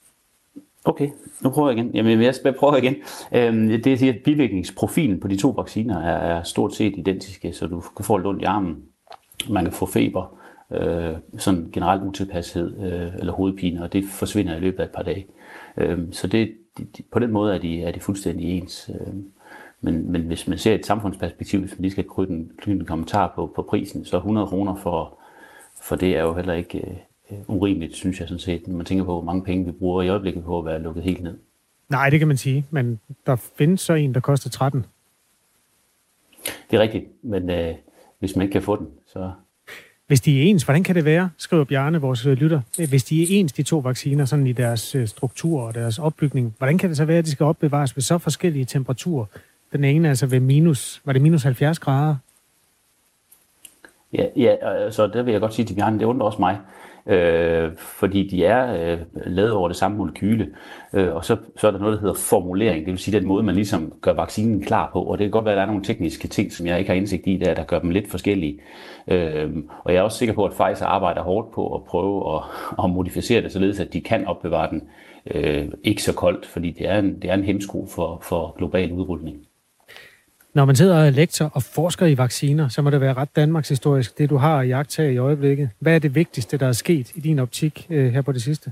Okay, 0.90 1.10
nu 1.44 1.50
prøver 1.50 1.70
jeg 1.70 1.78
igen. 1.78 1.92
Jamen, 1.94 2.22
jeg 2.22 2.56
prøver 2.60 2.76
igen. 2.76 2.96
Øhm, 3.32 3.68
det 3.68 3.88
er 3.88 3.94
at 3.94 4.00
sige, 4.00 4.14
at 4.14 4.24
bivirkningsprofilen 4.24 5.20
på 5.20 5.28
de 5.28 5.38
to 5.38 5.50
vacciner 5.50 6.02
er, 6.02 6.36
er 6.38 6.44
stort 6.44 6.76
set 6.76 6.94
identiske, 6.98 7.54
så 7.54 7.68
du 7.68 7.84
kan 7.98 8.06
få 8.06 8.18
lidt 8.18 8.28
ondt 8.28 8.42
i 8.42 8.46
armen, 8.46 8.78
man 9.50 9.64
kan 9.64 9.74
få 9.74 9.86
feber, 9.86 10.36
øh, 10.72 11.16
sådan 11.38 11.70
generelt 11.74 12.04
utilpashed 12.04 12.78
øh, 12.80 13.20
eller 13.20 13.34
hovedpine, 13.34 13.84
og 13.84 13.94
det 13.94 14.04
forsvinder 14.10 14.56
i 14.56 14.60
løbet 14.60 14.80
af 14.80 14.84
et 14.84 14.92
par 14.92 15.04
dage. 15.04 15.26
Øhm, 15.78 16.14
så 16.14 16.28
det, 16.28 16.52
de, 16.78 17.04
på 17.12 17.20
den 17.20 17.32
måde 17.32 17.56
er 17.56 17.60
de, 17.60 17.84
er 17.84 17.92
de 17.92 18.00
fuldstændig 18.00 18.58
ens. 18.58 18.90
Øhm, 19.00 19.26
men, 19.82 20.12
men 20.12 20.22
hvis 20.22 20.48
man 20.48 20.58
ser 20.58 20.76
et 20.76 20.86
samfundsperspektiv, 20.86 21.60
hvis 21.60 21.72
man 21.72 21.82
lige 21.82 21.92
skal 21.92 22.08
krydde 22.08 22.34
en, 22.34 22.52
en 22.68 22.86
kommentar 22.86 23.32
på, 23.36 23.52
på 23.56 23.62
prisen, 23.62 24.06
så 24.06 24.18
100 24.18 24.48
kroner 24.48 24.76
for, 24.76 25.18
for 25.82 25.96
det 25.96 26.18
er 26.18 26.22
jo 26.22 26.34
heller 26.34 26.54
ikke, 26.54 26.78
øh, 26.78 26.96
urimeligt, 27.48 27.96
synes 27.96 28.20
jeg 28.20 28.28
sådan 28.28 28.40
set, 28.40 28.68
når 28.68 28.78
man 28.78 28.86
tænker 28.86 29.06
på, 29.06 29.12
hvor 29.12 29.22
mange 29.22 29.44
penge 29.44 29.66
vi 29.66 29.72
bruger 29.72 30.02
i 30.02 30.10
øjeblikket 30.10 30.44
på 30.44 30.60
at 30.60 30.66
være 30.66 30.82
lukket 30.82 31.04
helt 31.04 31.24
ned. 31.24 31.38
Nej, 31.90 32.10
det 32.10 32.20
kan 32.20 32.28
man 32.28 32.38
sige, 32.38 32.66
men 32.70 33.00
der 33.26 33.36
findes 33.36 33.82
så 33.82 33.94
en, 33.94 34.14
der 34.14 34.20
koster 34.20 34.50
13. 34.50 34.86
Det 36.72 36.78
er 36.78 36.82
rigtigt, 36.82 37.06
men 37.24 37.50
øh, 37.50 37.76
hvis 38.20 38.36
man 38.36 38.44
ikke 38.44 38.54
kan 38.54 38.62
få 38.62 38.76
den, 38.76 38.88
så... 39.08 39.32
Hvis 40.08 40.22
de 40.22 40.40
er 40.40 40.44
ens, 40.44 40.64
hvordan 40.64 40.84
kan 40.84 40.96
det 40.96 41.06
være, 41.06 41.30
skriver 41.38 41.64
Bjarne, 41.64 42.02
vores 42.02 42.26
øh, 42.26 42.34
lytter, 42.34 42.62
hvis 42.90 43.04
de 43.04 43.24
er 43.24 43.26
ens, 43.30 43.54
de 43.54 43.64
to 43.64 43.78
vacciner, 43.78 44.26
sådan 44.26 44.48
i 44.48 44.52
deres 44.52 44.96
øh, 44.96 45.08
struktur 45.08 45.62
og 45.62 45.76
deres 45.76 46.00
opbygning, 46.00 46.56
hvordan 46.58 46.78
kan 46.78 46.90
det 46.90 46.98
så 46.98 47.06
være, 47.06 47.18
at 47.18 47.26
de 47.26 47.32
skal 47.32 47.44
opbevares 47.44 47.96
ved 47.96 48.02
så 48.02 48.18
forskellige 48.18 48.66
temperaturer? 48.66 49.26
Den 49.72 49.84
ene 49.84 50.10
altså 50.10 50.26
ved 50.26 50.40
minus, 50.40 51.02
var 51.06 51.14
det 51.14 51.22
minus 51.22 51.44
70 51.44 51.80
grader? 51.80 52.16
Ja, 54.14 54.26
ja 54.36 54.56
så 54.92 55.08
der 55.08 55.24
vil 55.24 55.32
jeg 55.32 55.42
godt 55.42 55.54
sige 55.54 55.66
til 55.66 55.76
Bjarne, 55.76 56.00
det 56.00 56.06
undrer 56.06 56.26
også 56.26 56.40
mig 56.40 56.60
øh, 57.10 57.72
fordi 57.78 58.28
de 58.28 58.46
er 58.46 58.92
øh, 58.92 59.00
lavet 59.26 59.52
over 59.52 59.68
det 59.68 59.78
samme 59.78 59.98
molekyle. 59.98 60.48
Øh, 60.94 61.16
og 61.16 61.26
så, 61.26 61.38
så 61.58 61.68
er 61.68 61.72
der 61.72 61.80
noget, 61.80 61.94
der 61.94 62.00
hedder 62.00 62.14
formulering, 62.14 62.86
det 62.86 62.92
vil 62.92 63.00
sige 63.00 63.20
den 63.20 63.28
måde, 63.28 63.44
man 63.44 63.56
ligesom 63.56 63.94
gør 64.02 64.14
vaccinen 64.14 64.64
klar 64.64 64.90
på. 64.94 65.04
Og 65.04 65.18
det 65.18 65.26
kan 65.26 65.32
godt 65.32 65.46
være, 65.46 65.54
at 65.54 65.58
der 65.58 65.62
er 65.62 65.68
nogle 65.68 65.84
tekniske 65.84 66.28
ting, 66.28 66.52
som 66.52 66.68
jeg 66.68 66.80
ikke 66.80 66.90
har 66.90 66.96
indsigt 66.96 67.28
i, 67.28 67.38
der, 67.38 67.54
der 67.54 67.64
gør 67.64 67.80
dem 67.80 67.90
lidt 67.90 68.10
forskellige. 68.12 68.60
Øh, 69.08 69.50
og 69.84 69.94
jeg 69.94 70.00
er 70.00 70.04
også 70.04 70.18
sikker 70.18 70.36
på, 70.36 70.46
at 70.46 70.52
Pfizer 70.52 70.86
arbejder 70.86 71.22
hårdt 71.22 71.52
på 71.52 71.76
at 71.76 71.84
prøve 71.84 72.36
at, 72.36 72.42
at 72.84 72.90
modificere 72.90 73.42
det, 73.42 73.52
således 73.52 73.80
at 73.80 73.94
de 73.94 74.02
kan 74.02 74.28
opbevare 74.28 74.70
den 74.70 74.82
øh, 75.26 75.68
ikke 75.84 76.04
så 76.04 76.14
koldt, 76.14 76.46
fordi 76.46 76.72
det 76.72 76.90
er 76.90 77.00
en, 77.00 77.22
det 77.22 77.30
er 77.30 77.34
en 77.34 77.44
hemsko 77.44 77.88
for, 77.88 78.20
for 78.24 78.56
global 78.58 78.92
udrulning. 78.92 79.49
Når 80.54 80.66
man 80.66 80.76
sidder 80.76 80.98
og 80.98 81.06
er 81.06 81.10
lektor 81.10 81.52
og 81.54 81.64
forsker 81.64 82.06
i 82.06 82.18
vacciner, 82.18 82.68
så 82.70 82.82
må 82.82 82.90
det 82.90 83.02
være 83.02 83.14
ret 83.14 83.36
Danmarks 83.36 83.70
historisk, 83.70 84.18
det 84.18 84.30
du 84.30 84.38
har 84.38 84.62
i 84.62 84.68
jagttaget 84.68 85.14
i 85.14 85.18
øjeblikket. 85.18 85.70
Hvad 85.80 85.96
er 85.96 86.00
det 86.00 86.16
vigtigste, 86.16 86.58
der 86.58 86.68
er 86.68 86.72
sket 86.72 87.12
i 87.16 87.20
din 87.20 87.40
optik 87.40 87.88
øh, 87.90 88.14
her 88.14 88.22
på 88.22 88.32
det 88.32 88.42
sidste? 88.42 88.72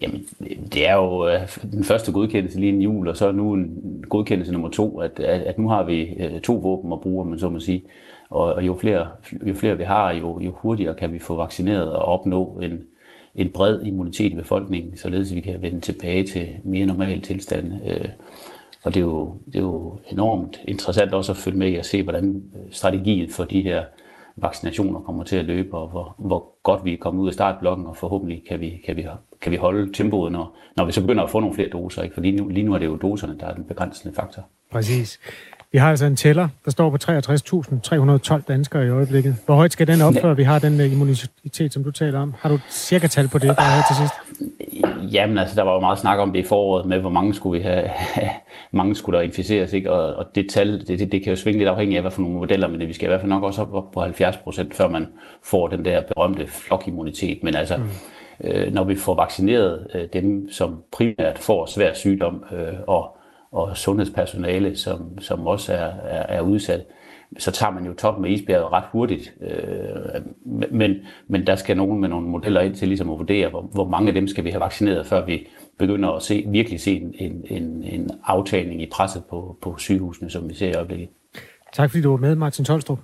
Jamen, 0.00 0.24
det 0.72 0.88
er 0.88 0.94
jo 0.94 1.28
øh, 1.28 1.40
den 1.72 1.84
første 1.84 2.12
godkendelse 2.12 2.60
lige 2.60 2.72
en 2.72 2.82
jul, 2.82 3.08
og 3.08 3.16
så 3.16 3.32
nu 3.32 3.52
en 3.52 4.04
godkendelse 4.08 4.52
nummer 4.52 4.68
to, 4.68 5.00
at, 5.00 5.20
at, 5.20 5.40
at 5.42 5.58
nu 5.58 5.68
har 5.68 5.82
vi 5.82 6.02
øh, 6.02 6.40
to 6.40 6.54
våben 6.54 6.92
at 6.92 7.00
bruge, 7.00 7.24
man 7.24 7.38
så 7.38 7.48
må 7.48 7.60
sige. 7.60 7.82
Og, 8.30 8.54
og 8.54 8.66
jo, 8.66 8.76
flere, 8.80 9.08
jo 9.48 9.54
flere 9.54 9.78
vi 9.78 9.84
har, 9.84 10.12
jo, 10.12 10.40
jo 10.40 10.50
hurtigere 10.50 10.94
kan 10.94 11.12
vi 11.12 11.18
få 11.18 11.36
vaccineret 11.36 11.92
og 11.92 12.04
opnå 12.04 12.60
en, 12.62 12.80
en 13.34 13.48
bred 13.48 13.82
immunitet 13.82 14.32
i 14.32 14.36
befolkningen, 14.36 14.96
således 14.96 15.30
at 15.30 15.36
vi 15.36 15.40
kan 15.40 15.62
vende 15.62 15.80
tilbage 15.80 16.26
til 16.26 16.48
mere 16.64 16.86
normal 16.86 17.20
tilstand. 17.20 17.72
Øh, 17.86 18.08
og 18.86 18.94
det 18.94 19.00
er, 19.00 19.04
jo, 19.04 19.34
det 19.46 19.56
er 19.56 19.62
jo 19.62 19.98
enormt 20.10 20.60
interessant 20.68 21.14
også 21.14 21.32
at 21.32 21.38
følge 21.38 21.58
med 21.58 21.68
i 21.68 21.76
at 21.76 21.86
se, 21.86 22.02
hvordan 22.02 22.42
strategiet 22.70 23.32
for 23.32 23.44
de 23.44 23.62
her 23.62 23.84
vaccinationer 24.36 25.00
kommer 25.00 25.24
til 25.24 25.36
at 25.36 25.44
løbe, 25.44 25.76
og 25.76 25.88
hvor, 25.88 26.14
hvor 26.18 26.44
godt 26.62 26.84
vi 26.84 26.92
er 26.92 26.96
kommet 26.96 27.22
ud 27.22 27.28
af 27.28 27.34
startblokken, 27.34 27.86
og 27.86 27.96
forhåbentlig 27.96 28.42
kan 28.48 28.60
vi, 28.60 28.82
kan 28.86 28.96
vi, 28.96 29.06
kan 29.40 29.52
vi 29.52 29.56
holde 29.56 29.92
tempoet, 29.92 30.32
når, 30.32 30.56
når 30.76 30.84
vi 30.84 30.92
så 30.92 31.00
begynder 31.00 31.24
at 31.24 31.30
få 31.30 31.40
nogle 31.40 31.54
flere 31.54 31.68
doser. 31.68 32.02
Ikke? 32.02 32.14
For 32.14 32.20
lige 32.20 32.36
nu, 32.36 32.48
lige 32.48 32.66
nu 32.66 32.74
er 32.74 32.78
det 32.78 32.86
jo 32.86 32.96
doserne, 32.96 33.36
der 33.40 33.46
er 33.46 33.54
den 33.54 33.64
begrænsende 33.64 34.14
faktor. 34.14 34.42
Præcis. 34.72 35.20
Vi 35.72 35.78
har 35.78 35.90
altså 35.90 36.06
en 36.06 36.16
tæller, 36.16 36.48
der 36.64 36.70
står 36.70 36.90
på 36.90 36.96
63.312 37.02 38.42
danskere 38.48 38.86
i 38.86 38.88
øjeblikket. 38.88 39.36
Hvor 39.46 39.54
højt 39.54 39.72
skal 39.72 39.86
den 39.86 40.00
op, 40.00 40.14
før 40.22 40.34
vi 40.34 40.42
har 40.42 40.58
den 40.58 40.80
øh, 40.80 40.92
immunitet, 40.92 41.72
som 41.72 41.84
du 41.84 41.90
taler 41.90 42.20
om? 42.20 42.34
Har 42.38 42.48
du 42.48 42.58
cirka 42.70 43.06
tal 43.06 43.28
på 43.28 43.38
det, 43.38 43.56
bare 43.56 43.76
her 43.76 43.82
til 43.88 43.96
sidst? 43.96 44.85
Jamen 45.12 45.38
altså, 45.38 45.56
der 45.56 45.62
var 45.62 45.74
jo 45.74 45.80
meget 45.80 45.98
snak 45.98 46.18
om 46.18 46.32
det 46.32 46.40
i 46.40 46.42
foråret 46.42 46.86
med, 46.86 46.98
hvor 46.98 47.10
mange 47.10 47.34
skulle 47.34 47.58
vi 47.58 47.64
have, 47.64 47.90
mange 48.70 48.94
skulle 48.94 49.18
der 49.18 49.24
inficeres, 49.24 49.72
ikke? 49.72 49.92
Og, 49.92 50.14
og 50.14 50.34
det 50.34 50.50
tal, 50.50 50.86
det, 50.86 50.98
det, 50.98 51.12
det, 51.12 51.22
kan 51.22 51.32
jo 51.32 51.36
svinge 51.36 51.58
lidt 51.58 51.68
afhængigt 51.68 51.96
af, 51.96 52.02
hvad 52.02 52.10
for 52.10 52.22
nogle 52.22 52.36
modeller, 52.36 52.68
men 52.68 52.80
det, 52.80 52.88
vi 52.88 52.92
skal 52.92 53.06
i 53.06 53.08
hvert 53.08 53.20
fald 53.20 53.30
nok 53.30 53.42
også 53.42 53.62
op 53.62 53.90
på 53.90 54.00
70 54.00 54.36
procent, 54.36 54.74
før 54.74 54.88
man 54.88 55.06
får 55.42 55.68
den 55.68 55.84
der 55.84 56.02
berømte 56.02 56.46
flokimmunitet. 56.46 57.42
Men 57.42 57.54
altså, 57.54 57.76
mm. 57.76 57.84
øh, 58.48 58.72
når 58.72 58.84
vi 58.84 58.94
får 58.94 59.14
vaccineret 59.14 59.86
øh, 59.94 60.08
dem, 60.12 60.50
som 60.50 60.82
primært 60.92 61.38
får 61.38 61.66
svær 61.66 61.94
sygdom, 61.94 62.44
øh, 62.52 62.74
og 62.86 63.16
og 63.52 63.76
sundhedspersonale, 63.76 64.76
som, 64.76 65.18
som 65.20 65.46
også 65.46 65.72
er, 65.72 65.92
er, 66.04 66.36
er 66.36 66.40
udsat, 66.40 66.84
så 67.38 67.50
tager 67.50 67.72
man 67.72 67.86
jo 67.86 67.94
toppen 67.94 68.24
af 68.24 68.30
isbjerget 68.30 68.72
ret 68.72 68.84
hurtigt. 68.92 69.34
Øh, 69.40 70.22
men, 70.70 70.94
men 71.28 71.46
der 71.46 71.56
skal 71.56 71.76
nogen 71.76 72.00
med 72.00 72.08
nogle 72.08 72.28
modeller 72.28 72.60
ind 72.60 72.74
til 72.74 72.88
ligesom 72.88 73.10
at 73.10 73.18
vurdere, 73.18 73.48
hvor, 73.48 73.62
hvor 73.62 73.88
mange 73.88 74.08
af 74.08 74.14
dem 74.14 74.28
skal 74.28 74.44
vi 74.44 74.50
have 74.50 74.60
vaccineret, 74.60 75.06
før 75.06 75.24
vi 75.24 75.46
begynder 75.78 76.08
at 76.10 76.22
se, 76.22 76.44
virkelig 76.48 76.80
se 76.80 76.96
en, 76.96 77.14
en, 77.18 77.44
en, 77.50 77.82
en 77.82 78.10
aftagning 78.24 78.82
i 78.82 78.90
presset 78.92 79.24
på, 79.30 79.58
på 79.62 79.78
sygehusene, 79.78 80.30
som 80.30 80.48
vi 80.48 80.54
ser 80.54 80.68
i 80.68 80.74
øjeblikket. 80.74 81.08
Tak 81.72 81.90
fordi 81.90 82.02
du 82.02 82.10
var 82.10 82.16
med, 82.16 82.34
Martin 82.34 82.64
Tolstrup. 82.64 82.98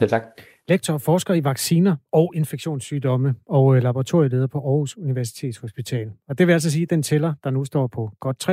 Ja, 0.00 0.06
tak 0.06 0.22
lektor 0.68 0.94
og 0.94 1.00
forsker 1.00 1.34
i 1.34 1.44
vacciner 1.44 1.96
og 2.12 2.32
infektionssygdomme 2.34 3.34
og 3.46 3.76
øh, 3.76 3.82
laboratorieleder 3.82 4.46
på 4.46 4.58
Aarhus 4.58 4.96
Universitetshospital. 4.96 6.10
Og 6.28 6.38
det 6.38 6.46
vil 6.46 6.52
altså 6.52 6.70
sige, 6.70 6.82
at 6.82 6.90
den 6.90 7.02
tæller, 7.02 7.34
der 7.44 7.50
nu 7.50 7.64
står 7.64 7.86
på 7.86 8.10
godt 8.20 8.48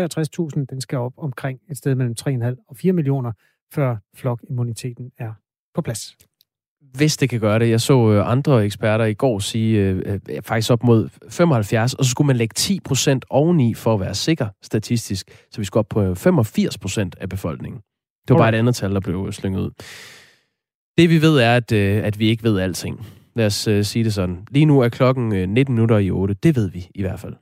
63.000, 0.57 0.65
den 0.69 0.81
skal 0.81 0.97
op 0.97 1.13
omkring 1.17 1.59
et 1.69 1.77
sted 1.77 1.95
mellem 1.95 2.15
3,5 2.21 2.65
og 2.67 2.77
4 2.77 2.93
millioner, 2.93 3.31
før 3.75 3.95
flokimmuniteten 4.15 5.11
er 5.17 5.31
på 5.75 5.81
plads. 5.81 6.15
Hvis 6.93 7.17
det 7.17 7.29
kan 7.29 7.39
gøre 7.39 7.59
det. 7.59 7.69
Jeg 7.69 7.81
så 7.81 8.11
øh, 8.11 8.31
andre 8.31 8.65
eksperter 8.65 9.05
i 9.05 9.13
går 9.13 9.39
sige 9.39 9.79
øh, 9.79 10.19
øh, 10.29 10.41
faktisk 10.41 10.71
op 10.71 10.83
mod 10.83 11.09
75, 11.29 11.93
og 11.93 12.05
så 12.05 12.11
skulle 12.11 12.25
man 12.25 12.35
lægge 12.35 12.53
10 12.53 12.79
procent 12.79 13.25
oveni 13.29 13.73
for 13.73 13.93
at 13.93 13.99
være 13.99 14.15
sikker 14.15 14.47
statistisk, 14.61 15.45
så 15.51 15.61
vi 15.61 15.65
skulle 15.65 15.79
op 15.79 15.89
på 15.89 16.15
85 16.15 16.77
procent 16.77 17.15
af 17.19 17.29
befolkningen. 17.29 17.81
Det 18.27 18.33
var 18.33 18.37
bare 18.37 18.49
et 18.49 18.55
andet 18.55 18.75
tal, 18.75 18.93
der 18.93 18.99
blev 18.99 19.31
slynget 19.31 19.59
ud. 19.59 19.71
Det 20.97 21.09
vi 21.09 21.21
ved 21.21 21.37
er, 21.37 21.55
at, 21.55 21.71
øh, 21.71 22.03
at 22.03 22.19
vi 22.19 22.27
ikke 22.27 22.43
ved 22.43 22.59
alting. 22.59 23.05
Lad 23.35 23.45
os 23.45 23.67
uh, 23.67 23.81
sige 23.81 24.05
det 24.05 24.13
sådan. 24.13 24.47
Lige 24.51 24.65
nu 24.65 24.79
er 24.79 24.89
klokken 24.89 25.29
19 25.29 25.59
øh, 25.59 25.69
minutter 25.69 25.97
i 25.97 26.11
8. 26.11 26.33
Det 26.33 26.55
ved 26.55 26.69
vi 26.69 26.87
i 26.95 27.01
hvert 27.01 27.19
fald. 27.19 27.33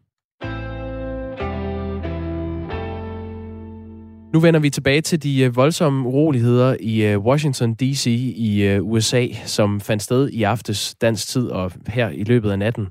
Nu 4.34 4.40
vender 4.40 4.60
vi 4.60 4.70
tilbage 4.70 5.02
til 5.02 5.24
de 5.24 5.42
øh, 5.42 5.56
voldsomme 5.56 6.08
uroligheder 6.08 6.78
i 6.80 7.06
øh, 7.06 7.20
Washington 7.20 7.74
D.C. 7.74 8.06
i 8.36 8.64
øh, 8.64 8.84
USA, 8.84 9.28
som 9.46 9.82
fandt 9.82 10.04
sted 10.04 10.30
i 10.30 10.44
aftes 10.44 10.96
dansk 10.96 11.28
tid 11.28 11.48
og 11.48 11.72
her 11.88 12.10
i 12.10 12.24
løbet 12.24 12.52
af 12.52 12.60
natten. 12.60 12.88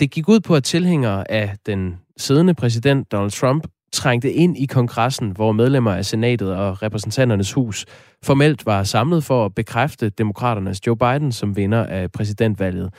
Det 0.00 0.10
gik 0.10 0.28
ud 0.28 0.40
på, 0.40 0.54
at 0.54 0.64
tilhængere 0.64 1.30
af 1.30 1.54
den 1.66 1.96
siddende 2.16 2.54
præsident 2.54 3.12
Donald 3.12 3.30
Trump 3.30 3.66
trængte 3.92 4.32
ind 4.32 4.58
i 4.58 4.66
kongressen, 4.66 5.30
hvor 5.30 5.52
medlemmer 5.52 5.92
af 5.92 6.04
senatet 6.04 6.54
og 6.54 6.82
repræsentanternes 6.82 7.52
hus 7.52 7.86
formelt 8.24 8.66
var 8.66 8.82
samlet 8.82 9.24
for 9.24 9.44
at 9.44 9.54
bekræfte 9.54 10.08
demokraternes 10.08 10.86
Joe 10.86 10.96
Biden 10.96 11.32
som 11.32 11.56
vinder 11.56 11.86
af 11.86 12.12
præsidentvalget. 12.12 12.90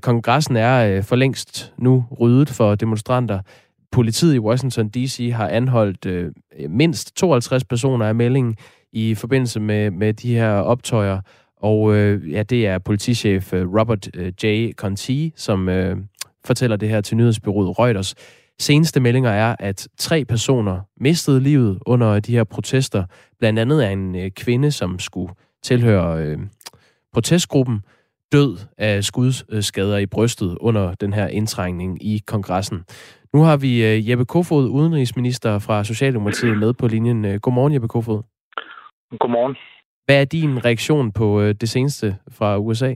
Kongressen 0.00 0.56
er 0.56 1.02
for 1.02 1.16
længst 1.16 1.72
nu 1.78 2.04
ryddet 2.20 2.48
for 2.48 2.74
demonstranter. 2.74 3.40
Politiet 3.92 4.34
i 4.34 4.38
Washington 4.38 4.88
D.C. 4.88 5.30
har 5.34 5.48
anholdt 5.48 6.06
øh, 6.06 6.32
mindst 6.68 7.16
52 7.16 7.64
personer 7.64 8.06
af 8.06 8.14
meldingen 8.14 8.56
i 8.92 9.14
forbindelse 9.14 9.60
med, 9.60 9.90
med 9.90 10.14
de 10.14 10.34
her 10.34 10.50
optøjer. 10.50 11.20
Og 11.56 11.94
øh, 11.94 12.32
ja, 12.32 12.42
det 12.42 12.66
er 12.66 12.78
politichef 12.78 13.52
øh, 13.52 13.68
Robert 13.78 14.08
øh, 14.14 14.32
J. 14.44 14.72
Conti, 14.72 15.32
som 15.36 15.68
øh, 15.68 15.96
fortæller 16.44 16.76
det 16.76 16.88
her 16.88 17.00
til 17.00 17.16
nyhedsbyrået 17.16 17.78
Reuters. 17.78 18.14
Seneste 18.58 19.00
meldinger 19.00 19.30
er, 19.30 19.56
at 19.58 19.88
tre 19.98 20.24
personer 20.24 20.80
mistede 21.00 21.40
livet 21.40 21.78
under 21.86 22.20
de 22.20 22.32
her 22.32 22.44
protester. 22.44 23.04
Blandt 23.38 23.58
andet 23.58 23.84
er 23.84 23.90
en 23.90 24.16
øh, 24.16 24.30
kvinde, 24.30 24.70
som 24.70 24.98
skulle 24.98 25.32
tilhøre 25.62 26.22
øh, 26.22 26.38
protestgruppen, 27.12 27.80
død 28.32 28.58
af 28.78 29.04
skudskader 29.04 29.96
i 29.96 30.06
brystet 30.06 30.56
under 30.60 30.94
den 30.94 31.12
her 31.12 31.26
indtrængning 31.26 32.06
i 32.06 32.22
kongressen. 32.26 32.84
Nu 33.34 33.40
har 33.42 33.56
vi 33.56 33.72
øh, 33.88 34.10
Jeppe 34.10 34.24
Kofod, 34.24 34.64
udenrigsminister 34.68 35.58
fra 35.66 35.84
Socialdemokratiet, 35.84 36.58
med 36.58 36.72
på 36.80 36.86
linjen. 36.86 37.24
Øh, 37.24 37.40
godmorgen, 37.42 37.74
Jeppe 37.74 37.88
Kofod. 37.88 38.22
Godmorgen. 39.18 39.56
Hvad 40.04 40.20
er 40.20 40.24
din 40.24 40.64
reaktion 40.64 41.12
på 41.12 41.40
øh, 41.42 41.54
det 41.60 41.68
seneste 41.68 42.16
fra 42.38 42.58
USA? 42.58 42.94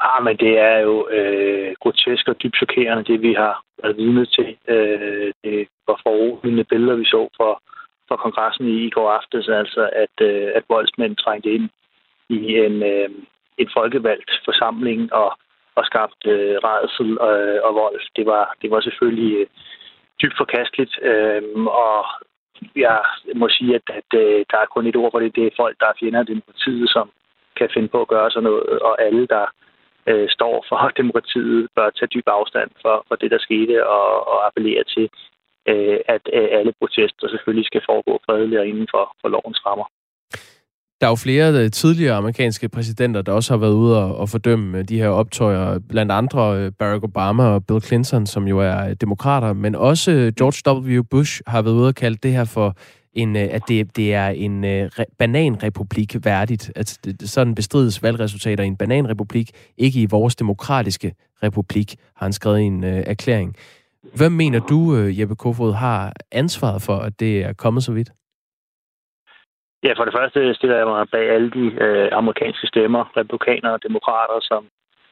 Ah, 0.00 0.24
men 0.24 0.36
det 0.36 0.58
er 0.58 0.78
jo 0.78 1.08
øh, 1.08 1.74
grotesk 1.80 2.28
og 2.28 2.36
dybt 2.42 2.56
chokerende, 2.56 3.04
det 3.04 3.22
vi 3.22 3.32
har 3.32 3.64
været 3.82 3.96
vidne 3.96 4.26
til. 4.26 4.56
Øh, 4.68 5.32
det 5.44 5.68
var 5.88 6.00
foruroligende 6.02 6.64
billeder, 6.64 6.96
vi 6.96 7.04
så 7.04 7.28
for, 7.36 7.62
for 8.08 8.16
kongressen 8.16 8.66
i, 8.68 8.86
i 8.86 8.90
går 8.90 9.10
aftes, 9.10 9.48
altså 9.48 9.90
at, 10.04 10.16
øh, 10.28 10.52
at 10.54 10.64
voldsmænd 10.68 11.16
trængte 11.16 11.50
ind 11.54 11.68
i 12.28 12.38
en, 12.66 12.82
øh, 12.82 13.08
en 13.58 13.68
folkevalgt 13.76 14.30
forsamling 14.44 15.12
og, 15.12 15.38
og 15.78 15.84
skabt 15.90 16.20
øh, 16.26 16.56
redsel 16.66 17.20
og, 17.20 17.32
øh, 17.40 17.60
og 17.66 17.74
vold. 17.74 18.00
Det 18.16 18.26
var, 18.26 18.54
det 18.62 18.70
var 18.70 18.80
selvfølgelig 18.80 19.32
øh, 19.40 19.46
dybt 20.22 20.36
forkasteligt, 20.36 20.94
øh, 21.02 21.42
og 21.86 22.04
jeg 22.76 23.00
må 23.34 23.48
sige, 23.48 23.74
at, 23.74 23.86
at 23.98 24.10
øh, 24.22 24.44
der 24.50 24.58
er 24.58 24.72
kun 24.74 24.86
et 24.86 24.96
ord 24.96 25.10
for 25.12 25.20
det. 25.20 25.36
Det 25.36 25.46
er 25.46 25.58
folk, 25.62 25.76
der 25.80 25.86
er 25.86 25.98
fjender 26.00 26.20
af 26.20 26.26
demokratiet, 26.26 26.90
som 26.90 27.10
kan 27.58 27.68
finde 27.74 27.88
på 27.88 28.00
at 28.00 28.08
gøre 28.08 28.30
sådan 28.30 28.44
noget, 28.48 28.62
og 28.88 29.02
alle, 29.02 29.26
der 29.26 29.46
øh, 30.06 30.28
står 30.28 30.64
for 30.68 30.78
demokratiet, 31.00 31.68
bør 31.76 31.90
tage 31.90 32.12
dyb 32.14 32.26
afstand 32.26 32.70
for, 32.82 33.04
for 33.08 33.14
det, 33.14 33.30
der 33.30 33.38
skete, 33.38 33.86
og, 33.86 34.28
og 34.28 34.46
appellere 34.46 34.84
til, 34.84 35.10
øh, 35.68 35.98
at 36.14 36.24
øh, 36.32 36.48
alle 36.58 36.72
protester 36.80 37.28
selvfølgelig 37.28 37.66
skal 37.66 37.82
foregå 37.88 38.20
fredeligt 38.26 38.60
og 38.60 38.66
inden 38.66 38.88
for, 38.90 39.16
for 39.20 39.28
lovens 39.28 39.66
rammer. 39.66 39.86
Der 41.04 41.08
er 41.08 41.12
jo 41.12 41.16
flere 41.16 41.64
øh, 41.64 41.70
tidligere 41.70 42.14
amerikanske 42.14 42.68
præsidenter, 42.68 43.22
der 43.22 43.32
også 43.32 43.52
har 43.52 43.58
været 43.58 43.72
ude 43.72 44.04
og, 44.04 44.16
og 44.16 44.28
fordømme 44.28 44.78
øh, 44.78 44.84
de 44.84 44.98
her 44.98 45.08
optøjer. 45.08 45.78
Blandt 45.88 46.12
andre 46.12 46.58
øh, 46.58 46.72
Barack 46.78 47.04
Obama 47.04 47.42
og 47.42 47.66
Bill 47.66 47.82
Clinton, 47.82 48.26
som 48.26 48.48
jo 48.48 48.58
er 48.58 48.94
demokrater, 48.94 49.52
men 49.52 49.74
også 49.74 50.32
George 50.38 50.80
W. 50.98 51.02
Bush 51.02 51.40
har 51.46 51.62
været 51.62 51.74
ude 51.74 51.88
og 51.88 51.94
kalde 51.94 52.18
det 52.22 52.32
her 52.32 52.44
for 52.44 52.76
en, 53.12 53.36
at 53.36 53.62
det, 53.68 53.96
det 53.96 54.14
er 54.14 54.28
en 54.28 54.64
bananrepublik 55.18 56.16
værdigt. 56.24 56.72
Altså, 56.76 56.98
at 57.06 57.28
sådan 57.28 57.54
bestrides 57.54 58.02
valgresultater 58.02 58.64
i 58.64 58.66
en 58.66 58.76
bananrepublik, 58.76 59.50
ikke 59.78 60.00
i 60.00 60.06
vores 60.06 60.36
demokratiske 60.36 61.14
republik, 61.42 61.94
har 62.16 62.26
han 62.26 62.32
skrevet 62.32 62.60
i 62.60 62.62
en 62.62 62.84
erklæring. 62.84 63.56
Hvad 64.14 64.30
mener 64.30 64.58
du, 64.58 64.96
Jeppe 64.96 65.36
Kofod, 65.36 65.72
har 65.72 66.12
ansvaret 66.32 66.82
for, 66.82 66.96
at 66.96 67.20
det 67.20 67.44
er 67.44 67.52
kommet 67.52 67.84
så 67.84 67.92
vidt? 67.92 68.10
Ja, 69.84 69.92
for 69.92 70.04
det 70.04 70.14
første 70.18 70.54
stiller 70.54 70.76
jeg 70.76 70.86
mig 70.86 71.08
bag 71.08 71.30
alle 71.30 71.50
de 71.50 71.66
øh, 71.84 72.08
amerikanske 72.12 72.66
stemmer, 72.66 73.16
republikanere 73.16 73.72
og 73.72 73.82
demokrater, 73.82 74.38
som 74.42 74.66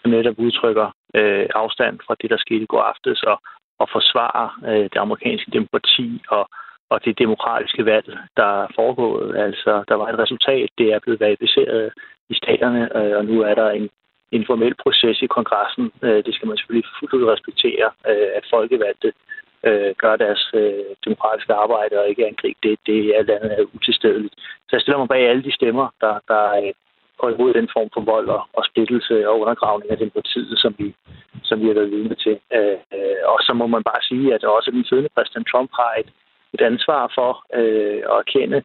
netop 0.05 0.39
udtrykker 0.39 0.89
øh, 1.15 1.47
afstand 1.55 1.99
fra 2.07 2.15
det, 2.21 2.31
der 2.31 2.37
skete 2.37 2.63
i 2.63 2.67
går 2.67 2.83
aftes, 2.83 3.23
og, 3.23 3.41
og 3.79 3.89
forsvarer 3.93 4.49
øh, 4.69 4.85
det 4.93 4.97
amerikanske 4.97 5.51
demokrati 5.51 6.23
og 6.29 6.49
og 6.93 7.05
det 7.05 7.19
demokratiske 7.19 7.85
valg, 7.85 8.07
der 8.37 8.63
er 8.63 8.67
foregået. 8.75 9.37
Altså, 9.37 9.85
der 9.89 9.95
var 9.95 10.09
et 10.09 10.19
resultat, 10.19 10.69
det 10.79 10.89
er 10.93 10.99
blevet 10.99 11.21
verificeret 11.21 11.93
i 12.29 12.35
staterne, 12.35 12.83
øh, 12.99 13.17
og 13.19 13.25
nu 13.25 13.41
er 13.41 13.55
der 13.55 13.71
en, 13.71 13.89
en 14.33 14.47
formel 14.47 14.75
proces 14.75 15.23
i 15.23 15.27
kongressen. 15.27 15.93
Øh, 16.03 16.25
det 16.27 16.35
skal 16.35 16.49
man 16.49 16.57
selvfølgelig 16.57 16.91
fuldt 16.99 17.15
ud 17.15 17.25
respektere, 17.35 17.91
øh, 18.11 18.29
at 18.39 18.45
folkevalgte 18.51 19.09
øh, 19.09 19.32
Øh, 19.69 19.95
gøre 20.03 20.17
deres 20.17 20.51
øh, 20.55 20.85
demokratiske 21.07 21.55
arbejde 21.55 22.01
og 22.01 22.09
ikke 22.09 22.27
angribe 22.27 22.59
det, 22.63 22.79
det 22.87 22.99
er 22.99 23.19
alt 23.19 23.31
andet 23.31 23.53
er 23.53 23.65
utilstedeligt. 23.75 24.35
Så 24.69 24.73
jeg 24.73 24.81
stiller 24.81 24.99
mig 24.99 25.09
bag 25.09 25.29
alle 25.29 25.45
de 25.45 25.55
stemmer, 25.55 25.87
der, 26.01 26.15
der 26.29 26.45
øh, 26.61 26.73
går 27.19 27.31
imod 27.31 27.53
den 27.55 27.69
form 27.75 27.89
for 27.95 28.01
vold 28.13 28.29
og, 28.29 28.43
og 28.59 28.63
splittelse 28.65 29.29
og 29.29 29.41
undergravning 29.41 29.91
af 29.91 29.99
demokratiet, 29.99 30.59
som 30.59 30.75
vi, 30.79 30.95
som 31.43 31.61
vi 31.61 31.67
har 31.67 31.75
været 31.75 31.91
vidne 31.91 32.15
til. 32.15 32.37
Øh, 32.57 32.79
øh, 32.97 33.21
og 33.33 33.39
så 33.47 33.53
må 33.61 33.67
man 33.67 33.85
bare 33.91 34.03
sige, 34.11 34.35
at 34.35 34.45
også 34.45 34.71
den 34.71 34.85
siddende 34.85 35.15
præsident 35.17 35.47
Trump 35.53 35.71
har 35.81 35.93
et, 36.03 36.11
et 36.55 36.61
ansvar 36.71 37.13
for 37.15 37.31
øh, 37.61 38.01
at 38.13 38.19
erkende, 38.25 38.63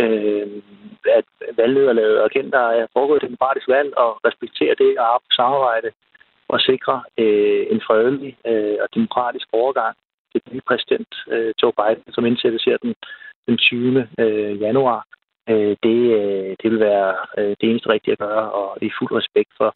øh, 0.00 0.46
at 1.18 1.28
valgnederlaget 1.56 2.18
og 2.18 2.24
erkende, 2.24 2.50
der 2.50 2.66
er 2.78 2.86
foregået 2.92 3.22
et 3.22 3.28
demokratisk 3.28 3.68
valg 3.68 3.90
og 3.96 4.10
respektere 4.26 4.74
det 4.82 4.98
og 4.98 5.22
samarbejde 5.32 5.90
og 6.48 6.60
sikre 6.60 7.02
øh, 7.18 7.66
en 7.70 7.80
fredelig 7.86 8.36
øh, 8.46 8.76
og 8.84 8.88
demokratisk 8.94 9.48
overgang 9.52 9.96
til 10.34 10.42
den 10.44 10.54
nye 10.54 10.68
præsident 10.68 11.12
øh, 11.34 11.54
Joe 11.62 11.72
Biden, 11.78 12.12
som 12.12 12.26
indsættes 12.26 12.64
her 12.64 12.76
den, 12.82 12.94
den 13.46 13.58
20. 13.58 14.08
Øh, 14.18 14.60
januar. 14.60 15.06
Øh, 15.48 15.76
det, 15.82 15.98
øh, 16.20 16.56
det 16.60 16.70
vil 16.70 16.80
være 16.80 17.16
øh, 17.38 17.52
det 17.60 17.70
eneste 17.70 17.88
rigtige 17.88 18.12
at 18.12 18.18
gøre, 18.18 18.52
og 18.52 18.78
i 18.82 18.90
fuld 18.98 19.12
respekt 19.20 19.50
for, 19.58 19.70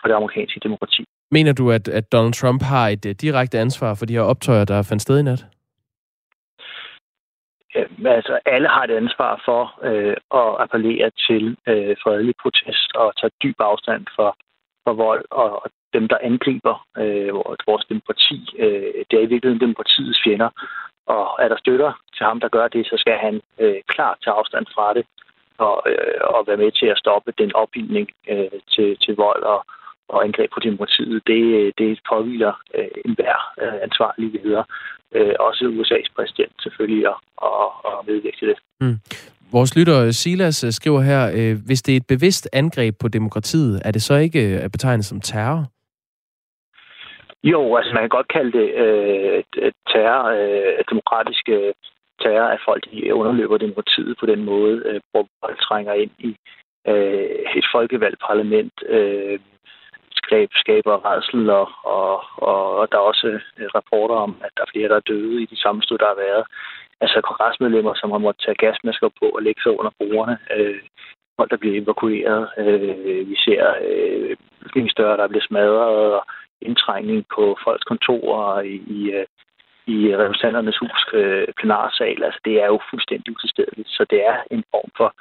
for 0.00 0.06
det 0.08 0.14
amerikanske 0.14 0.60
demokrati. 0.60 1.04
Mener 1.30 1.52
du, 1.52 1.70
at, 1.70 1.88
at 1.88 2.12
Donald 2.12 2.32
Trump 2.32 2.62
har 2.62 2.88
et 2.88 3.04
uh, 3.06 3.12
direkte 3.24 3.58
ansvar 3.58 3.94
for 3.94 4.06
de 4.06 4.14
her 4.14 4.30
optøjer, 4.32 4.64
der 4.64 4.82
fandt 4.82 5.02
sted 5.02 5.18
i 5.18 5.22
nat? 5.22 5.44
Altså, 8.06 8.38
alle 8.46 8.68
har 8.68 8.84
et 8.84 8.90
ansvar 8.90 9.42
for 9.44 9.62
øh, 9.88 10.16
at 10.40 10.50
appellere 10.64 11.10
til 11.26 11.56
øh, 11.66 11.96
fredelig 12.02 12.34
protest 12.42 12.88
og 12.94 13.12
tage 13.20 13.30
dyb 13.42 13.56
afstand 13.58 14.06
for, 14.16 14.36
for 14.84 14.92
vold 14.92 15.24
og, 15.30 15.62
og 15.62 15.70
dem, 15.92 16.08
der 16.08 16.18
angriber 16.22 16.86
øh, 16.98 17.34
vores 17.70 17.84
demokrati. 17.92 18.38
Øh, 18.58 18.92
det 19.10 19.16
er 19.16 19.26
i 19.26 19.32
virkeligheden 19.32 19.66
demokratiets 19.66 20.20
fjender. 20.24 20.50
Og 21.06 21.24
er 21.44 21.48
der 21.48 21.56
støtter 21.56 21.92
til 22.16 22.24
ham, 22.26 22.40
der 22.40 22.48
gør 22.48 22.68
det, 22.68 22.86
så 22.86 22.96
skal 22.98 23.16
han 23.26 23.40
øh, 23.58 23.80
klart 23.88 24.16
tage 24.24 24.34
afstand 24.34 24.66
fra 24.74 24.94
det 24.94 25.04
og, 25.58 25.82
øh, 25.90 26.20
og 26.34 26.46
være 26.46 26.56
med 26.56 26.72
til 26.72 26.86
at 26.86 26.98
stoppe 26.98 27.32
den 27.38 27.54
opildning 27.54 28.08
øh, 28.28 28.58
til, 28.74 28.96
til 29.04 29.16
vold 29.16 29.42
og, 29.42 29.64
og 30.08 30.24
angreb 30.24 30.50
på 30.54 30.60
demokratiet. 30.60 31.26
Det, 31.26 31.42
øh, 31.60 31.72
det 31.78 32.00
påviler 32.12 32.52
øh, 32.74 32.96
enhver 33.04 33.38
øh, 33.62 33.74
ansvarlig 33.82 34.44
leder, 34.44 34.64
Øh, 35.14 35.34
også 35.40 35.64
USA's 35.64 36.12
præsident 36.16 36.52
selvfølgelig 36.62 37.06
at, 37.06 37.14
og, 37.36 37.84
og 37.84 38.04
medvirke 38.06 38.36
til 38.38 38.48
det. 38.48 38.58
Mm. 38.80 38.98
Vores 39.52 39.76
lytter 39.76 40.04
øh, 40.06 40.12
Silas 40.12 40.64
øh, 40.64 40.72
skriver 40.72 41.00
her, 41.00 41.30
øh, 41.34 41.56
hvis 41.66 41.82
det 41.82 41.92
er 41.92 41.96
et 41.96 42.06
bevidst 42.06 42.48
angreb 42.52 42.94
på 43.00 43.08
demokratiet, 43.08 43.82
er 43.84 43.90
det 43.90 44.02
så 44.02 44.14
ikke 44.14 44.62
øh, 44.62 44.70
betegnet 44.70 45.04
som 45.04 45.20
terror? 45.20 45.71
Jo, 47.44 47.76
altså 47.76 47.92
man 47.94 48.02
kan 48.02 48.16
godt 48.18 48.28
kalde 48.28 48.52
det 48.58 48.68
øh, 48.74 49.72
terror, 49.88 50.24
øh, 50.38 50.84
demokratiske 50.90 51.52
øh, 51.52 51.74
terror, 52.20 52.48
at 52.48 52.60
folk 52.64 52.84
de 52.90 53.14
underløber 53.14 53.56
demokratiet 53.58 54.16
på 54.20 54.26
den 54.26 54.44
måde, 54.44 54.82
øh, 54.86 55.00
hvor 55.10 55.26
folk 55.44 55.60
trænger 55.60 55.92
ind 55.92 56.10
i 56.18 56.36
øh, 56.88 57.56
et 57.56 57.66
folkevalgt 57.72 58.20
parlament, 58.28 58.72
øh, 58.88 59.38
skab, 60.14 60.48
skaber 60.54 61.06
redsel, 61.10 61.50
og, 61.50 61.68
og, 61.84 62.24
og, 62.36 62.76
og 62.76 62.92
der 62.92 62.98
er 62.98 63.10
også 63.12 63.26
øh, 63.58 63.68
rapporter 63.74 64.14
om, 64.14 64.36
at 64.44 64.50
der 64.56 64.62
er 64.62 64.72
flere, 64.72 64.88
der 64.88 64.96
er 64.96 65.08
døde 65.12 65.42
i 65.42 65.46
de 65.46 65.60
sammenstød, 65.60 65.98
der 65.98 66.06
har 66.06 66.22
været. 66.26 66.44
Altså 67.00 67.20
kongresmedlemmer, 67.20 67.94
som 67.94 68.10
har 68.10 68.18
måttet 68.18 68.44
tage 68.44 68.60
gasmasker 68.64 69.08
på 69.20 69.26
og 69.36 69.42
lægge 69.42 69.62
sig 69.62 69.72
under 69.78 69.92
bordene. 69.98 70.38
Øh, 70.56 70.80
folk, 71.36 71.50
der 71.50 71.56
bliver 71.56 71.82
evakueret. 71.82 72.48
Øh, 72.58 73.28
vi 73.30 73.36
ser 73.36 73.62
øh, 73.88 74.36
bygningsdøre, 74.74 75.16
der 75.16 75.28
bliver 75.28 75.46
smadret, 75.48 76.14
og 76.14 76.24
indtrængning 76.68 77.24
på 77.34 77.58
folks 77.64 77.84
kontorer 77.84 78.60
i, 78.60 78.74
i, 78.96 79.00
øh, 79.10 79.26
i 79.86 80.16
repræsentanternes 80.16 80.78
hus 80.78 81.00
øh, 81.12 81.48
plenarsal. 81.58 82.22
Altså, 82.24 82.40
det 82.44 82.62
er 82.62 82.66
jo 82.66 82.80
fuldstændig 82.90 83.32
utilstedeligt. 83.32 83.88
Så 83.88 84.06
det 84.10 84.26
er 84.26 84.36
en 84.50 84.64
form 84.70 84.90
for, 84.96 85.14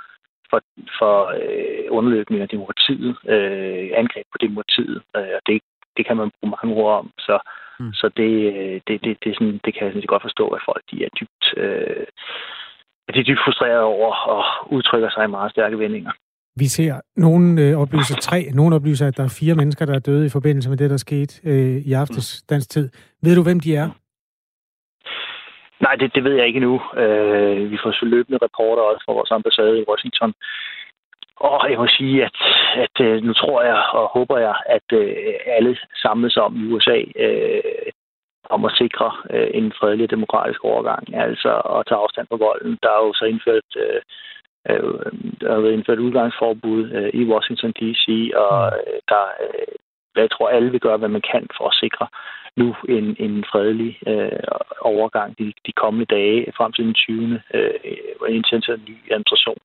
for, 0.50 0.60
for 1.00 1.16
øh, 1.40 1.86
underløbning 1.90 2.42
af 2.42 2.50
demokratiet, 2.50 3.18
øh, 3.34 3.90
angreb 4.02 4.26
på 4.32 4.38
demokratiet. 4.42 5.02
Øh, 5.18 5.34
og 5.38 5.42
det, 5.48 5.62
det 5.98 6.06
kan 6.06 6.18
man 6.18 6.32
bruge 6.36 6.54
mange 6.58 6.76
ord 6.82 7.00
om. 7.00 7.12
Så, 7.20 7.40
mm. 7.80 7.94
så 7.94 8.10
det, 8.18 8.34
øh, 8.54 8.82
det, 8.88 9.04
det, 9.06 9.18
det, 9.24 9.36
sådan, 9.36 9.60
det 9.66 9.74
kan 9.74 9.96
jeg 9.96 10.08
godt 10.08 10.28
forstå, 10.28 10.48
at 10.48 10.62
folk 10.66 10.84
de 10.92 11.04
er 11.06 11.10
dybt, 11.20 11.44
øh, 11.58 12.06
de 13.14 13.20
er 13.20 13.24
dybt 13.30 13.44
frustrerede 13.46 13.84
over 13.84 14.16
og 14.36 14.44
udtrykker 14.76 15.10
sig 15.10 15.24
i 15.24 15.36
meget 15.38 15.52
stærke 15.52 15.80
vendinger. 15.80 16.12
Vi 16.56 16.66
ser 16.66 16.94
nogen 17.16 17.60
øh, 17.60 17.78
oplyser 17.78 18.16
tre, 18.22 18.40
nogen 18.54 18.74
oplyser, 18.74 19.08
at 19.08 19.18
der 19.18 19.24
er 19.24 19.38
fire 19.40 19.56
mennesker, 19.56 19.86
der 19.86 19.96
er 19.96 20.00
døde 20.00 20.26
i 20.26 20.30
forbindelse 20.30 20.70
med 20.70 20.78
det, 20.78 20.90
der 20.90 20.98
skete 20.98 21.34
øh, 21.44 21.78
i 21.90 21.94
aftes 21.94 22.44
dansk 22.50 22.70
tid. 22.70 22.90
Ved 23.24 23.36
du, 23.36 23.44
hvem 23.44 23.60
de 23.60 23.76
er? 23.76 23.90
Nej, 25.80 25.96
det, 25.96 26.16
det 26.16 26.24
ved 26.24 26.36
jeg 26.36 26.48
ikke 26.48 26.58
endnu. 26.58 26.82
Øh, 27.04 27.72
vi 27.72 27.78
får 27.84 27.92
så 27.92 28.06
løbende 28.06 28.40
rapporter 28.42 28.84
også 28.84 29.04
fra 29.06 29.14
vores 29.14 29.32
ambassade 29.32 29.80
i 29.80 29.86
Washington. 29.90 30.34
Og 31.36 31.70
jeg 31.72 31.78
må 31.78 31.88
sige, 31.88 32.26
at, 32.26 32.38
at 32.86 33.06
øh, 33.06 33.24
nu 33.24 33.34
tror 33.34 33.62
jeg 33.64 33.84
og 33.94 34.10
håber 34.18 34.38
jeg, 34.38 34.56
at 34.66 34.88
øh, 34.94 35.16
alle 35.46 35.78
samles 36.04 36.38
om 36.38 36.56
i 36.56 36.68
USA 36.72 37.00
øh, 37.26 37.92
om 38.50 38.66
at 38.66 38.78
sikre 38.82 39.10
øh, 39.30 39.50
en 39.54 39.74
fredelig 39.80 40.10
demokratisk 40.10 40.64
overgang. 40.64 41.04
Altså 41.16 41.52
at 41.76 41.86
tage 41.88 42.02
afstand 42.04 42.28
fra 42.28 42.44
volden. 42.48 42.78
Der 42.84 42.90
er 42.90 43.02
jo 43.06 43.14
så 43.14 43.26
indført 43.26 43.70
øh, 43.78 44.02
Øh, 44.70 45.12
der 45.42 45.54
har 45.54 45.62
været 45.62 45.74
indført 45.74 46.06
udgangsforbud 46.08 46.92
øh, 46.92 47.10
i 47.14 47.24
Washington 47.32 47.72
D.C., 47.72 48.06
og 48.36 48.72
mm. 48.72 48.78
øh, 48.80 49.00
der, 49.12 49.24
øh, 49.44 49.74
jeg 50.16 50.32
tror, 50.32 50.50
alle 50.50 50.72
vil 50.72 50.80
gøre, 50.80 50.98
hvad 50.98 51.10
man 51.10 51.24
kan 51.32 51.48
for 51.58 51.68
at 51.68 51.80
sikre 51.84 52.08
nu 52.58 52.76
en, 52.90 53.16
en 53.26 53.44
fredelig 53.52 54.00
øh, 54.08 54.48
overgang 54.82 55.38
de, 55.40 55.54
de 55.68 55.72
kommende 55.72 56.16
dage 56.16 56.54
frem 56.58 56.72
til 56.72 56.86
den 56.86 56.94
20. 56.94 57.42
Øh, 57.54 57.74
indtil 58.30 58.56
en 58.56 58.84
ny 58.90 58.98
administration. 59.12 59.62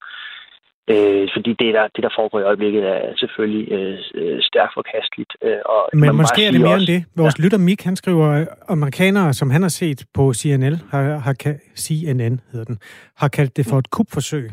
Øh, 0.90 1.28
fordi 1.34 1.50
det 1.60 1.74
der, 1.74 1.88
det, 1.96 2.02
der 2.06 2.12
foregår 2.18 2.40
i 2.40 2.42
øjeblikket, 2.42 2.82
er 2.84 3.00
selvfølgelig 3.16 3.72
øh, 4.14 4.38
stærkt 4.40 4.74
forkasteligt. 4.74 5.32
Øh, 5.42 5.58
og 5.64 5.80
Men 5.92 6.16
måske 6.16 6.46
er 6.46 6.50
det 6.50 6.60
mere 6.60 6.74
også, 6.74 6.92
end 6.92 7.02
det. 7.04 7.20
Vores 7.22 7.38
ja. 7.38 7.44
lytter 7.44 7.58
Mik, 7.58 7.82
han 7.82 7.96
skriver, 7.96 8.26
at 8.32 8.48
amerikanere, 8.68 9.32
som 9.32 9.50
han 9.50 9.62
har 9.62 9.68
set 9.68 10.04
på 10.14 10.32
CNN, 10.32 10.74
har, 10.90 11.02
har, 11.26 11.34
CNN 11.76 12.40
hedder 12.52 12.64
den, 12.64 12.78
har 13.16 13.28
kaldt 13.28 13.56
det 13.56 13.66
for 13.70 13.78
et 13.78 13.90
kupforsøg. 13.90 14.50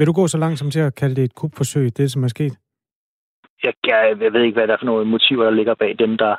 Vil 0.00 0.06
du 0.06 0.12
gå 0.20 0.26
så 0.26 0.38
langt 0.38 0.58
som 0.58 0.70
til 0.70 0.80
at 0.80 0.94
kalde 0.94 1.16
det 1.16 1.24
et 1.24 1.34
kupforsøg, 1.34 1.86
det 1.96 2.06
som 2.12 2.24
er 2.24 2.28
sket? 2.36 2.54
Jeg, 3.64 3.72
jeg, 3.86 4.00
jeg 4.24 4.32
ved 4.32 4.42
ikke, 4.42 4.56
hvad 4.58 4.66
der 4.66 4.74
er 4.74 4.80
for 4.80 4.90
nogle 4.90 5.04
motiver, 5.14 5.44
der 5.44 5.50
ligger 5.50 5.74
bag 5.74 5.92
dem, 5.98 6.12
der, 6.16 6.34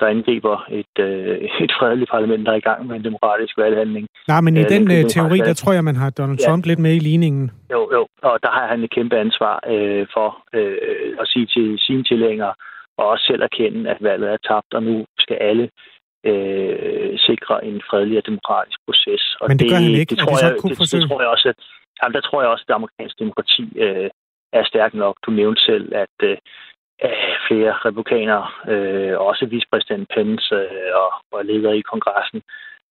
der 0.00 0.06
angriber 0.06 0.56
et, 0.80 0.94
øh, 1.08 1.36
et 1.64 1.72
fredeligt 1.78 2.10
parlament, 2.10 2.46
der 2.46 2.52
er 2.52 2.60
i 2.62 2.68
gang 2.70 2.86
med 2.86 2.96
en 2.96 3.04
demokratisk 3.04 3.58
valghandling. 3.58 4.06
Nej, 4.28 4.40
men 4.40 4.56
i 4.56 4.64
øh, 4.64 4.68
den, 4.68 4.82
øh, 4.96 5.04
teori, 5.14 5.38
der 5.38 5.54
tror 5.54 5.72
jeg, 5.72 5.84
man 5.84 5.96
har 5.96 6.10
Donald 6.10 6.38
Trump 6.46 6.66
ja. 6.66 6.68
lidt 6.68 6.78
med 6.78 6.94
i 6.96 6.98
ligningen. 6.98 7.50
Jo, 7.72 7.80
jo, 7.96 8.02
og 8.22 8.38
der 8.42 8.50
har 8.56 8.66
han 8.66 8.84
et 8.84 8.90
kæmpe 8.90 9.16
ansvar 9.24 9.54
øh, 9.72 10.06
for 10.14 10.28
øh, 10.58 11.12
at 11.20 11.26
sige 11.32 11.46
til 11.46 11.78
sine 11.78 12.04
tilhængere, 12.04 12.54
og 12.98 13.04
også 13.12 13.24
selv 13.30 13.42
erkende, 13.42 13.90
at 13.90 13.98
valget 14.00 14.28
er 14.32 14.36
tabt, 14.48 14.74
og 14.74 14.82
nu 14.82 15.04
skal 15.18 15.36
alle 15.50 15.68
øh, 16.30 17.18
sikre 17.28 17.64
en 17.68 17.80
fredelig 17.90 18.16
og 18.18 18.26
demokratisk 18.26 18.78
proces. 18.86 19.22
Og 19.40 19.44
men 19.48 19.58
det, 19.58 19.64
det 19.64 19.70
gør 19.70 19.76
han 19.76 20.00
ikke. 20.02 20.10
Det, 20.10 20.18
tror, 20.18 20.32
er 20.32 20.36
det, 20.36 20.42
jeg, 20.42 20.70
det, 20.70 20.92
det 20.92 21.08
tror 21.08 21.20
jeg 21.24 21.30
også, 21.36 21.48
at 21.54 21.60
Jamen, 22.02 22.14
der 22.14 22.20
tror 22.20 22.40
jeg 22.42 22.50
også, 22.50 22.62
at 22.62 22.68
det 22.68 22.74
amerikanske 22.74 23.18
demokrati 23.18 23.64
øh, 23.84 24.10
er 24.52 24.64
stærkt 24.64 24.94
nok. 24.94 25.16
Du 25.26 25.30
nævnte 25.30 25.62
selv, 25.62 25.94
at 25.94 26.16
øh, 26.22 26.36
flere 27.48 27.72
republikanere, 27.86 28.46
øh, 28.72 29.20
også 29.20 29.46
vicepræsident 29.46 30.08
Pence 30.14 30.54
øh, 30.54 30.90
og, 31.02 31.10
og 31.32 31.44
ledere 31.44 31.78
i 31.78 31.88
kongressen, 31.90 32.42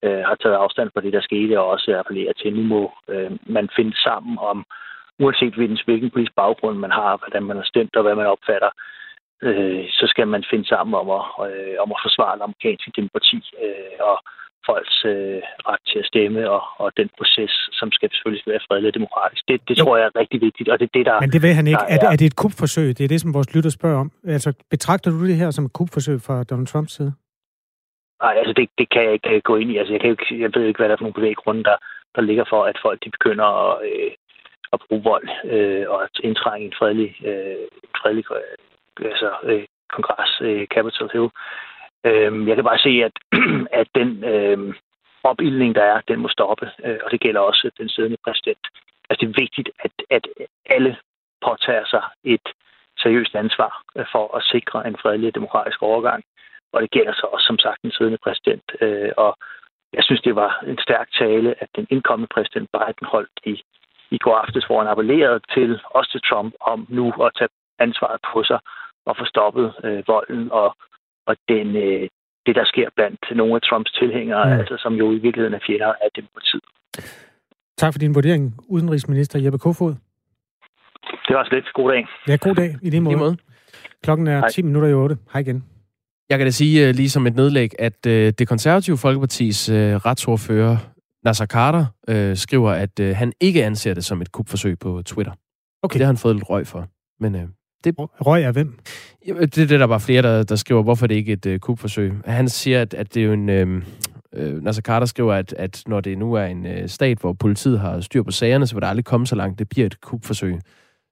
øh, 0.03 0.23
har 0.29 0.35
taget 0.35 0.55
afstand 0.55 0.89
fra 0.93 1.01
det, 1.01 1.13
der 1.13 1.21
skete, 1.21 1.59
og 1.59 1.67
også 1.67 1.97
appellerer 1.99 2.33
til, 2.33 2.47
at 2.47 2.53
nu 2.53 2.63
må 2.63 2.91
øh, 3.09 3.31
man 3.45 3.69
finde 3.75 3.95
sammen 4.03 4.37
om, 4.41 4.65
uanset 5.19 5.53
hvilken, 5.55 5.79
hvilken 5.85 6.09
politisk 6.11 6.35
baggrund 6.35 6.77
man 6.77 6.91
har, 6.91 7.17
hvordan 7.17 7.43
man 7.43 7.57
har 7.57 7.63
stemt 7.63 7.95
og 7.95 8.03
hvad 8.03 8.15
man 8.15 8.25
opfatter, 8.25 8.69
øh, 9.43 9.85
så 9.89 10.05
skal 10.07 10.27
man 10.27 10.43
finde 10.49 10.67
sammen 10.67 10.93
om 11.01 11.09
at, 11.19 11.23
øh, 11.47 11.75
om 11.83 11.91
at 11.91 12.03
forsvare 12.05 12.35
det 12.35 12.41
amerikanske 12.43 12.91
demokrati 12.95 13.39
øh, 13.65 13.97
og 13.99 14.17
folks 14.69 14.95
øh, 15.05 15.39
ret 15.69 15.83
til 15.89 15.99
at 16.03 16.05
stemme, 16.11 16.39
og, 16.55 16.63
og 16.83 16.87
den 16.99 17.09
proces, 17.17 17.53
som 17.79 17.87
skal 17.91 18.09
selvfølgelig 18.11 18.43
være 18.47 18.65
fredelig 18.67 18.87
og 18.91 18.97
demokratisk. 18.99 19.43
Det, 19.47 19.57
det 19.69 19.77
tror 19.77 19.97
jeg 19.97 20.05
er 20.05 20.19
rigtig 20.21 20.41
vigtigt, 20.47 20.69
og 20.69 20.79
det 20.79 20.85
er 20.89 20.93
det, 20.97 21.05
der... 21.05 21.21
Men 21.21 21.31
det 21.35 21.41
vil 21.45 21.53
han 21.59 21.67
ikke. 21.67 21.85
Er, 21.87 21.97
er, 22.01 22.11
er 22.13 22.17
det 22.21 22.27
et 22.31 22.35
kupforsøg? 22.43 22.87
Det 22.97 23.03
er 23.03 23.11
det, 23.13 23.21
som 23.21 23.33
vores 23.33 23.55
lytter 23.55 23.69
spørger 23.69 23.99
om. 23.99 24.11
Altså, 24.35 24.49
betragter 24.69 25.11
du 25.11 25.27
det 25.29 25.35
her 25.41 25.51
som 25.51 25.65
et 25.65 25.73
kupforsøg 25.73 26.17
fra 26.27 26.43
Donald 26.43 26.67
Trumps 26.67 26.93
side? 26.97 27.13
Nej, 28.23 28.33
altså 28.41 28.53
det, 28.53 28.69
det 28.77 28.87
kan 28.89 29.03
jeg 29.03 29.13
ikke 29.13 29.29
øh, 29.35 29.41
gå 29.49 29.55
ind 29.55 29.71
i. 29.71 29.77
Altså, 29.77 29.93
jeg, 29.93 30.01
kan 30.01 30.09
ikke, 30.09 30.41
jeg 30.43 30.51
ved 30.55 30.63
ikke, 30.65 30.77
hvad 30.77 30.87
der 30.87 30.93
er 30.93 30.97
for 30.97 31.07
nogle 31.07 31.19
bevæggrunde, 31.21 31.63
der, 31.63 31.77
der 32.15 32.21
ligger 32.21 32.45
for, 32.49 32.61
at 32.63 32.77
folk 32.81 32.99
de 33.03 33.09
begynder 33.17 33.47
at, 33.65 33.73
øh, 33.89 34.11
at 34.73 34.79
bruge 34.87 35.03
vold 35.03 35.27
øh, 35.53 35.85
og 35.89 36.03
at 36.03 36.15
indtrænge 36.23 36.65
en 36.65 36.73
fredelig, 36.79 37.09
øh, 37.29 37.65
en 37.87 37.95
fredelig 38.01 38.25
øh, 38.31 39.11
altså, 39.11 39.31
øh, 39.43 39.65
kongres, 39.93 40.33
øh, 40.41 40.67
Capitol 40.73 41.09
Hill. 41.13 41.29
Øh, 42.05 42.47
jeg 42.47 42.55
kan 42.55 42.63
bare 42.63 42.85
se, 42.87 42.93
at, 43.07 43.15
at 43.81 43.87
den 43.95 44.23
øh, 44.23 44.73
opildning, 45.23 45.75
der 45.75 45.83
er, 45.83 46.01
den 46.07 46.19
må 46.19 46.27
stoppe, 46.27 46.69
øh, 46.85 46.99
og 47.05 47.11
det 47.11 47.19
gælder 47.19 47.41
også 47.41 47.71
den 47.77 47.89
siddende 47.89 48.17
præsident. 48.23 48.65
Altså 49.09 49.19
det 49.21 49.29
er 49.29 49.41
vigtigt, 49.41 49.69
at, 49.79 49.91
at 50.09 50.27
alle 50.65 50.97
påtager 51.45 51.85
sig 51.85 52.03
et 52.23 52.47
seriøst 52.99 53.35
ansvar 53.35 53.83
øh, 53.97 54.05
for 54.11 54.37
at 54.37 54.43
sikre 54.43 54.87
en 54.87 54.97
fredelig 55.01 55.35
demokratisk 55.35 55.81
overgang, 55.81 56.23
og 56.73 56.81
det 56.81 56.91
gælder 56.91 57.13
så 57.13 57.27
også 57.33 57.45
som 57.47 57.59
sagt 57.59 57.81
den 57.81 57.91
siddende 57.91 58.23
præsident. 58.23 58.63
Øh, 58.81 59.11
og 59.17 59.37
jeg 59.93 60.03
synes, 60.03 60.21
det 60.21 60.35
var 60.35 60.63
en 60.67 60.77
stærk 60.77 61.07
tale, 61.19 61.55
at 61.63 61.69
den 61.75 61.87
indkommende 61.89 62.33
præsident 62.33 62.69
Biden 62.73 63.07
holdt 63.13 63.39
i, 63.45 63.63
i 64.11 64.17
går 64.17 64.35
aftes, 64.35 64.65
hvor 64.65 64.79
han 64.79 64.91
appellerede 64.91 65.39
til, 65.53 65.81
også 65.85 66.11
til 66.11 66.21
Trump, 66.29 66.53
om 66.61 66.85
nu 66.89 67.13
at 67.25 67.31
tage 67.37 67.49
ansvaret 67.79 68.19
på 68.33 68.43
sig 68.43 68.59
og 69.05 69.17
få 69.17 69.25
stoppet 69.25 69.73
øh, 69.83 70.03
volden 70.07 70.51
og, 70.51 70.75
og 71.27 71.35
den, 71.49 71.67
øh, 71.75 72.03
det, 72.45 72.55
der 72.59 72.65
sker 72.65 72.87
blandt 72.95 73.21
nogle 73.35 73.55
af 73.55 73.61
Trumps 73.61 73.91
tilhængere, 73.91 74.45
mm. 74.45 74.59
altså, 74.59 74.75
som 74.83 74.93
jo 74.93 75.11
i 75.11 75.19
virkeligheden 75.25 75.53
er 75.53 75.63
fjender 75.67 75.93
af 76.03 76.09
demokratiet. 76.15 76.63
Tak 77.77 77.93
for 77.93 77.99
din 77.99 78.15
vurdering, 78.15 78.55
udenrigsminister 78.67 79.39
Jeppe 79.39 79.59
Kofod. 79.59 79.95
Det 81.27 81.35
var 81.35 81.45
slet. 81.49 81.65
God 81.73 81.91
dag. 81.91 82.05
Ja, 82.27 82.35
god 82.35 82.55
dag 82.55 82.75
i 82.81 82.89
lige 82.89 83.01
måde. 83.01 83.17
måde. 83.17 83.37
Klokken 84.03 84.27
er 84.27 84.39
Hej. 84.39 84.49
10 84.49 84.61
minutter 84.61 84.89
i 84.89 84.93
8. 84.93 85.17
Hej 85.33 85.41
igen. 85.41 85.63
Jeg 86.29 86.37
kan 86.37 86.47
da 86.47 86.51
sige 86.51 86.89
uh, 86.89 86.95
lige 86.95 87.09
som 87.09 87.27
et 87.27 87.35
nedlæg, 87.35 87.69
at 87.79 88.05
uh, 88.07 88.11
det 88.11 88.47
konservative 88.47 88.97
Folkepartis 88.97 89.69
uh, 89.69 89.75
retsordfører, 89.75 90.77
Nasser 91.25 91.45
Carter, 91.45 91.85
uh, 92.07 92.35
skriver, 92.35 92.71
at 92.71 92.99
uh, 92.99 93.07
han 93.07 93.33
ikke 93.41 93.65
anser 93.65 93.93
det 93.93 94.05
som 94.05 94.21
et 94.21 94.31
kupforsøg 94.31 94.79
på 94.79 95.01
Twitter. 95.05 95.33
Okay. 95.83 95.97
Det 95.97 96.05
har 96.05 96.13
han 96.13 96.17
fået 96.17 96.35
lidt 96.35 96.49
røg 96.49 96.67
for. 96.67 96.87
Men 97.19 97.35
uh, 97.35 97.41
det... 97.85 97.95
Røg 97.97 98.43
er 98.43 98.51
hvem? 98.51 98.79
Det 99.25 99.57
er 99.57 99.67
det, 99.67 99.69
der 99.69 99.85
var 99.85 99.97
flere, 99.97 100.21
der, 100.21 100.43
der 100.43 100.55
skriver, 100.55 100.83
hvorfor 100.83 101.07
det 101.07 101.15
ikke 101.15 101.31
er 101.31 101.35
et 101.35 101.45
uh, 101.45 101.57
kupforsøg. 101.57 102.13
Han 102.25 102.49
siger, 102.49 102.81
at, 102.81 102.93
at 102.93 103.13
det 103.13 103.21
er 103.21 103.25
jo 103.25 103.33
en... 103.33 103.49
Uh, 103.49 103.83
uh, 104.41 104.63
Nasser 104.63 104.81
Carter 104.81 105.05
skriver, 105.05 105.33
at, 105.33 105.53
at 105.57 105.83
når 105.87 106.01
det 106.01 106.17
nu 106.17 106.33
er 106.33 106.45
en 106.45 106.65
uh, 106.65 106.71
stat, 106.87 107.17
hvor 107.17 107.33
politiet 107.33 107.79
har 107.79 108.01
styr 108.01 108.23
på 108.23 108.31
sagerne, 108.31 108.67
så 108.67 108.75
vil 108.75 108.81
der 108.81 108.87
aldrig 108.87 109.05
komme 109.05 109.27
så 109.27 109.35
langt, 109.35 109.59
det 109.59 109.69
bliver 109.69 109.85
et 109.85 110.01
kupforsøg. 110.01 110.59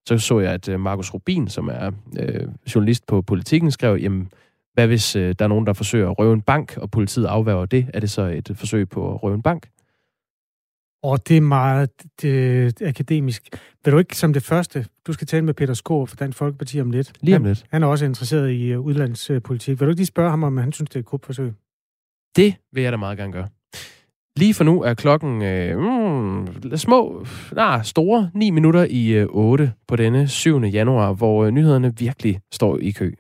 Så 0.08 0.18
så 0.18 0.40
jeg, 0.40 0.52
at 0.52 0.70
uh, 0.70 0.80
Markus 0.80 1.14
Rubin, 1.14 1.48
som 1.48 1.70
er 1.74 1.92
uh, 2.20 2.50
journalist 2.76 3.08
på 3.08 3.22
Politikken, 3.22 3.72
skrev, 3.72 3.98
jamen, 4.02 4.30
hvad 4.74 4.88
hvis 4.88 5.16
uh, 5.16 5.22
der 5.22 5.36
er 5.40 5.48
nogen, 5.48 5.68
der 5.68 5.74
forsøger 5.74 6.10
at 6.10 6.20
røve 6.20 6.34
en 6.34 6.42
bank, 6.42 6.78
og 6.78 6.92
politiet 6.92 7.26
afværger 7.26 7.66
det? 7.66 7.88
Er 7.94 8.00
det 8.00 8.10
så 8.10 8.22
et 8.22 8.52
forsøg 8.56 8.90
på 8.90 9.14
at 9.14 9.24
røve 9.24 9.36
en 9.36 9.42
bank? 9.42 9.68
Og 11.04 11.28
det 11.28 11.38
er 11.38 11.42
meget 11.42 11.90
det, 12.22 12.82
akademisk. 12.82 13.50
Vil 13.86 13.94
du 13.94 13.98
ikke 13.98 14.18
som 14.18 14.34
det 14.34 14.44
første, 14.44 14.86
du 15.08 15.14
skal 15.14 15.28
tale 15.28 15.46
med 15.46 15.54
Peter 15.54 15.74
Skår 15.74 16.06
fra 16.06 16.16
Dansk 16.20 16.38
Folkeparti 16.38 16.82
om 16.82 16.92
lidt. 16.92 17.14
Lige 17.22 17.36
om 17.36 17.44
lidt. 17.44 17.60
Han, 17.60 17.68
han 17.72 17.84
er 17.84 17.88
også 17.88 18.06
interesseret 18.06 18.52
i 18.52 18.76
uh, 18.76 18.86
udlandspolitik. 18.86 19.80
Vil 19.80 19.86
du 19.86 19.90
ikke 19.90 20.00
lige 20.00 20.06
spørge 20.06 20.30
ham, 20.30 20.44
om 20.44 20.58
han 20.58 20.72
synes, 20.72 20.90
det 20.90 20.96
er 20.96 21.00
et 21.00 21.06
kupforsøg? 21.06 21.54
Det 22.36 22.56
vil 22.72 22.84
jeg 22.84 22.92
da 22.92 22.98
meget 22.98 23.18
gerne 23.18 23.34
gøre. 23.34 23.48
Lige 24.38 24.54
for 24.54 24.64
nu 24.64 24.84
er 24.84 24.94
klokken 24.94 25.42
øh, 25.42 25.80
mm, 25.80 26.78
små, 26.78 27.26
nej, 27.56 27.84
store 27.84 28.32
9 28.34 28.50
minutter 28.50 28.88
i 28.90 29.08
øh, 29.08 29.28
8 29.30 29.74
på 29.88 29.96
denne 29.96 30.28
7. 30.28 30.60
januar, 30.60 31.14
hvor 31.14 31.46
øh, 31.46 31.52
nyhederne 31.52 31.98
virkelig 31.98 32.40
står 32.52 32.78
i 32.78 32.92
kø. 32.92 33.14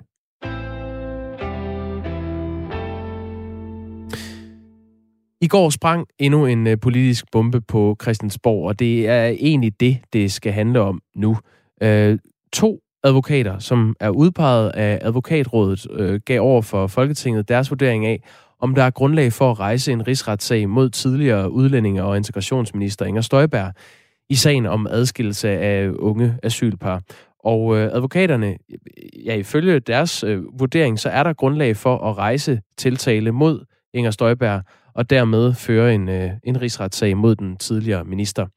I 5.43 5.47
går 5.47 5.69
sprang 5.69 6.07
endnu 6.19 6.45
en 6.45 6.67
øh, 6.67 6.79
politisk 6.79 7.25
bombe 7.31 7.61
på 7.61 7.97
Christiansborg, 8.01 8.67
og 8.67 8.79
det 8.79 9.07
er 9.07 9.25
egentlig 9.25 9.79
det, 9.79 9.97
det 10.13 10.31
skal 10.31 10.51
handle 10.51 10.79
om 10.79 11.01
nu. 11.15 11.37
Øh, 11.81 12.19
to 12.53 12.79
advokater, 13.03 13.59
som 13.59 13.95
er 13.99 14.09
udpeget 14.09 14.69
af 14.69 14.99
advokatrådet, 15.01 15.87
øh, 15.91 16.19
gav 16.25 16.41
over 16.41 16.61
for 16.61 16.87
Folketinget 16.87 17.49
deres 17.49 17.71
vurdering 17.71 18.05
af, 18.05 18.23
om 18.59 18.75
der 18.75 18.83
er 18.83 18.89
grundlag 18.89 19.33
for 19.33 19.51
at 19.51 19.59
rejse 19.59 19.91
en 19.91 20.07
rigsretssag 20.07 20.69
mod 20.69 20.89
tidligere 20.89 21.51
udlændinge- 21.51 22.03
og 22.03 22.17
integrationsminister 22.17 23.05
Inger 23.05 23.21
Støjberg 23.21 23.73
i 24.29 24.35
sagen 24.35 24.65
om 24.65 24.87
adskillelse 24.89 25.49
af 25.49 25.89
unge 25.89 26.37
asylpar. 26.43 27.01
Og 27.39 27.77
øh, 27.77 27.89
advokaterne, 27.93 28.55
ja, 29.25 29.35
ifølge 29.35 29.79
deres 29.79 30.23
øh, 30.23 30.59
vurdering, 30.59 30.99
så 30.99 31.09
er 31.09 31.23
der 31.23 31.33
grundlag 31.33 31.77
for 31.77 31.97
at 31.97 32.17
rejse 32.17 32.61
tiltale 32.77 33.31
mod 33.31 33.65
Inger 33.93 34.11
Støjberg, 34.11 34.63
og 34.93 35.09
dermed 35.09 35.53
føre 35.53 35.95
en, 35.95 36.09
øh, 36.09 36.31
en 36.43 36.61
rigsretssag 36.61 37.17
mod 37.17 37.35
den 37.35 37.57
tidligere 37.57 38.03
minister. 38.03 38.47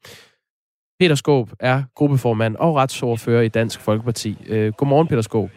Peter 0.99 1.15
Skåb 1.15 1.49
er 1.59 1.83
gruppeformand 1.95 2.55
og 2.55 2.75
retsordfører 2.75 3.41
i 3.41 3.47
Dansk 3.47 3.79
Folkeparti. 3.79 4.37
Øh, 4.47 4.73
godmorgen, 4.73 5.07
Peter 5.07 5.21
Skåb. 5.21 5.49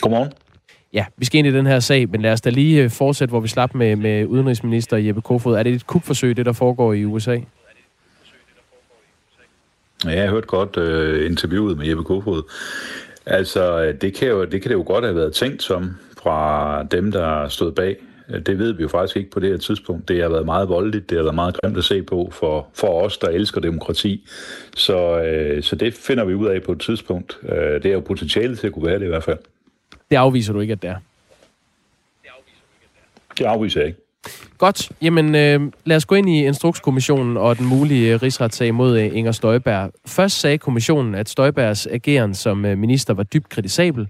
Godmorgen. 0.00 0.32
Ja, 0.92 1.06
vi 1.16 1.24
skal 1.24 1.38
ind 1.38 1.46
i 1.46 1.52
den 1.52 1.66
her 1.66 1.80
sag, 1.80 2.10
men 2.10 2.22
lad 2.22 2.32
os 2.32 2.40
da 2.40 2.50
lige 2.50 2.82
øh, 2.82 2.90
fortsætte, 2.90 3.30
hvor 3.30 3.40
vi 3.40 3.48
slap 3.48 3.74
med, 3.74 3.96
med 3.96 4.26
udenrigsminister 4.26 4.96
Jeppe 4.96 5.20
Kofod. 5.20 5.56
Er 5.56 5.62
det 5.62 5.72
et 5.72 5.86
kupforsøg, 5.86 6.36
det 6.36 6.46
der 6.46 6.52
foregår 6.52 6.92
i 6.92 7.04
USA? 7.04 7.38
Ja, 10.04 10.10
jeg 10.10 10.22
har 10.22 10.30
hørt 10.30 10.46
godt 10.46 10.76
øh, 10.76 11.30
interviewet 11.30 11.78
med 11.78 11.86
Jeppe 11.86 12.04
Kofod. 12.04 12.42
Altså, 13.26 13.92
det 14.00 14.14
kan, 14.14 14.28
jo, 14.28 14.44
det 14.44 14.62
kan 14.62 14.68
det 14.68 14.74
jo 14.74 14.84
godt 14.86 15.04
have 15.04 15.16
været 15.16 15.34
tænkt 15.34 15.62
som 15.62 15.96
fra 16.24 16.82
dem, 16.82 17.12
der 17.12 17.48
stod 17.48 17.72
bag. 17.72 17.96
Det 18.46 18.58
ved 18.58 18.72
vi 18.72 18.82
jo 18.82 18.88
faktisk 18.88 19.16
ikke 19.16 19.30
på 19.30 19.40
det 19.40 19.50
her 19.50 19.56
tidspunkt. 19.56 20.08
Det 20.08 20.22
har 20.22 20.28
været 20.28 20.44
meget 20.44 20.68
voldeligt, 20.68 21.10
det 21.10 21.18
har 21.18 21.22
været 21.22 21.34
meget 21.34 21.60
grimt 21.60 21.78
at 21.78 21.84
se 21.84 22.02
på 22.02 22.28
for, 22.32 22.66
for 22.74 23.02
os, 23.02 23.18
der 23.18 23.28
elsker 23.28 23.60
demokrati. 23.60 24.28
Så, 24.76 25.20
øh, 25.20 25.62
så 25.62 25.76
det 25.76 25.94
finder 25.94 26.24
vi 26.24 26.34
ud 26.34 26.46
af 26.46 26.62
på 26.62 26.72
et 26.72 26.80
tidspunkt. 26.80 27.38
Øh, 27.48 27.82
det 27.82 27.86
er 27.86 27.92
jo 27.92 28.00
potentiale 28.00 28.56
til 28.56 28.66
at 28.66 28.72
kunne 28.72 28.86
være 28.86 28.98
det 28.98 29.04
i 29.04 29.08
hvert 29.08 29.24
fald. 29.24 29.38
Det 30.10 30.16
afviser 30.16 30.52
du 30.52 30.60
ikke, 30.60 30.72
at 30.72 30.82
det 30.82 30.90
er? 30.90 30.96
Det 33.38 33.44
afviser 33.44 33.80
jeg 33.80 33.88
ikke. 33.88 34.00
Godt. 34.58 34.92
Jamen, 35.02 35.34
øh, 35.34 35.72
lad 35.84 35.96
os 35.96 36.04
gå 36.04 36.14
ind 36.14 36.28
i 36.28 36.46
Instrukskommissionen 36.46 37.36
og 37.36 37.58
den 37.58 37.66
mulige 37.66 38.16
rigsretssag 38.16 38.74
mod 38.74 38.98
øh, 38.98 39.16
Inger 39.16 39.32
Støjberg. 39.32 39.90
Først 40.06 40.40
sagde 40.40 40.58
kommissionen, 40.58 41.14
at 41.14 41.28
Støjbergs 41.28 41.86
ageren 41.86 42.34
som 42.34 42.64
øh, 42.64 42.78
minister 42.78 43.14
var 43.14 43.22
dybt 43.22 43.48
kritisabel. 43.48 44.08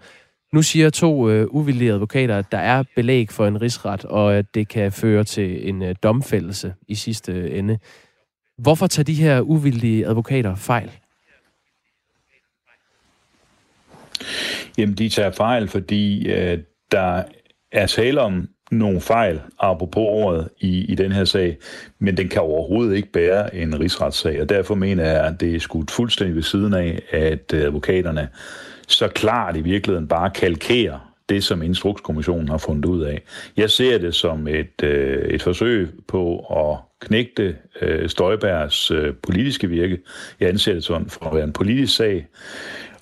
Nu 0.54 0.62
siger 0.62 0.90
to 0.90 1.30
øh, 1.30 1.46
uvillige 1.50 1.92
advokater, 1.92 2.38
at 2.38 2.52
der 2.52 2.58
er 2.58 2.82
belæg 2.96 3.30
for 3.30 3.46
en 3.46 3.62
rigsret, 3.62 4.04
og 4.04 4.34
at 4.34 4.54
det 4.54 4.68
kan 4.68 4.92
føre 4.92 5.24
til 5.24 5.68
en 5.68 5.82
øh, 5.82 5.94
domfældelse 6.02 6.74
i 6.88 6.94
sidste 6.94 7.32
øh, 7.32 7.58
ende. 7.58 7.78
Hvorfor 8.58 8.86
tager 8.86 9.04
de 9.04 9.14
her 9.14 9.40
uvillige 9.40 10.06
advokater 10.06 10.54
fejl? 10.54 10.90
Jamen, 14.78 14.94
de 14.94 15.08
tager 15.08 15.30
fejl, 15.30 15.68
fordi 15.68 16.28
øh, 16.28 16.58
der 16.92 17.22
er 17.72 17.86
tale 17.86 18.20
om 18.20 18.48
nogle 18.70 19.00
fejl, 19.00 19.40
apropos 19.58 20.06
ordet, 20.06 20.48
i, 20.60 20.84
i 20.84 20.94
den 20.94 21.12
her 21.12 21.24
sag, 21.24 21.58
men 21.98 22.16
den 22.16 22.28
kan 22.28 22.42
overhovedet 22.42 22.96
ikke 22.96 23.12
bære 23.12 23.54
en 23.54 23.80
rigsretssag, 23.80 24.40
og 24.40 24.48
derfor 24.48 24.74
mener 24.74 25.04
jeg, 25.04 25.26
at 25.26 25.40
det 25.40 25.54
er 25.54 25.60
skudt 25.60 25.90
fuldstændig 25.90 26.36
ved 26.36 26.42
siden 26.42 26.74
af, 26.74 27.02
at 27.10 27.52
øh, 27.54 27.62
advokaterne 27.62 28.28
så 28.94 29.08
klart 29.08 29.56
i 29.56 29.60
virkeligheden 29.60 30.08
bare 30.08 30.30
kalkerer 30.30 31.14
det, 31.28 31.44
som 31.44 31.62
Instrukskommissionen 31.62 32.48
har 32.48 32.58
fundet 32.58 32.84
ud 32.84 33.02
af. 33.02 33.22
Jeg 33.56 33.70
ser 33.70 33.98
det 33.98 34.14
som 34.14 34.48
et, 34.48 34.82
øh, 34.82 35.28
et 35.28 35.42
forsøg 35.42 35.88
på 36.08 36.38
at 36.38 37.06
knægte 37.06 37.56
øh, 37.80 38.08
Støjbergs 38.08 38.90
øh, 38.90 39.14
politiske 39.14 39.68
virke. 39.68 39.98
Jeg 40.40 40.48
anser 40.48 40.72
det 40.72 40.84
som 40.84 41.08
for 41.08 41.26
at 41.26 41.34
være 41.34 41.44
en 41.44 41.52
politisk 41.52 41.96
sag, 41.96 42.26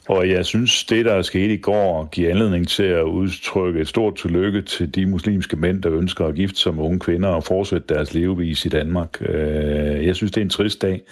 og 0.09 0.29
jeg 0.29 0.47
synes, 0.47 0.85
det, 0.85 1.05
der 1.05 1.23
skete 1.23 1.55
i 1.55 1.57
går, 1.57 2.09
giver 2.13 2.31
anledning 2.31 2.69
til 2.69 2.83
at 2.83 3.03
udtrykke 3.03 3.81
et 3.81 3.89
stort 3.89 4.17
tillykke 4.17 4.63
til 4.63 4.95
de 4.95 5.07
muslimske 5.07 5.57
mænd, 5.57 5.83
der 5.83 5.93
ønsker 5.93 6.27
at 6.27 6.35
gifte 6.35 6.61
sig 6.61 6.75
med 6.75 6.85
unge 6.85 7.01
kvinder 7.01 7.29
og 7.29 7.45
fortsætte 7.45 7.95
deres 7.95 8.15
levevis 8.15 8.65
i 8.65 8.69
Danmark. 8.69 9.17
Øh, 9.21 10.07
jeg 10.07 10.17
synes, 10.17 10.33
det 10.33 10.41
er 10.41 10.45
en 10.45 10.51
trist 10.51 10.83
dag, 10.83 11.03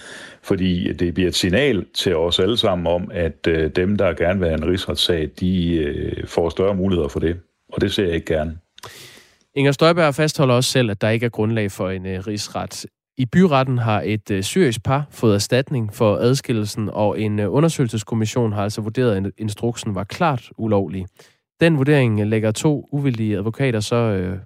fordi 0.43 0.93
det 0.93 1.15
bliver 1.15 1.29
et 1.29 1.35
signal 1.35 1.87
til 1.95 2.17
os 2.17 2.39
alle 2.39 2.57
sammen 2.57 2.87
om, 2.87 3.11
at 3.15 3.47
øh, 3.49 3.71
dem, 3.77 3.97
der 3.97 4.13
gerne 4.13 4.41
vil 4.41 4.49
have 4.49 4.59
en 4.59 4.69
rigsretssag, 4.69 5.31
de 5.41 5.75
øh, 5.75 6.27
får 6.27 6.49
større 6.49 6.75
muligheder 6.75 7.09
for 7.09 7.21
det. 7.21 7.37
Og 7.73 7.81
det 7.81 7.93
ser 7.93 8.05
jeg 8.05 8.15
ikke 8.15 8.35
gerne. 8.35 8.59
Inger 9.55 9.73
Støjberg 9.73 10.15
fastholder 10.15 10.55
også 10.55 10.71
selv, 10.71 10.91
at 10.91 11.01
der 11.01 11.09
ikke 11.09 11.27
er 11.27 11.31
grundlag 11.31 11.73
for 11.73 11.91
en 11.91 12.27
rigsret. 12.27 12.87
I 13.21 13.27
byretten 13.27 13.79
har 13.79 14.03
et 14.05 14.31
øh, 14.31 14.43
syrisk 14.43 14.83
par 14.83 15.07
fået 15.11 15.35
erstatning 15.35 15.95
for 15.95 16.17
adskillelsen, 16.17 16.91
og 16.93 17.21
en 17.21 17.39
øh, 17.39 17.53
undersøgelseskommission 17.53 18.53
har 18.53 18.63
altså 18.63 18.81
vurderet, 18.81 19.17
at 19.17 19.33
instruksen 19.39 19.95
var 19.95 20.05
klart 20.05 20.51
ulovlig. 20.57 21.07
Den 21.61 21.79
vurdering 21.79 22.21
øh, 22.21 22.27
lægger 22.27 22.51
to 22.51 22.89
uvildige 22.93 23.37
advokater 23.37 23.81
så... 23.81 23.97
Øh, 23.97 24.39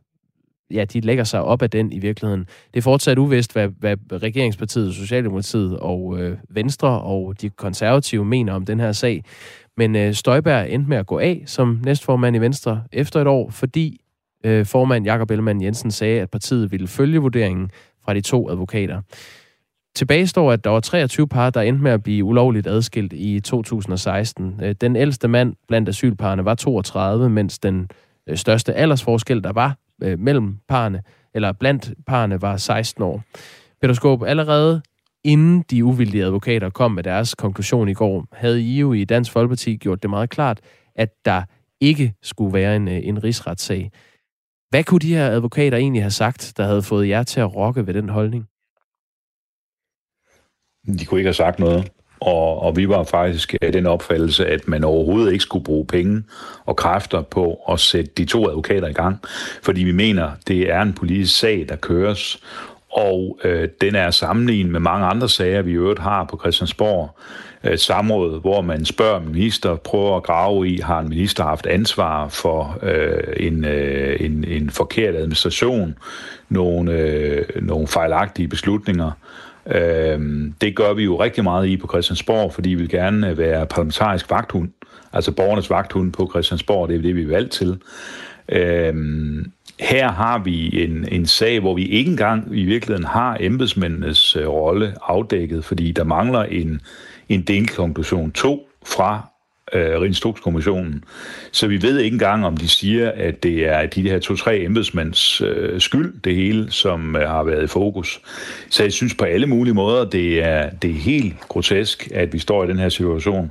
ja, 0.70 0.84
de 0.84 1.00
lægger 1.00 1.24
sig 1.24 1.42
op 1.42 1.62
af 1.62 1.70
den 1.70 1.92
i 1.92 1.98
virkeligheden. 1.98 2.46
Det 2.74 2.80
er 2.80 2.82
fortsat 2.82 3.18
uvist, 3.18 3.52
hvad, 3.52 3.68
hvad 3.78 3.96
regeringspartiet, 4.12 4.94
Socialdemokratiet 4.94 5.78
og 5.78 6.18
øh, 6.18 6.38
Venstre 6.50 7.00
og 7.00 7.40
de 7.40 7.50
konservative 7.50 8.24
mener 8.24 8.52
om 8.52 8.64
den 8.64 8.80
her 8.80 8.92
sag. 8.92 9.24
Men 9.76 9.96
øh, 9.96 10.14
Støjberg 10.14 10.70
endte 10.70 10.88
med 10.88 10.96
at 10.96 11.06
gå 11.06 11.18
af 11.18 11.42
som 11.46 11.80
næstformand 11.84 12.36
i 12.36 12.38
Venstre 12.38 12.82
efter 12.92 13.20
et 13.20 13.26
år, 13.26 13.50
fordi 13.50 14.00
øh, 14.44 14.66
formand 14.66 15.04
Jakob 15.04 15.30
Ellemann 15.30 15.62
Jensen 15.62 15.90
sagde, 15.90 16.20
at 16.20 16.30
partiet 16.30 16.72
ville 16.72 16.88
følge 16.88 17.18
vurderingen 17.18 17.70
fra 18.04 18.14
de 18.14 18.20
to 18.20 18.50
advokater. 18.50 19.00
Tilbage 19.96 20.26
står, 20.26 20.52
at 20.52 20.64
der 20.64 20.70
var 20.70 20.80
23 20.80 21.28
par, 21.28 21.50
der 21.50 21.60
endte 21.60 21.82
med 21.82 21.90
at 21.90 22.02
blive 22.02 22.24
ulovligt 22.24 22.66
adskilt 22.66 23.12
i 23.12 23.40
2016. 23.40 24.60
Øh, 24.62 24.74
den 24.80 24.96
ældste 24.96 25.28
mand 25.28 25.54
blandt 25.68 25.88
asylparerne 25.88 26.44
var 26.44 26.54
32, 26.54 27.30
mens 27.30 27.58
den 27.58 27.88
øh, 28.26 28.36
største 28.36 28.74
aldersforskel, 28.74 29.44
der 29.44 29.52
var 29.52 29.76
øh, 30.02 30.18
mellem 30.18 30.58
parerne, 30.68 31.02
eller 31.34 31.52
blandt 31.52 31.92
parerne, 32.06 32.42
var 32.42 32.56
16 32.56 33.02
år. 33.02 33.22
Peter 33.80 33.94
Skåb, 33.94 34.22
allerede 34.22 34.82
inden 35.24 35.64
de 35.70 35.84
uvildige 35.84 36.24
advokater 36.24 36.70
kom 36.70 36.92
med 36.92 37.02
deres 37.02 37.34
konklusion 37.34 37.88
i 37.88 37.94
går, 37.94 38.26
havde 38.32 38.62
I 38.62 38.78
jo 38.78 38.92
i 38.92 39.04
Dansk 39.04 39.32
Folkeparti 39.32 39.76
gjort 39.76 40.02
det 40.02 40.10
meget 40.10 40.30
klart, 40.30 40.60
at 40.94 41.08
der 41.24 41.42
ikke 41.80 42.14
skulle 42.22 42.54
være 42.54 42.76
en, 42.76 42.88
en 42.88 43.24
rigsretssag. 43.24 43.90
Hvad 44.74 44.84
kunne 44.84 45.00
de 45.00 45.14
her 45.14 45.26
advokater 45.26 45.78
egentlig 45.78 46.02
have 46.02 46.10
sagt, 46.10 46.52
der 46.56 46.64
havde 46.64 46.82
fået 46.82 47.08
jer 47.08 47.22
til 47.22 47.40
at 47.40 47.56
rokke 47.56 47.86
ved 47.86 47.94
den 47.94 48.08
holdning? 48.08 48.46
De 50.98 51.04
kunne 51.04 51.20
ikke 51.20 51.28
have 51.28 51.34
sagt 51.34 51.58
noget. 51.58 51.92
Og, 52.20 52.62
og 52.62 52.76
vi 52.76 52.88
var 52.88 53.04
faktisk 53.04 53.54
af 53.62 53.72
den 53.72 53.86
opfattelse, 53.86 54.46
at 54.46 54.68
man 54.68 54.84
overhovedet 54.84 55.32
ikke 55.32 55.42
skulle 55.42 55.64
bruge 55.64 55.86
penge 55.86 56.22
og 56.64 56.76
kræfter 56.76 57.22
på 57.22 57.60
at 57.68 57.80
sætte 57.80 58.10
de 58.16 58.24
to 58.24 58.48
advokater 58.48 58.88
i 58.88 58.92
gang. 58.92 59.18
Fordi 59.62 59.84
vi 59.84 59.92
mener, 59.92 60.30
det 60.48 60.70
er 60.70 60.82
en 60.82 60.92
politisk 60.92 61.38
sag, 61.38 61.66
der 61.68 61.76
køres, 61.76 62.42
og 62.92 63.38
øh, 63.44 63.68
den 63.80 63.94
er 63.94 64.10
sammenlignet 64.10 64.72
med 64.72 64.80
mange 64.80 65.06
andre 65.06 65.28
sager, 65.28 65.62
vi 65.62 65.70
i 65.70 65.74
øvrigt 65.74 66.00
har 66.00 66.24
på 66.24 66.38
Christiansborg. 66.38 67.18
Samråd, 67.76 68.40
hvor 68.40 68.60
man 68.60 68.84
spørger 68.84 69.20
minister, 69.20 69.76
prøver 69.76 70.16
at 70.16 70.22
grave 70.22 70.68
i, 70.68 70.80
har 70.80 71.00
en 71.00 71.08
minister 71.08 71.44
haft 71.44 71.66
ansvar 71.66 72.28
for 72.28 72.78
øh, 72.82 73.34
en, 73.36 73.64
øh, 73.64 74.16
en, 74.20 74.44
en 74.44 74.70
forkert 74.70 75.14
administration, 75.14 75.94
nogle, 76.48 76.92
øh, 76.92 77.44
nogle 77.62 77.86
fejlagtige 77.86 78.48
beslutninger. 78.48 79.10
Øh, 79.66 80.50
det 80.60 80.76
gør 80.76 80.92
vi 80.92 81.04
jo 81.04 81.22
rigtig 81.22 81.44
meget 81.44 81.66
i 81.66 81.76
på 81.76 81.86
Christiansborg, 81.86 82.52
fordi 82.52 82.68
vi 82.68 82.74
vil 82.74 82.88
gerne 82.88 83.38
være 83.38 83.66
parlamentarisk 83.66 84.30
vagthund, 84.30 84.68
altså 85.12 85.32
borgernes 85.32 85.70
vagthund 85.70 86.12
på 86.12 86.28
Christiansborg, 86.30 86.88
det 86.88 86.96
er 86.96 87.02
det, 87.02 87.16
vi 87.16 87.22
er 87.22 87.28
valgt 87.28 87.52
til. 87.52 87.78
Øh, 88.48 88.94
her 89.80 90.12
har 90.12 90.38
vi 90.38 90.84
en, 90.84 91.08
en 91.12 91.26
sag, 91.26 91.60
hvor 91.60 91.74
vi 91.74 91.86
ikke 91.86 92.10
engang 92.10 92.58
i 92.58 92.64
virkeligheden 92.64 93.04
har 93.04 93.36
embedsmændenes 93.40 94.36
øh, 94.36 94.48
rolle 94.48 94.94
afdækket, 95.02 95.64
fordi 95.64 95.92
der 95.92 96.04
mangler 96.04 96.42
en, 96.42 96.80
en 97.28 97.42
delkonklusion 97.42 98.32
2 98.32 98.68
fra 98.86 99.28
øh, 99.72 100.00
Rindstrukskommissionen. 100.00 101.04
Så 101.52 101.66
vi 101.66 101.82
ved 101.82 101.98
ikke 101.98 102.14
engang, 102.14 102.46
om 102.46 102.56
de 102.56 102.68
siger, 102.68 103.12
at 103.14 103.42
det 103.42 103.68
er 103.68 103.86
de 103.86 104.10
her 104.10 104.18
to-tre 104.18 104.58
embedsmænds 104.58 105.40
øh, 105.40 105.80
skyld, 105.80 106.20
det 106.24 106.34
hele, 106.34 106.70
som 106.70 107.16
øh, 107.16 107.28
har 107.28 107.42
været 107.42 107.64
i 107.64 107.66
fokus. 107.66 108.20
Så 108.70 108.82
jeg 108.82 108.92
synes 108.92 109.14
på 109.14 109.24
alle 109.24 109.46
mulige 109.46 109.74
måder, 109.74 110.04
det 110.04 110.44
er, 110.44 110.70
det 110.70 110.90
er 110.90 110.94
helt 110.94 111.40
grotesk, 111.48 112.08
at 112.14 112.32
vi 112.32 112.38
står 112.38 112.64
i 112.64 112.66
den 112.66 112.78
her 112.78 112.88
situation. 112.88 113.50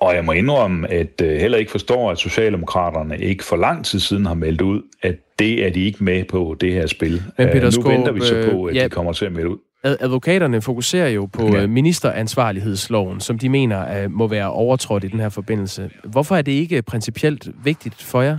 Og 0.00 0.14
jeg 0.14 0.24
må 0.24 0.32
indrømme, 0.32 0.90
at 0.90 1.20
øh, 1.22 1.40
heller 1.40 1.58
ikke 1.58 1.70
forstår, 1.70 2.10
at 2.10 2.18
Socialdemokraterne 2.18 3.18
ikke 3.18 3.44
for 3.44 3.56
lang 3.56 3.84
tid 3.84 4.00
siden 4.00 4.26
har 4.26 4.34
meldt 4.34 4.60
ud, 4.60 4.82
at 5.02 5.16
det 5.38 5.66
er 5.66 5.70
de 5.70 5.84
ikke 5.84 6.04
med 6.04 6.24
på 6.24 6.56
det 6.60 6.72
her 6.72 6.86
spil. 6.86 7.22
Men 7.38 7.48
Peter 7.48 7.58
uh, 7.58 7.64
nu 7.64 7.70
Skåb, 7.70 7.86
venter 7.86 8.12
vi 8.12 8.20
så 8.20 8.48
på, 8.50 8.64
at 8.64 8.74
ja, 8.74 8.84
de 8.84 8.88
kommer 8.88 9.12
til 9.12 9.24
at 9.24 9.32
melde 9.32 9.48
ud. 9.48 9.58
Advokaterne 9.84 10.62
fokuserer 10.62 11.08
jo 11.08 11.26
på 11.26 11.56
ja. 11.56 11.66
ministeransvarlighedsloven, 11.66 13.20
som 13.20 13.38
de 13.38 13.48
mener 13.48 14.08
må 14.08 14.26
være 14.26 14.50
overtrådt 14.50 15.04
i 15.04 15.08
den 15.08 15.20
her 15.20 15.28
forbindelse. 15.28 15.90
Hvorfor 16.04 16.36
er 16.36 16.42
det 16.42 16.52
ikke 16.52 16.82
principielt 16.82 17.48
vigtigt 17.64 18.02
for 18.02 18.22
jer 18.22 18.38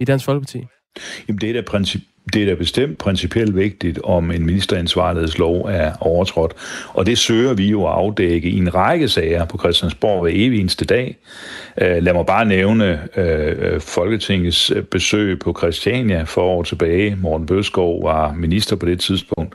i 0.00 0.04
Dansk 0.04 0.24
Folkeparti? 0.24 0.64
Jamen 1.28 1.40
det 1.40 1.50
er 1.50 1.52
da 1.52 1.62
princip 1.66 2.00
det 2.32 2.42
er 2.42 2.46
da 2.46 2.54
bestemt 2.54 2.98
principielt 2.98 3.56
vigtigt, 3.56 3.98
om 4.04 4.30
en 4.30 4.46
ministeransvarlighedslov 4.46 5.60
er 5.70 5.92
overtrådt. 6.00 6.52
Og 6.88 7.06
det 7.06 7.18
søger 7.18 7.54
vi 7.54 7.70
jo 7.70 7.86
at 7.86 7.92
afdække 7.92 8.48
i 8.48 8.58
en 8.58 8.74
række 8.74 9.08
sager 9.08 9.44
på 9.44 9.58
Christiansborg 9.58 10.22
hver 10.22 10.32
evig 10.34 10.60
eneste 10.60 10.84
dag. 10.84 11.16
Øh, 11.80 12.02
lad 12.02 12.12
mig 12.12 12.26
bare 12.26 12.44
nævne 12.44 13.00
øh, 13.16 13.80
Folketingets 13.80 14.70
øh, 14.70 14.82
besøg 14.82 15.38
på 15.38 15.54
Christiania 15.58 16.22
for 16.22 16.42
år 16.42 16.62
tilbage. 16.62 17.16
Morten 17.16 17.46
Bøskov 17.46 18.04
var 18.04 18.32
minister 18.32 18.76
på 18.76 18.86
det 18.86 19.00
tidspunkt. 19.00 19.54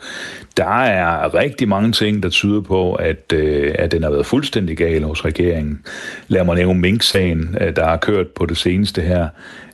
Der 0.57 0.81
er 0.83 1.33
rigtig 1.33 1.67
mange 1.67 1.91
ting, 1.91 2.23
der 2.23 2.29
tyder 2.29 2.61
på, 2.61 2.93
at, 2.93 3.33
øh, 3.33 3.75
at 3.79 3.91
den 3.91 4.03
har 4.03 4.09
været 4.09 4.25
fuldstændig 4.25 4.77
gal 4.77 5.03
hos 5.03 5.25
regeringen. 5.25 5.81
Lad 6.27 6.43
mig 6.43 6.55
nævne 6.55 6.79
Mink-sagen, 6.79 7.57
øh, 7.61 7.75
der 7.75 7.85
har 7.85 7.97
kørt 7.97 8.27
på 8.27 8.45
det 8.45 8.57
seneste 8.57 9.01
her 9.01 9.27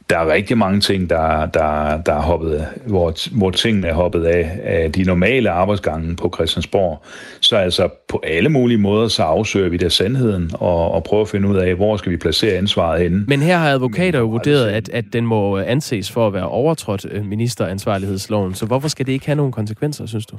der 0.10 0.18
er 0.18 0.34
rigtig 0.34 0.58
mange 0.58 0.80
ting, 0.80 1.10
der, 1.10 1.46
der, 1.46 2.02
der 2.02 2.14
er 2.14 2.22
hoppet, 2.22 2.68
hvor, 2.86 3.38
hvor 3.38 3.52
tingene 3.52 3.88
er 3.88 3.94
hoppet 3.94 4.24
af, 4.26 4.60
af 4.64 4.92
de 4.92 5.04
normale 5.04 5.50
arbejdsgange 5.50 6.16
på 6.16 6.32
Christiansborg. 6.36 7.04
Så 7.42 7.56
altså 7.56 7.90
på 8.08 8.22
alle 8.24 8.50
mulige 8.50 8.78
måder, 8.78 9.08
så 9.08 9.24
afsøger 9.24 9.70
vi 9.70 9.78
der 9.78 9.90
sandheden 9.90 10.52
og, 10.54 10.92
og 10.92 11.04
prøver 11.04 11.24
at 11.24 11.30
finde 11.30 11.48
ud 11.50 11.56
af, 11.56 11.76
hvor 11.76 11.98
skal 11.98 12.12
vi 12.12 12.18
placere 12.18 12.58
ansvaret 12.58 13.02
henne. 13.02 13.26
Men 13.28 13.42
her 13.42 13.58
har 13.58 13.70
advokater 13.70 14.20
jo 14.20 14.26
vurderet, 14.26 14.68
at, 14.68 14.90
at 14.90 15.06
den 15.14 15.26
må 15.26 15.58
anses 15.58 16.12
for 16.12 16.28
at 16.28 16.34
være 16.34 16.48
overtrådt 16.48 17.06
øh, 17.12 17.26
ministeransvarlighedsloven. 17.26 18.54
Så 18.54 18.66
hvorfor 18.66 18.88
skal 18.88 19.06
det 19.06 19.12
ikke 19.12 19.26
have 19.26 19.36
nogen 19.36 19.52
konsekvenser, 19.52 20.06
synes 20.06 20.26
du? 20.26 20.38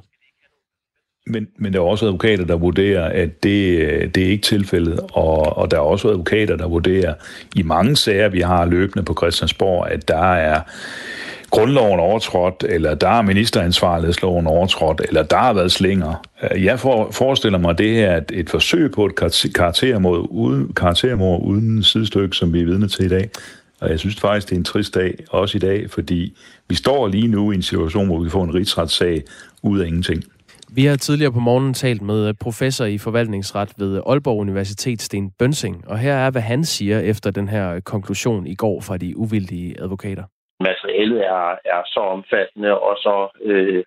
Men, 1.26 1.48
men 1.56 1.72
der 1.72 1.78
er 1.78 1.84
også 1.84 2.06
advokater, 2.06 2.44
der 2.44 2.56
vurderer, 2.56 3.04
at 3.04 3.42
det, 3.42 3.78
øh, 3.78 4.08
det 4.14 4.22
er 4.22 4.28
ikke 4.28 4.42
tilfældet, 4.42 5.00
og, 5.12 5.58
og 5.58 5.70
der 5.70 5.76
er 5.76 5.80
også 5.80 6.08
advokater, 6.08 6.56
der 6.56 6.68
vurderer 6.68 7.14
i 7.56 7.62
mange 7.62 7.96
sager, 7.96 8.28
vi 8.28 8.40
har 8.40 8.64
løbende 8.64 9.04
på 9.04 9.14
Christiansborg, 9.14 9.88
at 9.90 10.08
der 10.08 10.32
er 10.32 10.60
grundloven 11.50 12.00
overtrådt, 12.00 12.64
eller 12.68 12.94
der 12.94 13.08
er 13.08 13.22
ministeransvarlighedsloven 13.22 14.46
overtrådt, 14.46 15.02
eller 15.08 15.22
der 15.22 15.36
har 15.36 15.52
været 15.52 15.72
slinger. 15.72 16.26
Jeg 16.56 16.80
for, 16.80 17.10
forestiller 17.10 17.58
mig, 17.58 17.70
at 17.70 17.78
det 17.78 17.94
her 17.94 18.10
er 18.10 18.16
et, 18.16 18.32
et 18.34 18.50
forsøg 18.50 18.90
på 18.92 19.06
et 19.06 19.14
karaktermord 19.54 20.26
uden, 20.30 20.72
karaktermord 20.72 21.42
uden 21.42 21.82
sidestykke, 21.82 22.36
som 22.36 22.52
vi 22.52 22.60
er 22.60 22.64
vidne 22.64 22.88
til 22.88 23.04
i 23.04 23.08
dag. 23.08 23.30
Og 23.80 23.90
jeg 23.90 23.98
synes 23.98 24.16
faktisk, 24.16 24.48
det 24.48 24.54
er 24.54 24.58
en 24.58 24.64
trist 24.64 24.94
dag, 24.94 25.24
også 25.30 25.58
i 25.58 25.60
dag, 25.60 25.90
fordi 25.90 26.36
vi 26.68 26.74
står 26.74 27.08
lige 27.08 27.28
nu 27.28 27.52
i 27.52 27.54
en 27.54 27.62
situation, 27.62 28.06
hvor 28.06 28.18
vi 28.18 28.30
får 28.30 28.44
en 28.44 28.54
rigsretssag 28.54 29.22
ud 29.62 29.80
af 29.80 29.86
ingenting. 29.86 30.24
Vi 30.78 30.84
har 30.84 30.96
tidligere 30.96 31.32
på 31.32 31.40
morgenen 31.48 31.74
talt 31.74 32.02
med 32.02 32.28
øh, 32.28 32.34
professor 32.46 32.84
i 32.84 32.98
forvaltningsret 32.98 33.70
ved 33.78 34.02
Aalborg 34.10 34.38
Universitet, 34.46 35.00
Sten 35.02 35.30
Bønsing, 35.38 35.76
og 35.90 35.98
her 35.98 36.14
er, 36.24 36.30
hvad 36.30 36.42
han 36.42 36.64
siger 36.64 36.98
efter 37.00 37.30
den 37.30 37.48
her 37.48 37.74
øh, 37.74 37.82
konklusion 37.82 38.46
i 38.46 38.54
går 38.54 38.80
fra 38.86 38.96
de 38.96 39.16
uvildige 39.16 39.80
advokater. 39.84 40.24
Materialet 40.60 41.20
er, 41.26 41.48
er 41.74 41.82
så 41.94 42.00
omfattende 42.00 42.80
og 42.80 42.94
så 42.96 43.14
øh, 43.42 43.84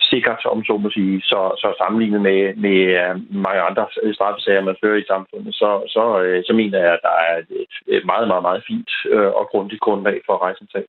sikkert, 0.00 0.46
om 0.46 0.64
så 0.64 0.76
må 0.76 0.90
sige, 0.90 1.20
så, 1.22 1.40
så 1.62 1.68
sammenlignet 1.82 2.20
med, 2.28 2.40
med 2.64 2.78
øh, 3.02 3.14
mange 3.46 3.62
andre 3.68 3.86
straffesager, 4.18 4.68
man 4.68 4.80
fører 4.82 4.98
i 5.02 5.10
samfundet, 5.12 5.54
så, 5.54 5.70
så, 5.94 6.04
øh, 6.22 6.44
så 6.46 6.52
mener 6.52 6.78
jeg, 6.78 6.92
at 6.92 7.04
der 7.08 7.16
er 7.28 7.34
et 7.96 8.04
meget, 8.04 8.28
meget, 8.28 8.42
meget 8.48 8.62
fint 8.70 8.90
og 9.40 9.44
grundigt 9.50 9.80
grundlag 9.80 10.18
for 10.26 10.32
at 10.34 10.42
rejse 10.42 10.62
en 10.62 10.68
sag 10.72 10.84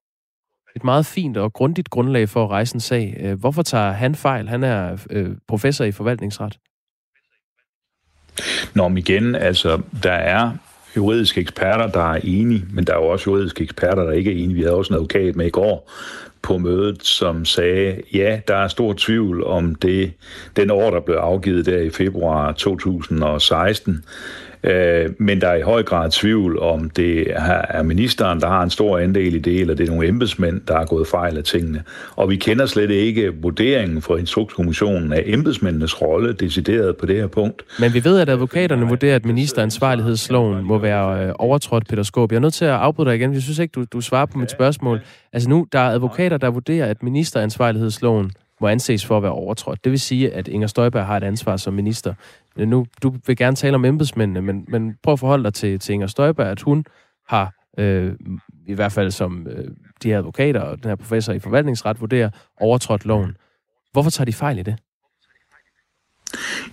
et 0.75 0.83
meget 0.83 1.05
fint 1.05 1.37
og 1.37 1.53
grundigt 1.53 1.89
grundlag 1.89 2.29
for 2.29 2.43
at 2.43 2.49
rejse 2.49 2.75
en 2.75 2.79
sag. 2.79 3.17
Øh, 3.19 3.39
hvorfor 3.39 3.61
tager 3.61 3.91
han 3.91 4.15
fejl? 4.15 4.47
Han 4.47 4.63
er 4.63 4.97
øh, 5.09 5.29
professor 5.47 5.85
i 5.85 5.91
forvaltningsret. 5.91 6.57
Nå, 8.73 8.87
men 8.87 8.97
igen, 8.97 9.35
altså, 9.35 9.81
der 10.03 10.11
er 10.11 10.51
juridiske 10.95 11.41
eksperter, 11.41 11.87
der 11.87 12.13
er 12.13 12.19
enige, 12.23 12.65
men 12.73 12.87
der 12.87 12.93
er 12.93 12.97
jo 12.97 13.07
også 13.07 13.29
juridiske 13.29 13.63
eksperter, 13.63 14.03
der 14.03 14.11
ikke 14.11 14.31
er 14.31 14.43
enige. 14.43 14.53
Vi 14.53 14.61
havde 14.61 14.75
også 14.75 14.93
en 14.93 14.95
advokat 14.95 15.35
med 15.35 15.45
i 15.45 15.49
går 15.49 15.91
på 16.41 16.57
mødet, 16.57 17.03
som 17.03 17.45
sagde, 17.45 18.01
ja, 18.13 18.39
der 18.47 18.55
er 18.55 18.67
stor 18.67 18.93
tvivl 18.97 19.43
om 19.43 19.75
det, 19.75 20.13
den 20.55 20.71
år, 20.71 20.91
der 20.91 20.99
blev 20.99 21.15
afgivet 21.15 21.65
der 21.65 21.77
i 21.77 21.89
februar 21.89 22.51
2016, 22.51 24.03
Øh, 24.63 25.09
men 25.17 25.41
der 25.41 25.47
er 25.47 25.55
i 25.55 25.61
høj 25.61 25.83
grad 25.83 26.11
tvivl 26.11 26.59
om, 26.59 26.89
det 26.89 27.31
er 27.69 27.83
ministeren, 27.83 28.41
der 28.41 28.47
har 28.47 28.63
en 28.63 28.69
stor 28.69 28.97
andel 28.97 29.35
i 29.35 29.39
det, 29.39 29.61
eller 29.61 29.73
det 29.73 29.83
er 29.83 29.91
nogle 29.91 30.07
embedsmænd, 30.07 30.61
der 30.67 30.77
har 30.77 30.85
gået 30.85 31.07
fejl 31.07 31.37
af 31.37 31.43
tingene. 31.43 31.83
Og 32.15 32.29
vi 32.29 32.35
kender 32.35 32.65
slet 32.65 32.91
ikke 32.91 33.33
vurderingen 33.41 34.01
fra 34.01 34.17
Instrukskommissionen 34.17 35.13
af 35.13 35.23
embedsmændenes 35.25 36.01
rolle 36.01 36.33
decideret 36.33 36.97
på 36.97 37.05
det 37.05 37.15
her 37.15 37.27
punkt. 37.27 37.63
Men 37.79 37.93
vi 37.93 38.03
ved, 38.03 38.19
at 38.19 38.29
advokaterne 38.29 38.85
vurderer, 38.85 39.15
at 39.15 39.25
ministeransvarlighedsloven 39.25 40.65
må 40.65 40.77
være 40.77 41.25
øh, 41.25 41.33
overtrådt, 41.39 41.87
Peter 41.87 42.03
Skåb. 42.03 42.31
Jeg 42.31 42.37
er 42.37 42.41
nødt 42.41 42.53
til 42.53 42.65
at 42.65 42.71
afbryde 42.71 43.09
dig 43.09 43.15
igen. 43.15 43.33
Jeg 43.33 43.41
synes 43.41 43.59
ikke, 43.59 43.71
du, 43.71 43.85
du 43.93 44.01
svarer 44.01 44.25
på 44.25 44.37
mit 44.37 44.51
spørgsmål. 44.51 44.99
Altså 45.33 45.49
nu, 45.49 45.67
der 45.71 45.79
er 45.79 45.89
advokater, 45.89 46.37
der 46.37 46.49
vurderer, 46.49 46.85
at 46.85 47.03
ministeransvarlighedsloven 47.03 48.31
må 48.61 48.67
anses 48.67 49.05
for 49.05 49.17
at 49.17 49.23
være 49.23 49.31
overtrådt. 49.31 49.83
Det 49.83 49.91
vil 49.91 49.99
sige, 49.99 50.33
at 50.33 50.47
Inger 50.47 50.67
Støjberg 50.67 51.05
har 51.05 51.17
et 51.17 51.23
ansvar 51.23 51.57
som 51.57 51.73
minister. 51.73 52.13
Nu, 52.57 52.85
du 53.03 53.15
vil 53.27 53.37
gerne 53.37 53.55
tale 53.55 53.75
om 53.75 53.85
embedsmændene, 53.85 54.41
men, 54.41 54.65
men 54.67 54.95
prøv 55.03 55.13
at 55.13 55.19
forholde 55.19 55.43
dig 55.43 55.53
til, 55.53 55.79
til 55.79 55.93
Inger 55.93 56.07
Støjberg, 56.07 56.47
at 56.47 56.61
hun 56.61 56.85
har, 57.27 57.53
øh, 57.77 58.15
i 58.67 58.73
hvert 58.73 58.91
fald 58.91 59.11
som 59.11 59.47
øh, 59.47 59.67
de 60.03 60.09
her 60.09 60.17
advokater 60.17 60.61
og 60.61 60.83
den 60.83 60.89
her 60.89 60.95
professor 60.95 61.33
i 61.33 61.39
forvaltningsret 61.39 62.01
vurderer, 62.01 62.29
overtrådt 62.59 63.05
loven. 63.05 63.35
Hvorfor 63.91 64.09
tager 64.09 64.25
de 64.25 64.33
fejl 64.33 64.59
i 64.59 64.63
det? 64.63 64.77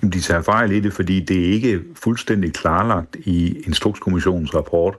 Jamen, 0.02 0.12
de 0.12 0.20
tager 0.20 0.42
fejl 0.42 0.72
i 0.72 0.80
det, 0.80 0.92
fordi 0.92 1.20
det 1.20 1.48
er 1.48 1.52
ikke 1.52 1.80
fuldstændig 1.94 2.52
klarlagt 2.52 3.16
i 3.16 3.60
Instrukskommissionens 3.66 4.54
rapport, 4.54 4.96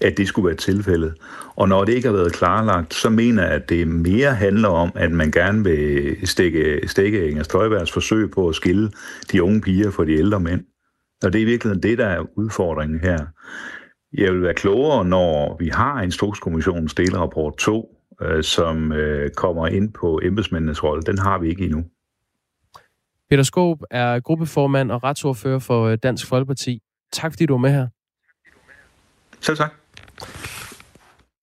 at 0.00 0.16
det 0.16 0.28
skulle 0.28 0.46
være 0.46 0.56
tilfældet. 0.56 1.14
Og 1.56 1.68
når 1.68 1.84
det 1.84 1.92
ikke 1.92 2.08
har 2.08 2.16
været 2.16 2.32
klarlagt, 2.32 2.94
så 2.94 3.10
mener 3.10 3.42
jeg, 3.42 3.52
at 3.52 3.68
det 3.68 3.88
mere 3.88 4.34
handler 4.34 4.68
om, 4.68 4.92
at 4.94 5.12
man 5.12 5.30
gerne 5.30 5.64
vil 5.64 6.16
stikke, 6.24 6.80
stikke 6.86 7.28
Inger 7.28 7.42
Støjbergs 7.42 7.92
forsøg 7.92 8.30
på 8.30 8.48
at 8.48 8.54
skille 8.54 8.90
de 9.32 9.42
unge 9.42 9.60
piger 9.60 9.90
fra 9.90 10.04
de 10.04 10.12
ældre 10.12 10.40
mænd. 10.40 10.64
Og 11.24 11.32
det 11.32 11.38
er 11.38 11.42
i 11.42 11.48
virkeligheden 11.48 11.82
det, 11.82 11.98
der 11.98 12.06
er 12.06 12.38
udfordringen 12.38 13.00
her. 13.00 13.18
Jeg 14.12 14.32
vil 14.32 14.42
være 14.42 14.54
klogere, 14.54 15.04
når 15.04 15.56
vi 15.58 15.68
har 15.68 16.02
Instrukskommissionens 16.02 16.94
delrapport 16.94 17.56
2, 17.58 17.96
øh, 18.22 18.42
som 18.42 18.92
øh, 18.92 19.30
kommer 19.30 19.66
ind 19.66 19.92
på 19.92 20.20
embedsmændenes 20.22 20.84
rolle. 20.84 21.02
Den 21.02 21.18
har 21.18 21.38
vi 21.38 21.48
ikke 21.48 21.64
endnu. 21.64 21.84
Peter 23.30 23.42
Skåb 23.42 23.82
er 23.90 24.20
gruppeformand 24.20 24.90
og 24.90 25.04
retsordfører 25.04 25.58
for 25.58 25.84
øh, 25.84 25.98
Dansk 26.02 26.26
Folkeparti. 26.26 26.80
Tak 27.12 27.32
fordi 27.32 27.46
du 27.46 27.52
var 27.52 27.58
med 27.58 27.70
her. 27.70 27.88
Selv 29.40 29.56
tak. 29.56 29.72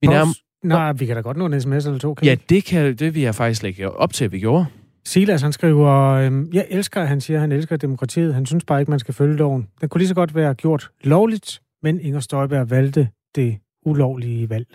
Vi 0.01 0.07
nærmer, 0.07 0.33
Nej, 0.63 0.91
vi 0.93 1.05
kan 1.05 1.15
da 1.15 1.21
godt 1.21 1.37
nå 1.37 1.45
en 1.45 1.61
sms 1.61 1.85
eller 1.85 1.99
to. 1.99 2.13
Kan 2.13 2.25
Ja, 2.27 2.35
vi? 2.35 2.41
det, 2.49 2.65
kan, 2.65 2.95
det 2.95 3.13
vil 3.15 3.21
jeg 3.21 3.35
faktisk 3.35 3.63
lægge 3.63 3.91
op 3.91 4.13
til, 4.13 4.25
at 4.25 4.31
vi 4.31 4.39
gjorde. 4.39 4.65
Silas, 5.05 5.41
han 5.41 5.53
skriver, 5.53 5.89
øhm, 6.09 6.49
jeg 6.53 6.67
elsker, 6.69 7.03
han 7.05 7.21
siger, 7.21 7.39
han 7.39 7.51
elsker 7.51 7.77
demokratiet. 7.77 8.33
Han 8.33 8.45
synes 8.45 8.63
bare 8.65 8.79
ikke, 8.79 8.89
man 8.89 8.99
skal 8.99 9.13
følge 9.13 9.35
loven. 9.35 9.67
Den 9.81 9.89
kunne 9.89 9.99
lige 9.99 10.07
så 10.07 10.15
godt 10.15 10.35
være 10.35 10.53
gjort 10.53 10.91
lovligt, 11.01 11.61
men 11.83 11.99
Inger 11.99 12.19
Støjberg 12.19 12.69
valgte 12.69 13.09
det 13.35 13.57
ulovlige 13.85 14.49
valg. 14.49 14.67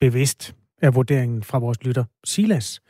Bevidst 0.00 0.54
er 0.82 0.90
vurderingen 0.90 1.42
fra 1.42 1.58
vores 1.58 1.84
lytter 1.84 2.04
Silas. 2.24 2.80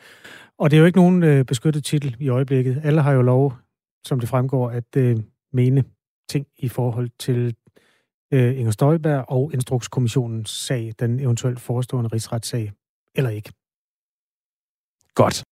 Og 0.60 0.70
det 0.70 0.76
er 0.76 0.80
jo 0.80 0.86
ikke 0.86 0.98
nogen 0.98 1.22
øh, 1.22 1.44
beskyttet 1.44 1.84
titel 1.84 2.16
i 2.20 2.28
øjeblikket. 2.28 2.80
Alle 2.84 3.02
har 3.02 3.12
jo 3.12 3.22
lov, 3.22 3.52
som 4.06 4.20
det 4.20 4.28
fremgår, 4.28 4.70
at 4.70 4.96
øh, 4.96 5.16
mene 5.52 5.84
ting 6.28 6.46
i 6.58 6.68
forhold 6.68 7.10
til 7.18 7.56
øh, 8.32 8.58
Inger 8.58 8.70
Støjberg 8.70 9.24
og 9.28 9.50
Instrukskommissionens 9.54 10.50
sag, 10.50 10.92
den 10.98 11.20
eventuelt 11.20 11.60
forestående 11.60 12.10
rigsretssag, 12.12 12.72
eller 13.14 13.30
ikke. 13.30 13.52
Godt. 15.14 15.44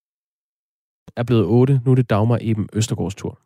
Er 1.17 1.23
blevet 1.23 1.45
8. 1.45 1.81
Nu 1.85 1.91
er 1.91 1.95
det 1.95 2.11
Dagmar 2.11 2.39
Eben 2.41 2.69
Østergaards 2.73 3.15
tur. 3.15 3.41